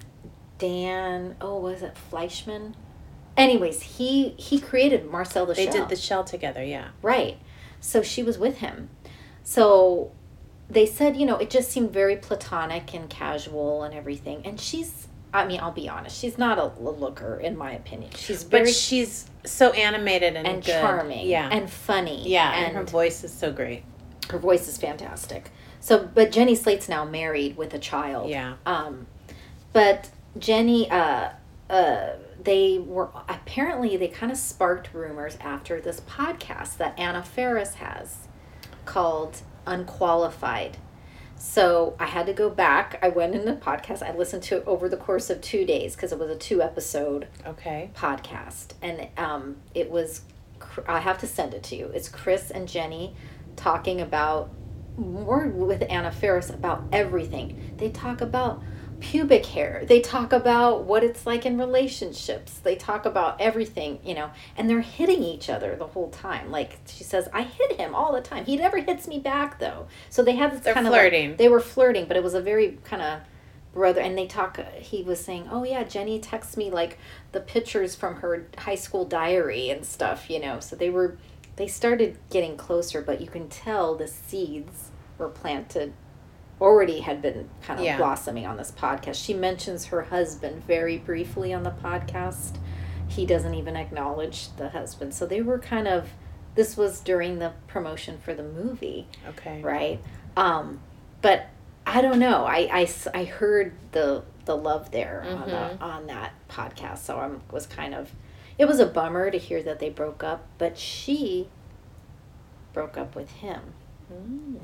Dan. 0.58 1.34
Oh, 1.40 1.58
was 1.58 1.82
it 1.82 1.96
Fleischman? 2.10 2.74
Anyways, 3.36 3.82
he 3.82 4.30
he 4.38 4.60
created 4.60 5.10
Marcel 5.10 5.46
the 5.46 5.54
They 5.54 5.64
Shell. 5.64 5.72
did 5.72 5.88
the 5.88 5.96
shell 5.96 6.24
together, 6.24 6.62
yeah. 6.62 6.88
right. 7.02 7.38
So 7.80 8.02
she 8.02 8.22
was 8.22 8.38
with 8.38 8.58
him. 8.58 8.90
So 9.42 10.12
they 10.68 10.86
said, 10.86 11.16
you 11.16 11.26
know, 11.26 11.36
it 11.36 11.50
just 11.50 11.70
seemed 11.70 11.90
very 11.92 12.16
platonic 12.16 12.94
and 12.94 13.10
casual 13.10 13.82
and 13.82 13.92
everything. 13.94 14.42
And 14.44 14.60
she's, 14.60 15.08
I 15.32 15.46
mean, 15.46 15.60
I'll 15.60 15.70
be 15.72 15.88
honest, 15.88 16.18
she's 16.18 16.38
not 16.38 16.58
a 16.58 16.72
looker 16.80 17.36
in 17.38 17.56
my 17.56 17.72
opinion. 17.72 18.10
She's 18.16 18.42
very, 18.42 18.64
But 18.64 18.74
she's 18.74 19.26
so 19.44 19.70
animated 19.72 20.34
and, 20.36 20.46
and 20.46 20.64
good. 20.64 20.72
charming, 20.80 21.26
Yeah. 21.26 21.48
and 21.50 21.70
funny, 21.70 22.28
yeah, 22.28 22.52
and 22.54 22.66
and 22.66 22.76
her 22.76 22.84
voice 22.84 23.22
is 23.24 23.32
so 23.32 23.52
great. 23.52 23.84
her 24.30 24.38
voice 24.38 24.66
is 24.68 24.76
fantastic. 24.78 25.50
So, 25.80 26.08
but 26.14 26.30
Jenny 26.30 26.54
Slate's 26.54 26.88
now 26.88 27.04
married 27.04 27.56
with 27.56 27.72
a 27.74 27.78
child. 27.78 28.28
Yeah. 28.30 28.54
Um, 28.66 29.06
but 29.72 30.10
Jenny, 30.38 30.90
uh, 30.90 31.30
uh, 31.70 32.08
they 32.42 32.78
were 32.78 33.08
apparently 33.28 33.96
they 33.96 34.08
kind 34.08 34.30
of 34.30 34.36
sparked 34.38 34.92
rumors 34.92 35.36
after 35.40 35.80
this 35.80 36.00
podcast 36.00 36.76
that 36.78 36.98
Anna 36.98 37.22
Faris 37.22 37.74
has 37.74 38.28
called 38.84 39.38
Unqualified. 39.66 40.76
So 41.40 41.96
I 41.98 42.04
had 42.04 42.26
to 42.26 42.34
go 42.34 42.50
back. 42.50 42.98
I 43.00 43.08
went 43.08 43.34
in 43.34 43.46
the 43.46 43.54
podcast. 43.54 44.02
I 44.02 44.14
listened 44.14 44.42
to 44.44 44.58
it 44.58 44.64
over 44.66 44.90
the 44.90 44.98
course 44.98 45.30
of 45.30 45.40
two 45.40 45.64
days 45.64 45.96
because 45.96 46.12
it 46.12 46.18
was 46.18 46.28
a 46.30 46.36
two 46.36 46.60
episode 46.60 47.28
Okay. 47.46 47.90
podcast, 47.94 48.74
and 48.82 49.08
um, 49.16 49.56
it 49.74 49.90
was. 49.90 50.20
I 50.86 51.00
have 51.00 51.16
to 51.20 51.26
send 51.26 51.54
it 51.54 51.62
to 51.64 51.76
you. 51.76 51.86
It's 51.94 52.10
Chris 52.10 52.50
and 52.50 52.68
Jenny 52.68 53.16
talking 53.56 54.02
about 54.02 54.50
more 54.98 55.46
with 55.48 55.82
Anna 55.88 56.12
Faris 56.12 56.50
about 56.50 56.84
everything. 56.92 57.72
They 57.78 57.88
talk 57.88 58.20
about 58.20 58.62
pubic 59.00 59.46
hair. 59.46 59.84
They 59.86 60.00
talk 60.00 60.32
about 60.32 60.84
what 60.84 61.02
it's 61.02 61.26
like 61.26 61.46
in 61.46 61.58
relationships. 61.58 62.58
They 62.58 62.76
talk 62.76 63.04
about 63.06 63.40
everything, 63.40 63.98
you 64.04 64.14
know, 64.14 64.30
and 64.56 64.68
they're 64.68 64.80
hitting 64.80 65.22
each 65.22 65.48
other 65.50 65.76
the 65.76 65.86
whole 65.88 66.10
time. 66.10 66.50
Like 66.50 66.78
she 66.86 67.04
says, 67.04 67.28
I 67.32 67.42
hit 67.42 67.78
him 67.78 67.94
all 67.94 68.12
the 68.12 68.20
time. 68.20 68.44
He 68.44 68.56
never 68.56 68.78
hits 68.78 69.08
me 69.08 69.18
back 69.18 69.58
though. 69.58 69.86
So 70.08 70.22
they 70.22 70.36
had 70.36 70.52
this 70.52 70.60
They're 70.60 70.74
kind 70.74 70.86
of 70.86 70.92
flirting. 70.92 71.36
they 71.36 71.48
were 71.48 71.60
flirting, 71.60 72.06
but 72.06 72.16
it 72.16 72.22
was 72.22 72.34
a 72.34 72.40
very 72.40 72.78
kind 72.84 73.02
of 73.02 73.20
brother 73.72 74.00
and 74.00 74.18
they 74.18 74.26
talk 74.26 74.58
he 74.80 75.02
was 75.04 75.24
saying 75.24 75.46
oh 75.48 75.62
yeah 75.62 75.84
jenny 75.84 76.18
texts 76.18 76.56
me 76.56 76.70
like 76.70 76.98
the 77.30 77.38
pictures 77.38 77.94
from 77.94 78.16
her 78.16 78.48
high 78.58 78.74
school 78.74 79.04
diary 79.04 79.70
and 79.70 79.86
stuff 79.86 80.28
you 80.28 80.40
know 80.40 80.58
so 80.58 80.74
they 80.74 80.90
were 80.90 81.16
they 81.54 81.68
started 81.68 82.18
getting 82.30 82.56
closer 82.56 83.00
but 83.00 83.20
you 83.20 83.28
can 83.28 83.48
tell 83.48 83.94
the 83.94 84.08
seeds 84.08 84.90
were 85.18 85.28
planted 85.28 85.92
already 86.60 87.00
had 87.00 87.22
been 87.22 87.48
kind 87.62 87.80
of 87.80 87.86
Yeah. 87.86 87.96
blossoming 87.96 88.46
on 88.46 88.56
this 88.56 88.70
podcast 88.70 89.14
she 89.24 89.32
mentions 89.34 89.86
her 89.86 90.02
husband 90.02 90.64
very 90.66 90.98
briefly 90.98 91.52
on 91.54 91.62
the 91.62 91.70
podcast 91.70 92.56
he 93.08 93.24
doesn't 93.26 93.54
even 93.54 93.76
acknowledge 93.76 94.54
the 94.56 94.68
husband 94.70 95.14
so 95.14 95.26
they 95.26 95.40
were 95.40 95.58
kind 95.58 95.88
of 95.88 96.10
this 96.54 96.76
was 96.76 97.00
during 97.00 97.38
the 97.38 97.52
promotion 97.68 98.18
for 98.18 98.34
the 98.34 98.42
movie 98.42 99.06
Okay. 99.28 99.62
right? 99.62 100.00
Um, 100.36 100.80
but 101.22 101.46
I 101.86 102.02
don't 102.02 102.18
know. 102.18 102.44
I 102.44 102.68
I, 102.70 102.88
I 103.20 103.24
heard 103.24 103.72
the 103.92 104.22
the 104.44 104.56
love 104.56 104.90
there 104.90 105.22
on 105.26 105.48
the, 105.48 105.54
Mhm. 105.56 105.80
on 105.80 106.06
that 106.08 106.32
podcast, 106.48 106.98
so 106.98 107.18
I 107.18 107.30
was 107.52 107.66
kind 107.66 107.94
of. 107.94 108.10
It 108.58 108.66
was 108.66 108.78
a 108.80 108.86
bummer 108.86 109.30
to 109.30 109.38
hear 109.38 109.62
that 109.62 109.78
they 109.78 109.90
broke 109.90 110.22
up, 110.24 110.44
but 110.58 110.76
she 110.76 111.48
broke 112.72 112.96
up 112.96 113.14
with 113.14 113.30
him, 113.30 113.60
Mm. 114.12 114.58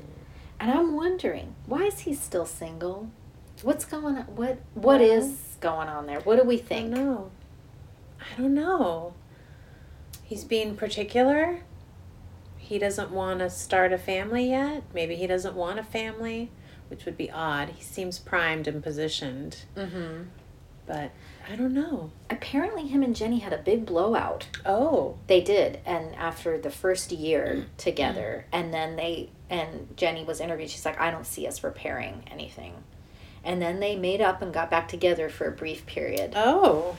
And 0.59 0.71
I'm 0.71 0.95
wondering 0.95 1.55
why 1.65 1.83
is 1.83 1.99
he 1.99 2.13
still 2.13 2.45
single? 2.45 3.09
What's 3.63 3.85
going 3.85 4.17
on? 4.17 4.23
What 4.35 4.59
what 4.73 4.99
Well- 4.99 5.01
is 5.01 5.57
going 5.59 5.87
on 5.87 6.05
there? 6.05 6.19
What 6.21 6.37
do 6.39 6.43
we 6.47 6.57
think? 6.57 6.93
I 6.93 6.97
don't 6.97 7.05
know. 7.05 7.31
I 8.19 8.41
don't 8.41 8.53
know. 8.53 9.13
He's 10.23 10.43
being 10.43 10.75
particular. 10.75 11.61
He 12.57 12.77
doesn't 12.79 13.11
want 13.11 13.39
to 13.39 13.49
start 13.49 13.93
a 13.93 13.97
family 13.97 14.49
yet. 14.49 14.83
Maybe 14.93 15.15
he 15.15 15.25
doesn't 15.25 15.55
want 15.55 15.79
a 15.79 15.83
family, 15.83 16.51
which 16.89 17.05
would 17.05 17.15
be 17.15 17.31
odd. 17.31 17.69
He 17.69 17.81
seems 17.81 18.19
primed 18.19 18.67
and 18.67 18.83
positioned, 18.83 19.63
Mm-hmm. 19.75 20.23
but 20.85 21.11
I 21.49 21.55
don't 21.55 21.73
know. 21.73 22.11
Apparently, 22.29 22.87
him 22.87 23.03
and 23.03 23.15
Jenny 23.15 23.39
had 23.39 23.53
a 23.53 23.57
big 23.57 23.85
blowout. 23.85 24.47
Oh, 24.65 25.15
They 25.27 25.41
did, 25.41 25.79
and 25.85 26.13
after 26.15 26.57
the 26.57 26.69
first 26.69 27.11
year 27.11 27.55
mm. 27.57 27.65
together, 27.77 28.45
mm. 28.45 28.59
and 28.59 28.73
then 28.73 28.95
they 28.95 29.29
and 29.49 29.95
Jenny 29.95 30.25
was 30.25 30.41
interviewed. 30.41 30.69
She's 30.69 30.85
like, 30.85 30.99
"I 30.99 31.09
don't 31.09 31.25
see 31.25 31.47
us 31.47 31.63
repairing 31.63 32.23
anything," 32.29 32.73
and 33.43 33.61
then 33.61 33.79
they 33.79 33.95
made 33.95 34.19
up 34.19 34.41
and 34.41 34.53
got 34.53 34.69
back 34.69 34.89
together 34.89 35.29
for 35.29 35.47
a 35.47 35.51
brief 35.51 35.85
period, 35.85 36.33
oh, 36.35 36.97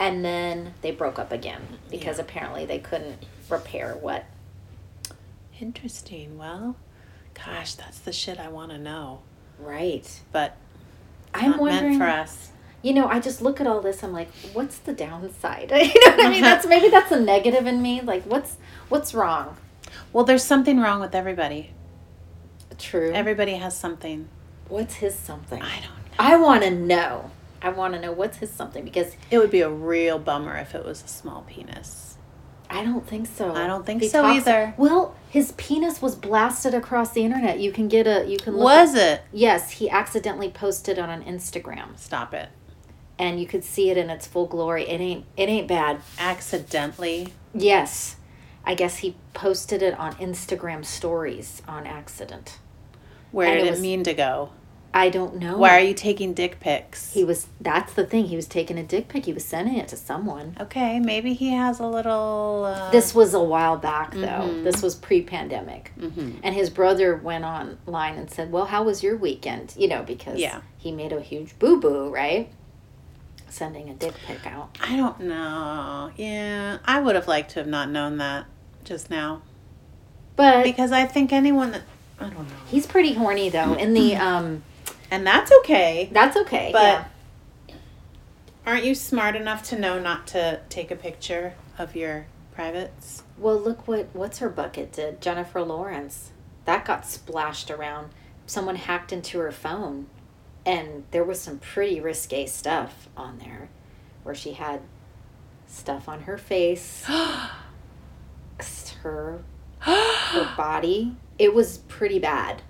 and 0.00 0.24
then 0.24 0.74
they 0.82 0.90
broke 0.90 1.18
up 1.20 1.30
again 1.30 1.62
because 1.88 2.18
apparently 2.18 2.66
they 2.66 2.78
couldn't 2.80 3.26
repair 3.48 3.94
what. 3.94 4.24
interesting. 5.60 6.36
Well, 6.36 6.76
gosh, 7.34 7.74
that's 7.74 8.00
the 8.00 8.12
shit 8.12 8.38
I 8.40 8.48
want 8.48 8.72
to 8.72 8.78
know. 8.78 9.20
Right. 9.58 10.08
But 10.32 10.56
I'm 11.34 11.58
wondering. 11.58 11.98
meant 11.98 12.00
for 12.00 12.08
us. 12.08 12.50
You 12.82 12.94
know, 12.94 13.06
I 13.08 13.18
just 13.20 13.42
look 13.42 13.60
at 13.60 13.66
all 13.66 13.80
this. 13.80 14.04
I'm 14.04 14.12
like, 14.12 14.30
what's 14.52 14.78
the 14.78 14.92
downside? 14.92 15.70
you 15.74 15.76
know 16.06 16.16
what 16.16 16.26
I 16.26 16.30
mean? 16.30 16.42
That's 16.42 16.66
maybe 16.66 16.88
that's 16.88 17.10
a 17.10 17.20
negative 17.20 17.66
in 17.66 17.82
me. 17.82 18.00
Like, 18.00 18.22
what's 18.24 18.56
what's 18.88 19.14
wrong? 19.14 19.56
Well, 20.12 20.24
there's 20.24 20.44
something 20.44 20.80
wrong 20.80 21.00
with 21.00 21.14
everybody. 21.14 21.72
True. 22.78 23.10
Everybody 23.12 23.54
has 23.54 23.76
something. 23.76 24.28
what's 24.68 24.94
his 24.94 25.14
something? 25.14 25.60
I 25.60 25.74
don't 25.76 25.82
know. 25.82 26.14
I 26.18 26.36
want 26.36 26.62
to 26.62 26.70
know. 26.70 27.30
I 27.60 27.70
want 27.70 27.94
to 27.94 28.00
know 28.00 28.12
what's 28.12 28.38
his 28.38 28.50
something 28.50 28.84
because 28.84 29.16
It 29.30 29.38
would 29.38 29.50
be 29.50 29.62
a 29.62 29.70
real 29.70 30.18
bummer 30.18 30.56
if 30.56 30.74
it 30.74 30.84
was 30.84 31.02
a 31.02 31.08
small 31.08 31.42
penis. 31.48 32.16
I 32.70 32.84
don't 32.84 33.06
think 33.06 33.26
so. 33.26 33.54
I 33.54 33.66
don't 33.66 33.84
think 33.86 34.02
He 34.02 34.08
so 34.08 34.22
talks- 34.22 34.36
either. 34.46 34.74
Well, 34.76 35.16
his 35.30 35.52
penis 35.52 36.00
was 36.02 36.14
blasted 36.14 36.74
across 36.74 37.12
the 37.12 37.24
internet. 37.24 37.58
You 37.60 37.72
can 37.72 37.88
get 37.88 38.06
a 38.06 38.26
you 38.28 38.38
can 38.38 38.54
look 38.54 38.64
Was 38.64 38.94
it? 38.94 39.22
Yes, 39.32 39.72
he 39.72 39.90
accidentally 39.90 40.50
posted 40.50 40.98
on 40.98 41.10
an 41.10 41.24
Instagram 41.24 41.98
Stop 41.98 42.34
it. 42.34 42.50
And 43.18 43.40
you 43.40 43.46
could 43.46 43.64
see 43.64 43.90
it 43.90 43.96
in 43.96 44.10
its 44.10 44.26
full 44.26 44.46
glory. 44.46 44.88
It 44.88 45.00
ain't 45.00 45.24
it 45.36 45.48
ain't 45.48 45.68
bad. 45.68 46.00
Accidentally. 46.18 47.28
Yes. 47.54 48.16
I 48.64 48.74
guess 48.74 48.98
he 48.98 49.16
posted 49.32 49.82
it 49.82 49.98
on 49.98 50.14
Instagram 50.16 50.84
stories 50.84 51.62
on 51.66 51.86
accident. 51.86 52.58
Where 53.32 53.48
And 53.48 53.58
did 53.64 53.72
it 53.74 53.78
it, 53.78 53.80
mean 53.80 54.02
to 54.04 54.14
go? 54.14 54.50
I 54.92 55.10
don't 55.10 55.36
know. 55.36 55.58
Why 55.58 55.76
are 55.78 55.82
you 55.82 55.92
taking 55.94 56.32
dick 56.32 56.60
pics? 56.60 57.12
He 57.12 57.22
was 57.22 57.46
that's 57.60 57.92
the 57.92 58.04
thing. 58.06 58.24
He 58.26 58.36
was 58.36 58.46
taking 58.46 58.78
a 58.78 58.82
dick 58.82 59.08
pic. 59.08 59.26
He 59.26 59.32
was 59.34 59.44
sending 59.44 59.76
it 59.76 59.88
to 59.88 59.96
someone. 59.96 60.56
okay, 60.58 60.98
maybe 60.98 61.34
he 61.34 61.50
has 61.50 61.78
a 61.78 61.86
little. 61.86 62.64
Uh, 62.66 62.90
This 62.90 63.14
was 63.14 63.34
a 63.34 63.42
while 63.42 63.76
back 63.76 64.12
though. 64.14 64.20
Mhm. 64.48 64.64
This 64.64 64.82
was 64.82 64.94
pre-pandemic. 64.94 65.92
mhm. 65.98 66.36
And 66.42 66.54
his 66.54 66.70
brother 66.70 67.16
went 67.16 67.44
online 67.44 68.16
and 68.16 68.30
said, 68.30 68.50
"Well, 68.50 68.64
how 68.66 68.82
was 68.82 69.02
your 69.02 69.16
weekend?" 69.16 69.74
You 69.76 69.88
know, 69.88 70.02
because 70.02 70.38
Yeah. 70.38 70.60
he 70.78 70.90
made 70.90 71.12
a 71.12 71.20
huge 71.20 71.58
boo 71.58 71.78
boo, 71.80 72.08
right? 72.10 72.50
Sending 73.52 73.88
a 73.88 73.94
dick 73.94 74.14
pic 74.26 74.46
out. 74.46 74.76
I 74.80 74.96
don't 74.96 75.20
know. 75.20 76.10
Yeah, 76.16 76.78
I 76.84 77.00
would 77.00 77.14
have 77.14 77.28
liked 77.28 77.52
to 77.52 77.60
have 77.60 77.66
not 77.68 77.90
known 77.90 78.18
that 78.18 78.46
just 78.84 79.10
now 79.10 79.42
But 80.36 80.64
because 80.64 80.92
I 80.92 81.04
think 81.04 81.32
anyone 81.32 81.72
that 81.72 81.82
I 82.18 82.24
don't 82.30 82.48
know, 82.48 82.54
he's 82.68 82.86
pretty 82.86 83.14
horny 83.14 83.50
though. 83.50 83.74
In 83.74 83.94
the 83.94 84.16
um, 84.28 84.62
and 85.10 85.26
that's 85.26 85.52
okay. 85.60 86.08
that's 86.12 86.36
okay. 86.36 86.70
But 86.72 87.06
yeah. 87.68 87.74
aren't 88.66 88.84
you 88.84 88.94
smart 88.94 89.36
enough 89.36 89.62
to 89.64 89.78
know 89.78 89.98
not 90.00 90.26
to 90.28 90.60
take 90.68 90.90
a 90.90 90.96
picture 90.96 91.54
of 91.78 91.94
your 91.94 92.26
privates? 92.54 93.22
Well, 93.36 93.58
look 93.58 93.86
what 93.86 94.08
what's 94.12 94.38
her 94.38 94.48
bucket 94.48 94.92
did. 94.92 95.20
Jennifer 95.20 95.62
Lawrence. 95.62 96.32
That 96.64 96.84
got 96.84 97.06
splashed 97.06 97.70
around. 97.70 98.10
Someone 98.46 98.76
hacked 98.76 99.12
into 99.12 99.38
her 99.38 99.52
phone 99.52 100.06
and 100.66 101.04
there 101.10 101.24
was 101.24 101.40
some 101.40 101.58
pretty 101.58 102.00
risque 102.00 102.46
stuff 102.46 103.08
on 103.16 103.38
there 103.38 103.68
where 104.22 104.34
she 104.34 104.52
had 104.52 104.80
stuff 105.66 106.08
on 106.08 106.22
her 106.22 106.38
face, 106.38 107.04
her 109.02 109.42
her 109.80 110.54
body. 110.56 111.16
It 111.38 111.54
was 111.54 111.78
pretty 111.78 112.18
bad. 112.18 112.62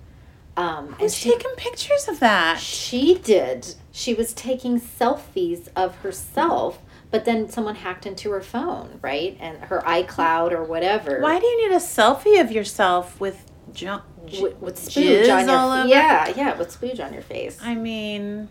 Um 0.55 0.87
and 0.89 0.95
Who's 1.01 1.15
she 1.15 1.31
taking 1.31 1.51
pictures 1.57 2.07
of 2.07 2.19
that? 2.19 2.59
she 2.59 3.15
did. 3.15 3.75
She 3.91 4.13
was 4.13 4.33
taking 4.33 4.79
selfies 4.79 5.67
of 5.75 5.95
herself, 5.97 6.79
but 7.11 7.25
then 7.25 7.49
someone 7.49 7.75
hacked 7.75 8.05
into 8.05 8.31
her 8.31 8.41
phone, 8.41 8.99
right? 9.01 9.35
And 9.39 9.57
her 9.63 9.81
iCloud 9.85 10.51
or 10.51 10.63
whatever. 10.63 11.19
Why 11.19 11.39
do 11.39 11.45
you 11.45 11.67
need 11.69 11.75
a 11.75 11.79
selfie 11.79 12.39
of 12.39 12.51
yourself 12.51 13.19
with 13.19 13.45
junk? 13.73 14.03
With, 14.41 14.57
with 14.57 14.75
spooge 14.77 15.29
on 15.33 15.47
your 15.47 15.79
over? 15.81 15.87
yeah 15.87 16.31
yeah 16.35 16.57
with 16.57 16.69
spooge 16.69 17.03
on 17.03 17.13
your 17.13 17.21
face 17.21 17.57
I 17.61 17.75
mean, 17.75 18.47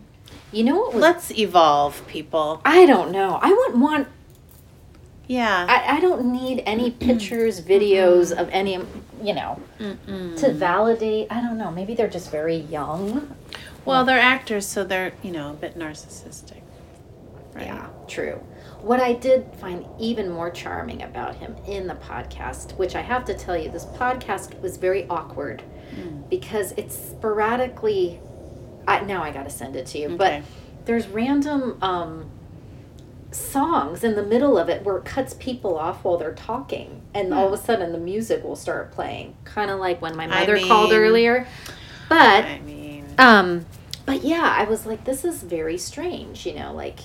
you 0.51 0.63
know 0.63 0.77
what 0.77 0.93
was 0.93 1.01
let's 1.01 1.31
evolve, 1.31 2.05
people. 2.07 2.61
i 2.65 2.85
don't 2.85 3.11
know 3.11 3.39
i 3.41 3.49
wouldn't 3.49 3.77
want 3.77 4.07
Yeah. 5.27 5.65
I, 5.69 5.97
I 5.97 5.99
don't 5.99 6.31
need 6.31 6.63
any 6.65 6.91
pictures 7.07 7.61
videos 7.61 8.31
of 8.31 8.49
any 8.49 8.73
you 9.23 9.33
know 9.33 9.61
Mm-mm. 9.79 10.37
to 10.39 10.53
validate 10.53 11.27
i 11.29 11.39
don't 11.41 11.57
know 11.57 11.71
maybe 11.71 11.93
they're 11.95 12.07
just 12.19 12.31
very 12.31 12.57
young 12.57 13.35
Well, 13.85 14.05
they're 14.05 14.19
actors, 14.19 14.65
so 14.67 14.83
they're 14.83 15.13
you 15.23 15.31
know 15.31 15.49
a 15.51 15.53
bit 15.53 15.77
narcissistic. 15.77 16.61
Right? 17.53 17.65
yeah 17.67 17.87
true 18.07 18.39
what 18.81 18.99
i 18.99 19.13
did 19.13 19.45
find 19.59 19.85
even 19.99 20.29
more 20.29 20.49
charming 20.49 21.01
about 21.03 21.35
him 21.35 21.55
in 21.67 21.87
the 21.87 21.95
podcast 21.95 22.77
which 22.77 22.95
i 22.95 23.01
have 23.01 23.25
to 23.25 23.33
tell 23.33 23.57
you 23.57 23.69
this 23.69 23.85
podcast 23.85 24.59
was 24.61 24.77
very 24.77 25.07
awkward 25.09 25.61
Mm. 25.89 26.29
because 26.29 26.71
it's 26.77 26.95
sporadically 26.95 28.19
I, 28.87 29.01
now 29.01 29.23
i 29.23 29.31
gotta 29.31 29.49
send 29.49 29.75
it 29.75 29.87
to 29.87 29.97
you 29.97 30.09
but 30.17 30.43
there's 30.85 31.07
random 31.07 31.79
um, 31.81 32.29
songs 33.31 34.03
in 34.03 34.15
the 34.15 34.23
middle 34.23 34.57
of 34.57 34.69
it 34.69 34.83
where 34.83 34.97
it 34.97 35.05
cuts 35.05 35.33
people 35.35 35.77
off 35.77 36.03
while 36.03 36.17
they're 36.17 36.33
talking 36.33 37.01
and 37.13 37.33
all 37.33 37.47
of 37.47 37.53
a 37.53 37.57
sudden 37.63 37.91
the 37.91 37.97
music 37.99 38.43
will 38.43 38.55
start 38.55 38.91
playing 38.91 39.35
kind 39.45 39.69
of 39.71 39.79
like 39.79 40.01
when 40.01 40.15
my 40.15 40.25
Hmm. 40.25 40.33
I 40.33 40.39
mother 40.41 40.59
called 40.59 40.91
earlier 40.93 41.47
but 42.07 42.45
I 42.45 42.59
mean, 42.59 43.05
um 43.17 43.65
but 44.09 44.23
yeah 44.23 44.55
i 44.57 44.63
was 44.63 44.85
like 44.85 45.03
this 45.05 45.23
is 45.23 45.43
very 45.43 45.77
strange 45.77 46.45
you 46.45 46.53
know 46.53 46.73
like 46.73 46.99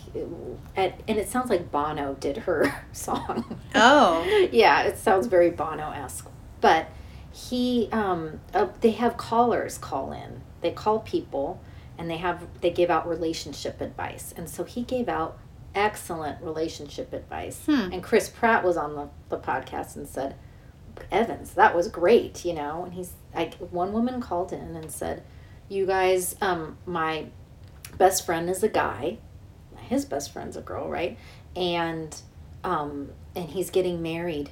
and, 0.76 0.92
and 1.07 1.18
it 1.18 1.28
sounds 1.28 1.50
like 1.50 1.70
bono 1.70 2.14
did 2.14 2.36
her 2.38 2.84
song 2.92 3.59
oh, 3.74 4.48
yeah, 4.52 4.82
it 4.82 4.98
sounds 4.98 5.26
very 5.26 5.50
Bono 5.50 5.90
esque. 5.90 6.28
But 6.61 6.88
he, 7.32 7.88
um, 7.92 8.40
uh, 8.52 8.68
they 8.80 8.92
have 8.92 9.16
callers 9.16 9.78
call 9.78 10.12
in. 10.12 10.42
They 10.61 10.70
call 10.70 11.00
people, 11.00 11.61
and 11.98 12.09
they 12.09 12.16
have 12.16 12.46
they 12.61 12.70
give 12.70 12.90
out 12.90 13.09
relationship 13.09 13.80
advice. 13.80 14.32
And 14.36 14.48
so 14.48 14.64
he 14.64 14.82
gave 14.82 15.09
out 15.09 15.38
excellent 15.74 16.42
relationship 16.42 17.12
advice. 17.12 17.64
Hmm. 17.66 17.92
And 17.92 18.02
Chris 18.02 18.28
Pratt 18.28 18.64
was 18.64 18.76
on 18.76 18.94
the, 18.94 19.09
the 19.28 19.38
podcast 19.38 19.96
and 19.96 20.09
said, 20.09 20.36
"Evans, 21.11 21.55
that 21.55 21.74
was 21.74 21.88
great," 21.88 22.44
you 22.44 22.55
know. 22.55 22.84
And 22.84 22.94
he's 22.94 23.12
like, 23.34 23.55
one 23.55 23.92
woman 23.92 24.20
called 24.20 24.52
in 24.52 24.76
and 24.76 24.90
said, 24.90 25.22
"You 25.68 25.86
guys, 25.86 26.36
um, 26.40 26.76
my 26.86 27.26
best 27.98 28.26
friend 28.26 28.48
is 28.50 28.62
a 28.62 28.68
guy. 28.68 29.18
His 29.88 30.04
best 30.04 30.32
friend's 30.32 30.56
a 30.56 30.62
girl, 30.62 30.88
right? 30.88 31.18
And 31.54 32.14
um, 32.62 33.10
and 33.36 33.48
he's 33.48 33.70
getting 33.70 34.02
married 34.02 34.50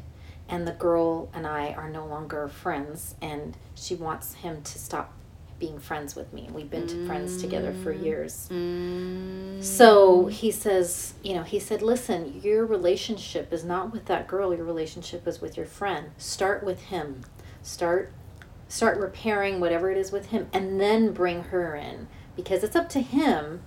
and 0.49 0.67
the 0.67 0.73
girl 0.73 1.31
and 1.33 1.47
I 1.47 1.73
are 1.73 1.89
no 1.89 2.05
longer 2.05 2.47
friends 2.49 3.15
and 3.23 3.57
she 3.75 3.95
wants 3.95 4.35
him 4.35 4.63
to 4.63 4.79
stop 4.79 5.13
being 5.59 5.79
friends 5.79 6.15
with 6.17 6.33
me. 6.33 6.49
We've 6.53 6.69
been 6.69 6.87
to 6.89 7.07
friends 7.07 7.41
together 7.41 7.73
for 7.73 7.93
years. 7.93 8.49
mm, 8.51 9.63
So 9.63 10.27
he 10.27 10.51
says, 10.51 11.15
you 11.23 11.35
know, 11.35 11.45
he 11.45 11.61
said, 11.61 11.81
listen, 11.83 12.41
your 12.43 12.67
relationship 12.67 13.53
is 13.53 13.65
not 13.65 13.93
with 13.93 14.07
that 14.07 14.27
girl, 14.27 14.53
your 14.55 14.65
relationship 14.65 15.27
is 15.27 15.41
with 15.41 15.57
your 15.57 15.67
friend. 15.67 16.11
Start 16.19 16.65
with 16.65 16.83
him. 16.87 17.23
Start 17.63 18.13
start 18.73 18.99
repairing 18.99 19.61
whatever 19.61 19.91
it 19.91 19.99
is 19.99 20.11
with 20.11 20.27
him 20.31 20.49
and 20.51 20.81
then 20.81 21.13
bring 21.13 21.43
her 21.45 21.77
in 21.77 22.09
because 22.35 22.65
it's 22.65 22.75
up 22.75 22.89
to 22.89 23.01
him, 23.01 23.61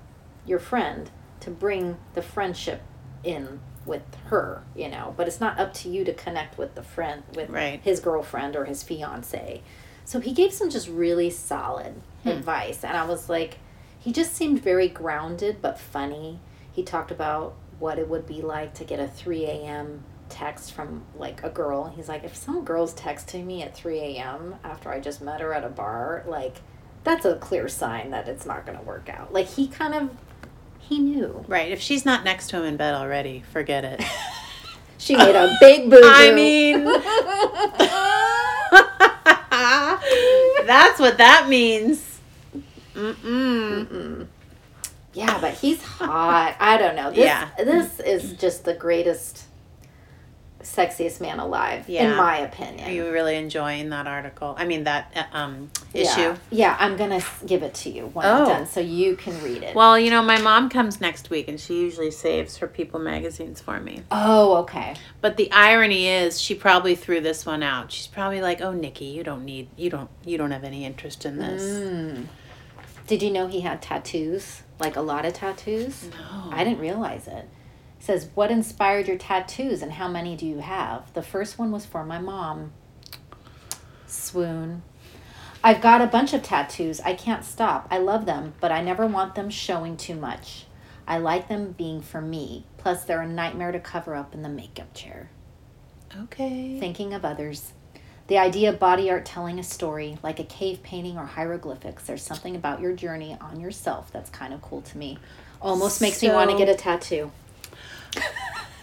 your 0.48 0.58
friend, 0.58 1.12
to 1.40 1.52
bring 1.52 1.96
the 2.16 2.22
friendship 2.24 2.82
in 3.24 3.60
with 3.86 4.02
her, 4.26 4.64
you 4.76 4.90
know, 4.90 5.14
but 5.16 5.28
it's 5.28 5.40
not 5.40 5.60
up 5.60 5.72
to 5.72 5.88
you 5.90 6.04
to 6.04 6.12
connect 6.12 6.58
with 6.58 6.74
the 6.74 6.82
friend 6.82 7.22
with 7.36 7.52
Right. 7.52 7.80
his 7.84 8.00
girlfriend 8.00 8.56
or 8.56 8.66
his 8.66 8.82
fiance. 8.82 9.62
So 10.06 10.20
he 10.20 10.34
gave 10.34 10.52
some 10.52 10.72
just 10.72 10.88
really 10.90 11.30
solid 11.30 12.02
Hmm. 12.24 12.30
advice 12.30 12.84
and 12.84 12.98
I 12.98 13.06
was 13.06 13.30
like 13.30 13.60
he 14.00 14.12
just 14.12 14.34
seemed 14.34 14.62
very 14.64 14.88
grounded 14.88 15.58
but 15.62 15.78
funny. 15.80 16.40
He 16.72 16.82
talked 16.84 17.12
about 17.12 17.54
what 17.78 18.00
it 18.00 18.10
would 18.10 18.26
be 18.26 18.42
like 18.42 18.74
to 18.76 18.84
get 18.84 19.00
a 19.00 19.08
3 19.08 19.46
a.m. 19.46 20.04
text 20.30 20.74
from 20.74 21.04
like 21.18 21.44
a 21.44 21.50
girl. 21.50 21.92
He's 21.96 22.08
like, 22.10 22.24
if 22.24 22.36
some 22.36 22.64
girl's 22.64 22.94
texting 22.94 23.46
me 23.46 23.64
at 23.64 23.76
3 23.76 24.00
a.m. 24.00 24.56
after 24.64 24.90
I 24.90 25.00
just 25.00 25.22
met 25.22 25.42
her 25.42 25.54
at 25.54 25.64
a 25.64 25.70
bar, 25.70 26.24
like, 26.28 26.58
that's 27.04 27.26
a 27.26 27.36
clear 27.36 27.68
sign 27.68 28.12
that 28.12 28.28
it's 28.28 28.46
not 28.46 28.66
going 28.66 28.78
to 28.78 28.84
work 28.84 29.10
out. 29.10 29.34
Like, 29.34 29.48
he 29.48 29.68
kind 29.68 29.94
of, 29.94 30.10
he 30.80 31.00
knew. 31.00 31.44
right. 31.48 31.72
If 31.72 31.82
she's 31.82 32.06
not 32.06 32.24
next 32.24 32.50
to 32.50 32.58
him 32.58 32.64
in 32.66 32.78
bed 32.78 32.94
already, 32.96 33.44
forget 33.52 33.84
it. 33.86 34.04
She 34.98 35.16
made 35.16 35.36
a 35.36 35.56
big 35.60 35.90
boo 35.92 36.02
I 36.04 36.32
mean, 36.32 36.84
that's 40.66 41.00
what 41.00 41.18
that 41.20 41.48
means. 41.48 42.20
Mm-mm. 42.96 44.26
yeah, 45.14 45.40
but 45.40 45.54
he's 45.54 45.84
hot. 45.84 46.56
I 46.60 46.78
don't 46.78 46.96
know. 46.96 47.12
This, 47.12 47.20
Yeah. 47.20 47.50
This 47.58 48.00
is 48.00 48.34
just 48.34 48.66
the 48.66 48.74
greatest, 48.74 49.44
sexiest 50.66 51.22
man 51.22 51.40
alive, 51.40 51.88
in 51.90 52.16
my 52.18 52.38
opinion. 52.40 52.90
Are 52.90 52.92
you 52.92 53.10
really 53.12 53.36
enjoying 53.36 53.90
that 53.92 54.08
article? 54.08 54.56
I 54.58 54.66
mean, 54.66 54.84
that 54.86 55.12
uh, 55.16 55.38
um, 55.38 55.70
issue. 55.94 56.36
Yeah, 56.50 56.76
I'm 56.80 56.98
gonna 56.98 57.22
give 57.46 57.64
it 57.64 57.74
to 57.76 57.90
you 57.90 58.08
when 58.08 58.26
Oh. 58.26 58.44
I'm 58.44 58.48
done, 58.50 58.66
so 58.68 58.80
you 58.80 59.16
can 59.16 59.42
read 59.44 59.64
it. 59.64 59.76
Well, 59.76 59.98
you 60.00 60.10
know, 60.10 60.22
my 60.24 60.40
mom 60.42 60.70
comes 60.70 61.00
next 61.00 61.30
week, 61.30 61.48
and 61.48 61.60
she 61.60 61.80
usually 61.80 62.12
saves 62.12 62.58
her 62.58 62.68
People 62.68 63.00
magazines 63.00 63.62
for 63.62 63.80
me. 63.80 64.02
oh, 64.12 64.56
okay. 64.58 64.96
But 65.22 65.38
the 65.38 65.52
irony 65.52 66.08
is, 66.08 66.42
she 66.42 66.56
probably 66.56 66.96
threw 66.96 67.22
this 67.22 67.46
one 67.46 67.64
out. 67.64 67.92
She's 67.92 68.08
probably 68.08 68.42
like, 68.42 68.60
"Oh, 68.62 68.74
Nikki, 68.74 69.06
you 69.06 69.24
don't 69.24 69.46
need, 69.46 69.70
you 69.78 69.90
don't, 69.90 70.10
you 70.26 70.38
don't 70.38 70.52
have 70.52 70.64
any 70.64 70.84
interest 70.84 71.26
in 71.26 71.38
this." 71.38 71.62
Mm. 71.62 72.26
Did 73.08 73.22
you 73.22 73.30
know 73.32 73.46
he 73.48 73.62
had 73.62 73.82
tattoos? 73.84 74.64
Like 74.80 74.96
a 74.96 75.02
lot 75.02 75.26
of 75.26 75.34
tattoos? 75.34 76.10
No. 76.12 76.50
I 76.52 76.64
didn't 76.64 76.80
realize 76.80 77.28
it. 77.28 77.48
Says, 78.06 78.30
What 78.36 78.52
inspired 78.52 79.08
your 79.08 79.18
tattoos 79.18 79.82
and 79.82 79.94
how 79.94 80.08
many 80.08 80.36
do 80.36 80.46
you 80.46 80.60
have? 80.60 81.12
The 81.16 81.24
first 81.24 81.58
one 81.58 81.72
was 81.72 81.88
for 81.88 82.06
my 82.06 82.20
mom. 82.20 82.72
Swoon. 84.06 84.84
I've 85.64 85.82
got 85.82 86.02
a 86.02 86.06
bunch 86.06 86.32
of 86.32 86.44
tattoos. 86.44 87.00
I 87.00 87.16
can't 87.16 87.44
stop. 87.44 87.88
I 87.90 87.98
love 87.98 88.28
them, 88.28 88.54
but 88.62 88.72
I 88.72 88.84
never 88.84 89.08
want 89.08 89.34
them 89.34 89.50
showing 89.50 89.98
too 89.98 90.14
much. 90.14 90.68
I 91.08 91.18
like 91.18 91.48
them 91.48 91.72
being 91.72 92.04
for 92.04 92.22
me. 92.22 92.68
Plus, 92.78 93.06
they're 93.06 93.24
a 93.24 93.28
nightmare 93.28 93.72
to 93.72 93.80
cover 93.80 94.14
up 94.14 94.36
in 94.36 94.44
the 94.44 94.50
makeup 94.50 94.94
chair. 94.94 95.32
Okay. 96.26 96.80
Thinking 96.80 97.12
of 97.12 97.26
others. 97.26 97.74
The 98.28 98.38
idea 98.38 98.70
of 98.70 98.78
body 98.78 99.10
art 99.10 99.26
telling 99.26 99.58
a 99.58 99.64
story, 99.64 100.20
like 100.22 100.40
a 100.40 100.44
cave 100.44 100.84
painting 100.84 101.18
or 101.18 101.26
hieroglyphics, 101.26 102.04
there's 102.04 102.22
something 102.22 102.56
about 102.56 102.82
your 102.82 102.94
journey 102.94 103.36
on 103.42 103.60
yourself 103.60 104.12
that's 104.12 104.30
kind 104.30 104.54
of 104.54 104.62
cool 104.62 104.84
to 104.84 104.98
me. 105.00 105.18
Almost 105.60 106.02
makes 106.02 106.22
me 106.22 106.30
want 106.30 106.52
to 106.52 106.58
get 106.58 106.70
a 106.70 106.76
tattoo. 106.76 107.32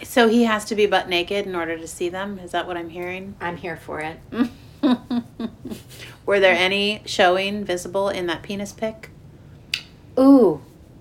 So 0.05 0.29
he 0.29 0.45
has 0.45 0.65
to 0.67 0.75
be 0.75 0.85
butt 0.87 1.09
naked 1.09 1.47
in 1.47 1.55
order 1.55 1.79
to 1.79 1.87
see 1.87 2.09
them. 2.11 2.39
Is 2.41 2.51
that 2.51 2.67
what 2.67 2.77
I'm 2.77 2.91
hearing? 2.91 3.35
I'm 3.41 3.57
here 3.57 3.77
for 3.77 4.01
it. 4.01 4.19
Were 6.27 6.39
there 6.39 6.55
any 6.55 7.03
showing 7.07 7.65
visible 7.65 8.09
in 8.11 8.27
that 8.27 8.43
penis 8.43 8.73
pic? 8.73 9.09
Ooh, 10.19 10.61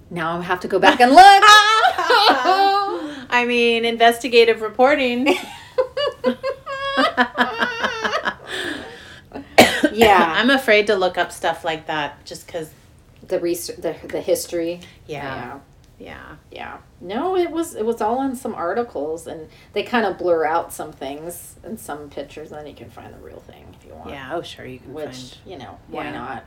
now 0.10 0.38
I 0.38 0.42
have 0.44 0.60
to 0.62 0.68
go 0.70 0.80
back 0.80 1.02
and 1.02 1.12
look. 1.12 1.20
I 3.34 3.44
mean, 3.46 3.84
investigative 3.86 4.62
reporting. 4.62 5.28
yeah, 9.92 10.34
I'm 10.38 10.50
afraid 10.50 10.88
to 10.88 10.96
look 10.96 11.18
up 11.18 11.32
stuff 11.32 11.66
like 11.66 11.88
that 11.88 12.24
just 12.24 12.46
because, 12.46 12.70
the 13.28 13.40
research, 13.40 13.78
the 13.78 13.96
the 14.08 14.22
history. 14.22 14.80
yeah. 15.08 15.24
Yeah. 15.24 15.60
Yeah. 16.02 16.36
Yeah. 16.52 16.78
No, 16.99 17.36
it 17.38 17.52
was 17.52 17.76
it 17.76 17.86
was 17.86 18.02
all 18.02 18.22
in 18.24 18.36
some 18.36 18.56
articles 18.56 19.28
and 19.28 19.47
they 19.74 19.84
kind 19.84 20.06
of 20.06 20.18
blur 20.18 20.45
out 20.45 20.74
some 20.74 20.91
things 20.91 21.58
and 21.64 21.80
some 21.80 22.10
pictures 22.10 22.52
and 22.52 22.60
then 22.60 22.68
you 22.68 22.74
can 22.74 22.89
find 22.89 23.14
the 23.14 23.20
real 23.20 23.39
thing 23.39 23.68
if 23.80 23.86
you 23.88 23.93
want. 23.93 24.10
Yeah. 24.10 24.32
Oh, 24.34 24.41
sure. 24.41 24.66
You 24.66 24.80
can 24.80 24.93
Which, 24.93 25.06
find. 25.06 25.38
you 25.45 25.58
know, 25.60 25.78
why 25.89 26.06
Yeah. 26.06 26.12
not? 26.14 26.43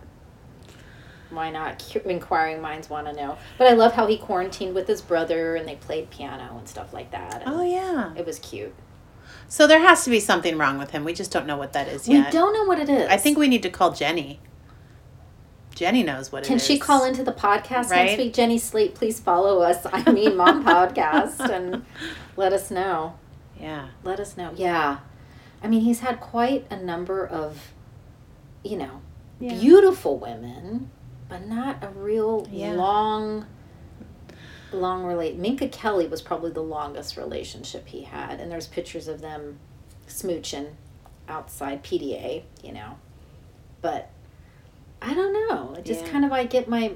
Why 1.30 1.50
not? 1.50 1.96
Inquiring 2.04 2.60
minds 2.60 2.90
want 2.90 3.06
to 3.06 3.12
know. 3.12 3.38
But 3.58 3.68
I 3.68 3.74
love 3.74 3.92
how 3.92 4.06
he 4.06 4.18
quarantined 4.18 4.74
with 4.74 4.88
his 4.88 5.00
brother 5.00 5.54
and 5.56 5.68
they 5.68 5.76
played 5.76 6.10
piano 6.10 6.56
and 6.58 6.68
stuff 6.68 6.92
like 6.92 7.12
that. 7.12 7.44
Oh 7.46 7.62
yeah. 7.62 8.12
It 8.16 8.26
was 8.26 8.38
cute. 8.40 8.74
So 9.48 9.66
there 9.66 9.80
has 9.80 10.04
to 10.04 10.10
be 10.10 10.20
something 10.20 10.58
wrong 10.58 10.78
with 10.78 10.90
him. 10.90 11.04
We 11.04 11.12
just 11.12 11.30
don't 11.30 11.46
know 11.46 11.56
what 11.56 11.72
that 11.74 11.86
is 11.88 12.08
We 12.08 12.14
yet. 12.14 12.26
We 12.26 12.32
don't 12.32 12.52
know 12.52 12.64
what 12.64 12.78
it 12.80 12.88
is. 12.88 13.08
I 13.08 13.16
think 13.18 13.38
we 13.38 13.46
need 13.48 13.62
to 13.62 13.70
call 13.70 13.92
Jenny. 13.92 14.40
Jenny 15.74 16.02
knows 16.02 16.30
what 16.30 16.44
it 16.44 16.46
Can 16.46 16.58
she 16.58 16.78
call 16.78 17.04
into 17.04 17.24
the 17.24 17.32
podcast 17.32 17.90
Right? 17.90 18.06
next 18.06 18.18
week? 18.18 18.34
Jenny 18.34 18.58
Slate, 18.58 18.94
please 18.94 19.18
follow 19.20 19.60
us. 19.60 19.84
I 19.92 20.10
mean, 20.12 20.36
Mom 20.36 20.64
Podcast, 20.64 21.40
and 21.50 21.84
let 22.36 22.52
us 22.52 22.70
know. 22.70 23.14
Yeah. 23.58 23.88
Let 24.04 24.20
us 24.20 24.36
know. 24.36 24.52
Yeah. 24.54 24.98
I 25.62 25.68
mean, 25.68 25.80
he's 25.80 26.00
had 26.00 26.20
quite 26.20 26.66
a 26.70 26.76
number 26.76 27.26
of, 27.26 27.72
you 28.62 28.76
know, 28.76 29.00
Yeah. 29.40 29.54
beautiful 29.58 30.18
women, 30.18 30.90
but 31.28 31.46
not 31.46 31.82
a 31.82 31.88
real 31.88 32.46
Yeah. 32.50 32.72
long, 32.72 33.46
long 34.72 35.04
relate. 35.04 35.36
Minka 35.38 35.68
Kelly 35.68 36.06
was 36.06 36.22
probably 36.22 36.50
the 36.52 36.62
longest 36.62 37.16
relationship 37.16 37.88
he 37.88 38.02
had, 38.02 38.40
and 38.40 38.50
there's 38.52 38.66
pictures 38.68 39.08
of 39.08 39.20
them 39.20 39.58
smooching 40.06 40.68
outside 41.28 41.82
PDA, 41.82 42.44
you 42.62 42.72
know. 42.72 42.96
But 43.80 44.10
I 45.04 45.14
don't 45.14 45.32
know. 45.32 45.74
It 45.74 45.84
just 45.84 46.04
Yeah. 46.06 46.12
kind 46.12 46.24
of 46.24 46.32
I 46.32 46.44
get 46.46 46.68
my 46.68 46.92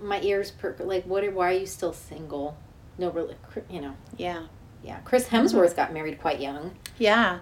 my 0.00 0.20
ears 0.20 0.50
perk. 0.50 0.78
Like, 0.80 1.04
what? 1.04 1.24
Are, 1.24 1.30
why 1.30 1.50
are 1.50 1.58
you 1.58 1.66
still 1.66 1.92
single? 1.92 2.56
No, 2.98 3.10
really, 3.10 3.36
you 3.70 3.80
know. 3.80 3.94
Yeah. 4.16 4.46
Yeah, 4.82 4.98
Chris 5.04 5.28
Hemsworth 5.28 5.74
got 5.74 5.92
married 5.92 6.20
quite 6.20 6.40
young. 6.40 6.76
Yeah. 6.98 7.40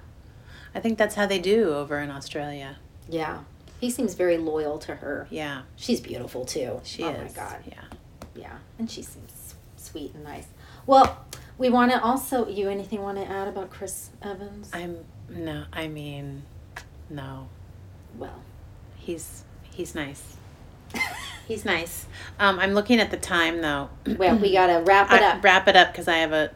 I 0.75 0.81
think 0.81 0.99
that's 0.99 1.15
how 1.15 1.27
they 1.27 1.39
do 1.39 1.75
over 1.75 1.99
in 2.01 2.11
Australia. 2.11 2.77
Yeah, 3.09 3.41
he 3.81 3.91
seems 3.91 4.15
very 4.15 4.39
loyal 4.39 4.79
to 4.81 4.97
her. 4.97 5.27
Yeah. 5.31 5.63
She's 5.77 6.01
beautiful 6.01 6.45
too. 6.45 6.81
She 6.85 7.03
oh 7.03 7.11
is. 7.11 7.37
my 7.37 7.43
god. 7.43 7.59
Yeah. 7.67 7.85
Yeah, 8.35 8.59
and 8.79 8.91
she 8.91 9.03
seems 9.03 9.55
sweet 9.77 10.15
and 10.15 10.25
nice. 10.25 10.47
Well, 10.87 11.25
we 11.59 11.71
want 11.71 11.93
to 11.93 12.03
also. 12.03 12.49
You 12.49 12.69
anything 12.71 13.03
want 13.03 13.19
to 13.19 13.25
add 13.27 13.47
about 13.47 13.71
Chris 13.71 14.11
Evans? 14.23 14.71
I'm 14.73 15.05
no. 15.29 15.65
I 15.73 15.87
mean, 15.89 16.43
no. 17.11 17.49
well, 18.17 18.43
He's 18.97 19.45
he's 19.75 19.95
nice. 19.95 20.37
He's 21.47 21.65
nice. 21.65 22.07
Um, 22.39 22.59
I'm 22.59 22.73
looking 22.73 23.01
at 23.01 23.11
the 23.11 23.17
time 23.19 23.61
though. 23.61 23.91
well, 24.17 24.37
we 24.39 24.53
gotta 24.53 24.83
wrap 24.83 25.13
it 25.13 25.21
I- 25.23 25.33
up. 25.37 25.45
wrap 25.45 25.69
it 25.69 25.77
up 25.77 25.93
because 25.93 26.09
I 26.09 26.19
have 26.19 26.33
a 26.33 26.51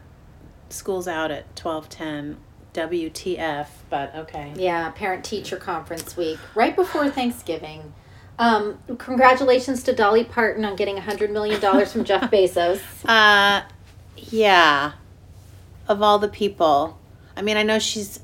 school's 0.69 1.07
out 1.07 1.31
at 1.31 1.55
twelve 1.55 1.89
ten. 1.89 2.37
WTF? 2.73 3.67
But 3.89 4.15
okay. 4.15 4.53
Yeah, 4.55 4.89
parent 4.91 5.25
teacher 5.25 5.57
conference 5.57 6.15
week 6.15 6.37
right 6.55 6.75
before 6.75 7.09
Thanksgiving. 7.09 7.93
Um, 8.37 8.77
congratulations 8.99 9.83
to 9.83 9.93
Dolly 9.93 10.23
Parton 10.23 10.63
on 10.63 10.75
getting 10.75 10.97
a 10.97 11.01
hundred 11.01 11.31
million 11.31 11.59
dollars 11.59 11.91
from 11.91 12.03
Jeff 12.05 12.21
Bezos. 12.31 12.79
Uh, 13.05 13.63
yeah. 14.15 14.93
Of 15.87 16.01
all 16.03 16.19
the 16.19 16.27
people, 16.29 16.99
I 17.35 17.41
mean, 17.41 17.57
I 17.57 17.63
know 17.63 17.79
she's 17.79 18.19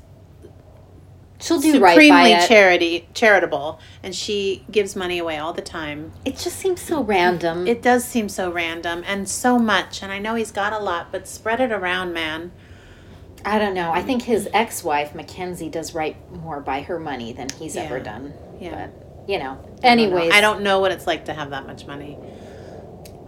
She'll 1.38 1.60
do 1.60 1.78
right 1.80 1.96
by 1.96 2.02
supremely 2.04 2.32
it. 2.32 2.48
charity 2.48 3.08
charitable, 3.14 3.78
and 4.02 4.14
she 4.14 4.64
gives 4.70 4.96
money 4.96 5.18
away 5.18 5.36
all 5.38 5.52
the 5.52 5.62
time. 5.62 6.12
it 6.24 6.36
just 6.38 6.58
seems 6.58 6.80
so 6.80 7.02
random. 7.02 7.66
It 7.66 7.82
does 7.82 8.04
seem 8.04 8.28
so 8.28 8.50
random 8.50 9.04
and 9.06 9.28
so 9.28 9.58
much, 9.58 10.02
and 10.02 10.10
I 10.10 10.18
know 10.18 10.34
he's 10.34 10.50
got 10.52 10.72
a 10.72 10.78
lot, 10.78 11.12
but 11.12 11.28
spread 11.28 11.60
it 11.60 11.72
around, 11.72 12.12
man. 12.14 12.52
I 13.44 13.58
don't 13.58 13.74
know. 13.74 13.92
I 13.92 14.02
think 14.02 14.22
his 14.22 14.48
ex-wife 14.52 15.14
Mackenzie 15.14 15.68
does 15.68 15.94
right 15.94 16.16
more 16.32 16.58
by 16.60 16.80
her 16.82 16.98
money 16.98 17.32
than 17.32 17.48
he's 17.58 17.76
Yeah. 17.76 17.82
ever 17.82 18.00
done. 18.00 18.32
Yeah. 18.58 18.88
But 18.88 19.28
you 19.28 19.38
know, 19.38 19.58
I 19.84 19.94
don't 19.94 20.10
know. 20.10 20.18
I 20.32 20.40
don't 20.40 20.62
know 20.62 20.80
what 20.80 20.90
it's 20.92 21.06
like 21.06 21.26
to 21.26 21.34
have 21.34 21.50
that 21.50 21.66
much 21.66 21.86
money. 21.86 22.16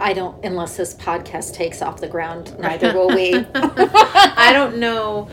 I 0.01 0.13
don't 0.13 0.43
unless 0.45 0.77
this 0.77 0.93
podcast 0.93 1.53
takes 1.53 1.81
off 1.81 1.99
the 2.01 2.07
ground. 2.07 2.57
Neither 2.57 2.93
will 2.97 3.09
we. 3.09 3.45
I 3.53 4.51
don't 4.53 4.77
know. 4.77 5.29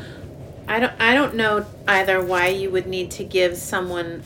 I 0.68 0.80
don't. 0.80 0.92
I 1.00 1.14
don't 1.14 1.34
know 1.34 1.64
either 1.86 2.22
why 2.22 2.48
you 2.48 2.70
would 2.70 2.86
need 2.86 3.10
to 3.12 3.24
give 3.24 3.56
someone 3.56 4.22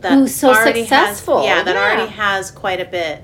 that 0.00 0.12
Who's 0.12 0.34
so 0.34 0.52
successful, 0.54 1.38
Has, 1.38 1.46
yeah, 1.46 1.62
that 1.62 1.74
yeah. 1.74 1.80
already 1.82 2.10
has 2.10 2.50
quite 2.50 2.80
a 2.80 2.84
bit. 2.84 3.22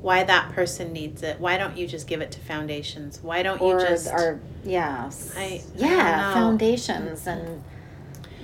Why 0.00 0.22
that 0.24 0.52
person 0.52 0.92
needs 0.92 1.22
it? 1.22 1.40
Why 1.40 1.58
don't 1.58 1.76
you 1.76 1.86
just 1.86 2.06
give 2.06 2.20
it 2.20 2.30
to 2.32 2.40
foundations? 2.40 3.20
Why 3.20 3.42
don't 3.42 3.60
or 3.60 3.80
you 3.80 3.86
just? 3.86 4.06
or 4.08 4.40
yeah, 4.64 5.10
I- 5.36 5.40
I 5.40 5.62
yeah, 5.76 6.28
know. 6.28 6.34
foundations 6.34 7.26
and 7.26 7.62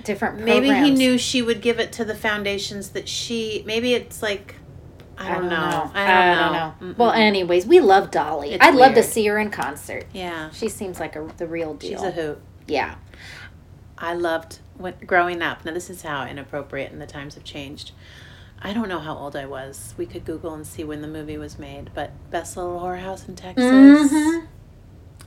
different. 0.03 0.39
Programs. 0.39 0.67
maybe 0.67 0.85
he 0.85 0.91
knew 0.91 1.17
she 1.17 1.43
would 1.43 1.61
give 1.63 1.79
it 1.79 1.93
to 1.93 2.05
the 2.05 2.15
foundations 2.15 2.91
that 2.91 3.09
she. 3.09 3.63
Maybe 3.67 3.95
it's 3.95 4.23
like. 4.23 4.57
I 5.19 5.33
don't, 5.35 5.49
know. 5.49 5.91
I 5.95 6.35
don't 6.35 6.53
know. 6.53 6.75
Mm-mm. 6.95 6.99
Well, 6.99 7.11
anyways, 7.13 7.67
we 7.67 7.81
love 7.81 8.11
Dolly. 8.11 8.53
It's 8.55 8.65
I'd 8.65 8.75
love 8.75 8.95
to 8.95 9.03
see 9.03 9.27
her 9.27 9.39
in 9.39 9.51
concert. 9.51 10.07
yeah, 10.13 10.51
She 10.51 10.69
seems 10.69 10.99
like 11.01 11.15
a, 11.17 11.29
the 11.37 11.47
real 11.47 11.75
deal. 11.75 11.91
she's 11.99 12.03
a 12.03 12.11
hoot. 12.11 12.41
yeah. 12.67 12.97
I 13.97 14.15
loved 14.15 14.59
when 14.77 14.95
growing 15.07 15.41
up. 15.41 15.65
Now 15.65 15.73
this 15.73 15.89
is 15.89 16.03
how 16.03 16.27
inappropriate 16.27 16.91
and 16.91 17.01
the 17.01 17.07
times 17.07 17.35
have 17.37 17.45
changed. 17.45 17.93
I 18.61 18.73
don't 18.73 18.89
know 18.89 18.99
how 18.99 19.17
old 19.17 19.37
I 19.37 19.47
was. 19.47 19.95
We 19.97 20.05
could 20.05 20.25
Google 20.25 20.53
and 20.55 20.67
see 20.67 20.83
when 20.85 21.01
the 21.01 21.07
movie 21.09 21.39
was 21.39 21.59
made, 21.61 21.91
but 21.95 22.11
Best 22.31 22.57
Little 22.57 22.81
Whorehouse 22.81 23.29
in 23.29 23.37
Texas. 23.37 23.65
Mhm. 24.13 24.47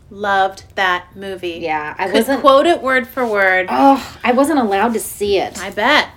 Loved 0.10 0.64
that 0.76 1.16
movie. 1.16 1.60
Yeah, 1.62 1.96
I 1.98 2.06
Could 2.08 2.14
wasn't. 2.16 2.42
quote 2.42 2.66
it 2.66 2.82
word 2.82 3.08
for 3.08 3.26
word. 3.26 3.68
Oh, 3.70 4.18
I 4.24 4.32
wasn't 4.32 4.60
allowed 4.60 4.94
to 4.94 5.00
see 5.00 5.38
it. 5.38 5.60
I 5.62 5.70
bet. 5.70 6.10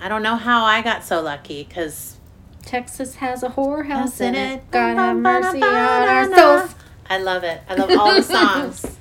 I 0.00 0.08
don't 0.08 0.22
know 0.22 0.36
how 0.36 0.64
I 0.64 0.80
got 0.82 1.04
so 1.04 1.20
lucky 1.20 1.64
because 1.64 2.16
Texas 2.64 3.16
has 3.16 3.42
a 3.42 3.50
whorehouse 3.50 3.86
House 3.88 4.20
in 4.20 4.34
it. 4.34 4.52
it. 4.54 4.70
God 4.70 4.96
have 4.96 5.16
mercy 5.16 5.62
on 5.62 5.74
our 5.74 6.34
souls. 6.34 6.74
I 7.08 7.18
love 7.18 7.44
it. 7.44 7.60
I 7.68 7.74
love 7.74 7.90
all 7.98 8.14
the 8.14 8.22
songs. 8.22 8.96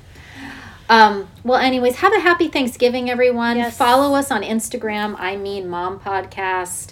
Um, 0.89 1.29
well, 1.43 1.59
anyways, 1.59 1.95
have 1.97 2.13
a 2.13 2.19
happy 2.19 2.49
Thanksgiving, 2.49 3.09
everyone. 3.09 3.55
Yes. 3.57 3.77
Follow 3.77 4.13
us 4.15 4.29
on 4.31 4.41
Instagram. 4.43 5.15
I 5.17 5.37
mean, 5.37 5.69
Mom 5.69 5.99
Podcast. 5.99 6.91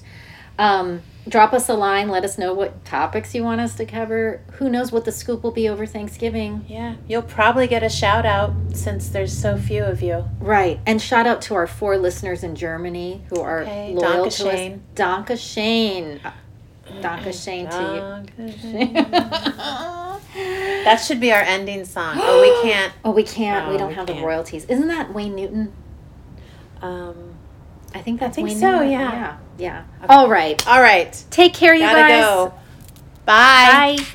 Um, 0.58 1.02
drop 1.28 1.52
us 1.54 1.68
a 1.68 1.74
line. 1.74 2.08
Let 2.10 2.24
us 2.24 2.38
know 2.38 2.54
what 2.54 2.86
topics 2.86 3.36
you 3.36 3.44
want 3.44 3.60
us 3.60 3.76
to 3.76 3.86
cover. 3.86 4.42
Who 4.54 4.70
knows 4.70 4.92
what 4.94 5.04
the 5.06 5.12
scoop 5.12 5.44
will 5.44 5.52
be 5.52 5.68
over 5.68 5.86
Thanksgiving? 5.86 6.66
yeah, 6.68 6.96
you'll 7.08 7.22
probably 7.24 7.68
get 7.68 7.84
a 7.84 7.90
shout 7.90 8.26
out 8.26 8.54
since 8.74 9.10
there's 9.10 9.38
so 9.38 9.58
few 9.58 9.84
of 9.84 10.02
you. 10.02 10.26
Right. 10.40 10.80
And 10.86 11.02
shout 11.02 11.28
out 11.28 11.42
to 11.44 11.56
our 11.56 11.68
four 11.68 11.98
listeners 11.98 12.44
in 12.44 12.56
Germany 12.56 13.24
who 13.30 13.42
are 13.42 13.62
Okay, 13.64 13.94
loyal 13.94 14.30
to 14.30 14.44
schön. 14.44 14.74
us. 14.76 14.80
Danke 14.96 15.38
Schoen. 15.38 16.20
Danke 17.02 17.34
Schoen 17.34 17.70
to 17.70 17.82
you. 18.38 18.50
That 20.84 20.98
should 20.98 21.20
be 21.20 21.32
our 21.32 21.42
ending 21.42 21.86
song. 21.86 22.16
Oh, 22.20 22.42
we 22.42 22.70
can't. 22.70 22.94
oh, 23.06 23.12
we 23.12 23.24
can't. 23.24 23.66
No, 23.68 23.72
we 23.72 23.78
don't 23.78 23.90
we 23.90 23.94
have 23.96 24.08
the 24.08 24.14
can't. 24.14 24.26
royalties. 24.26 24.66
Isn't 24.66 24.88
that 24.88 25.14
Wayne 25.14 25.36
Newton? 25.36 25.74
Um, 26.82 27.36
I 27.94 28.02
think 28.02 28.20
that's 28.20 28.36
think 28.36 28.48
Wayne 28.50 28.58
so, 28.58 28.72
Newton. 28.80 28.92
yeah. 28.92 29.12
Yeah. 29.12 29.38
Yeah. 29.58 29.84
All 30.08 30.30
right. 30.30 30.66
all 30.68 30.82
right. 30.82 31.12
Take 31.30 31.54
care, 31.54 31.74
you 31.74 31.82
Gotta 31.82 32.02
guys. 32.02 32.24
go. 32.24 32.54
Bye. 33.26 33.98
Bye. 33.98 34.06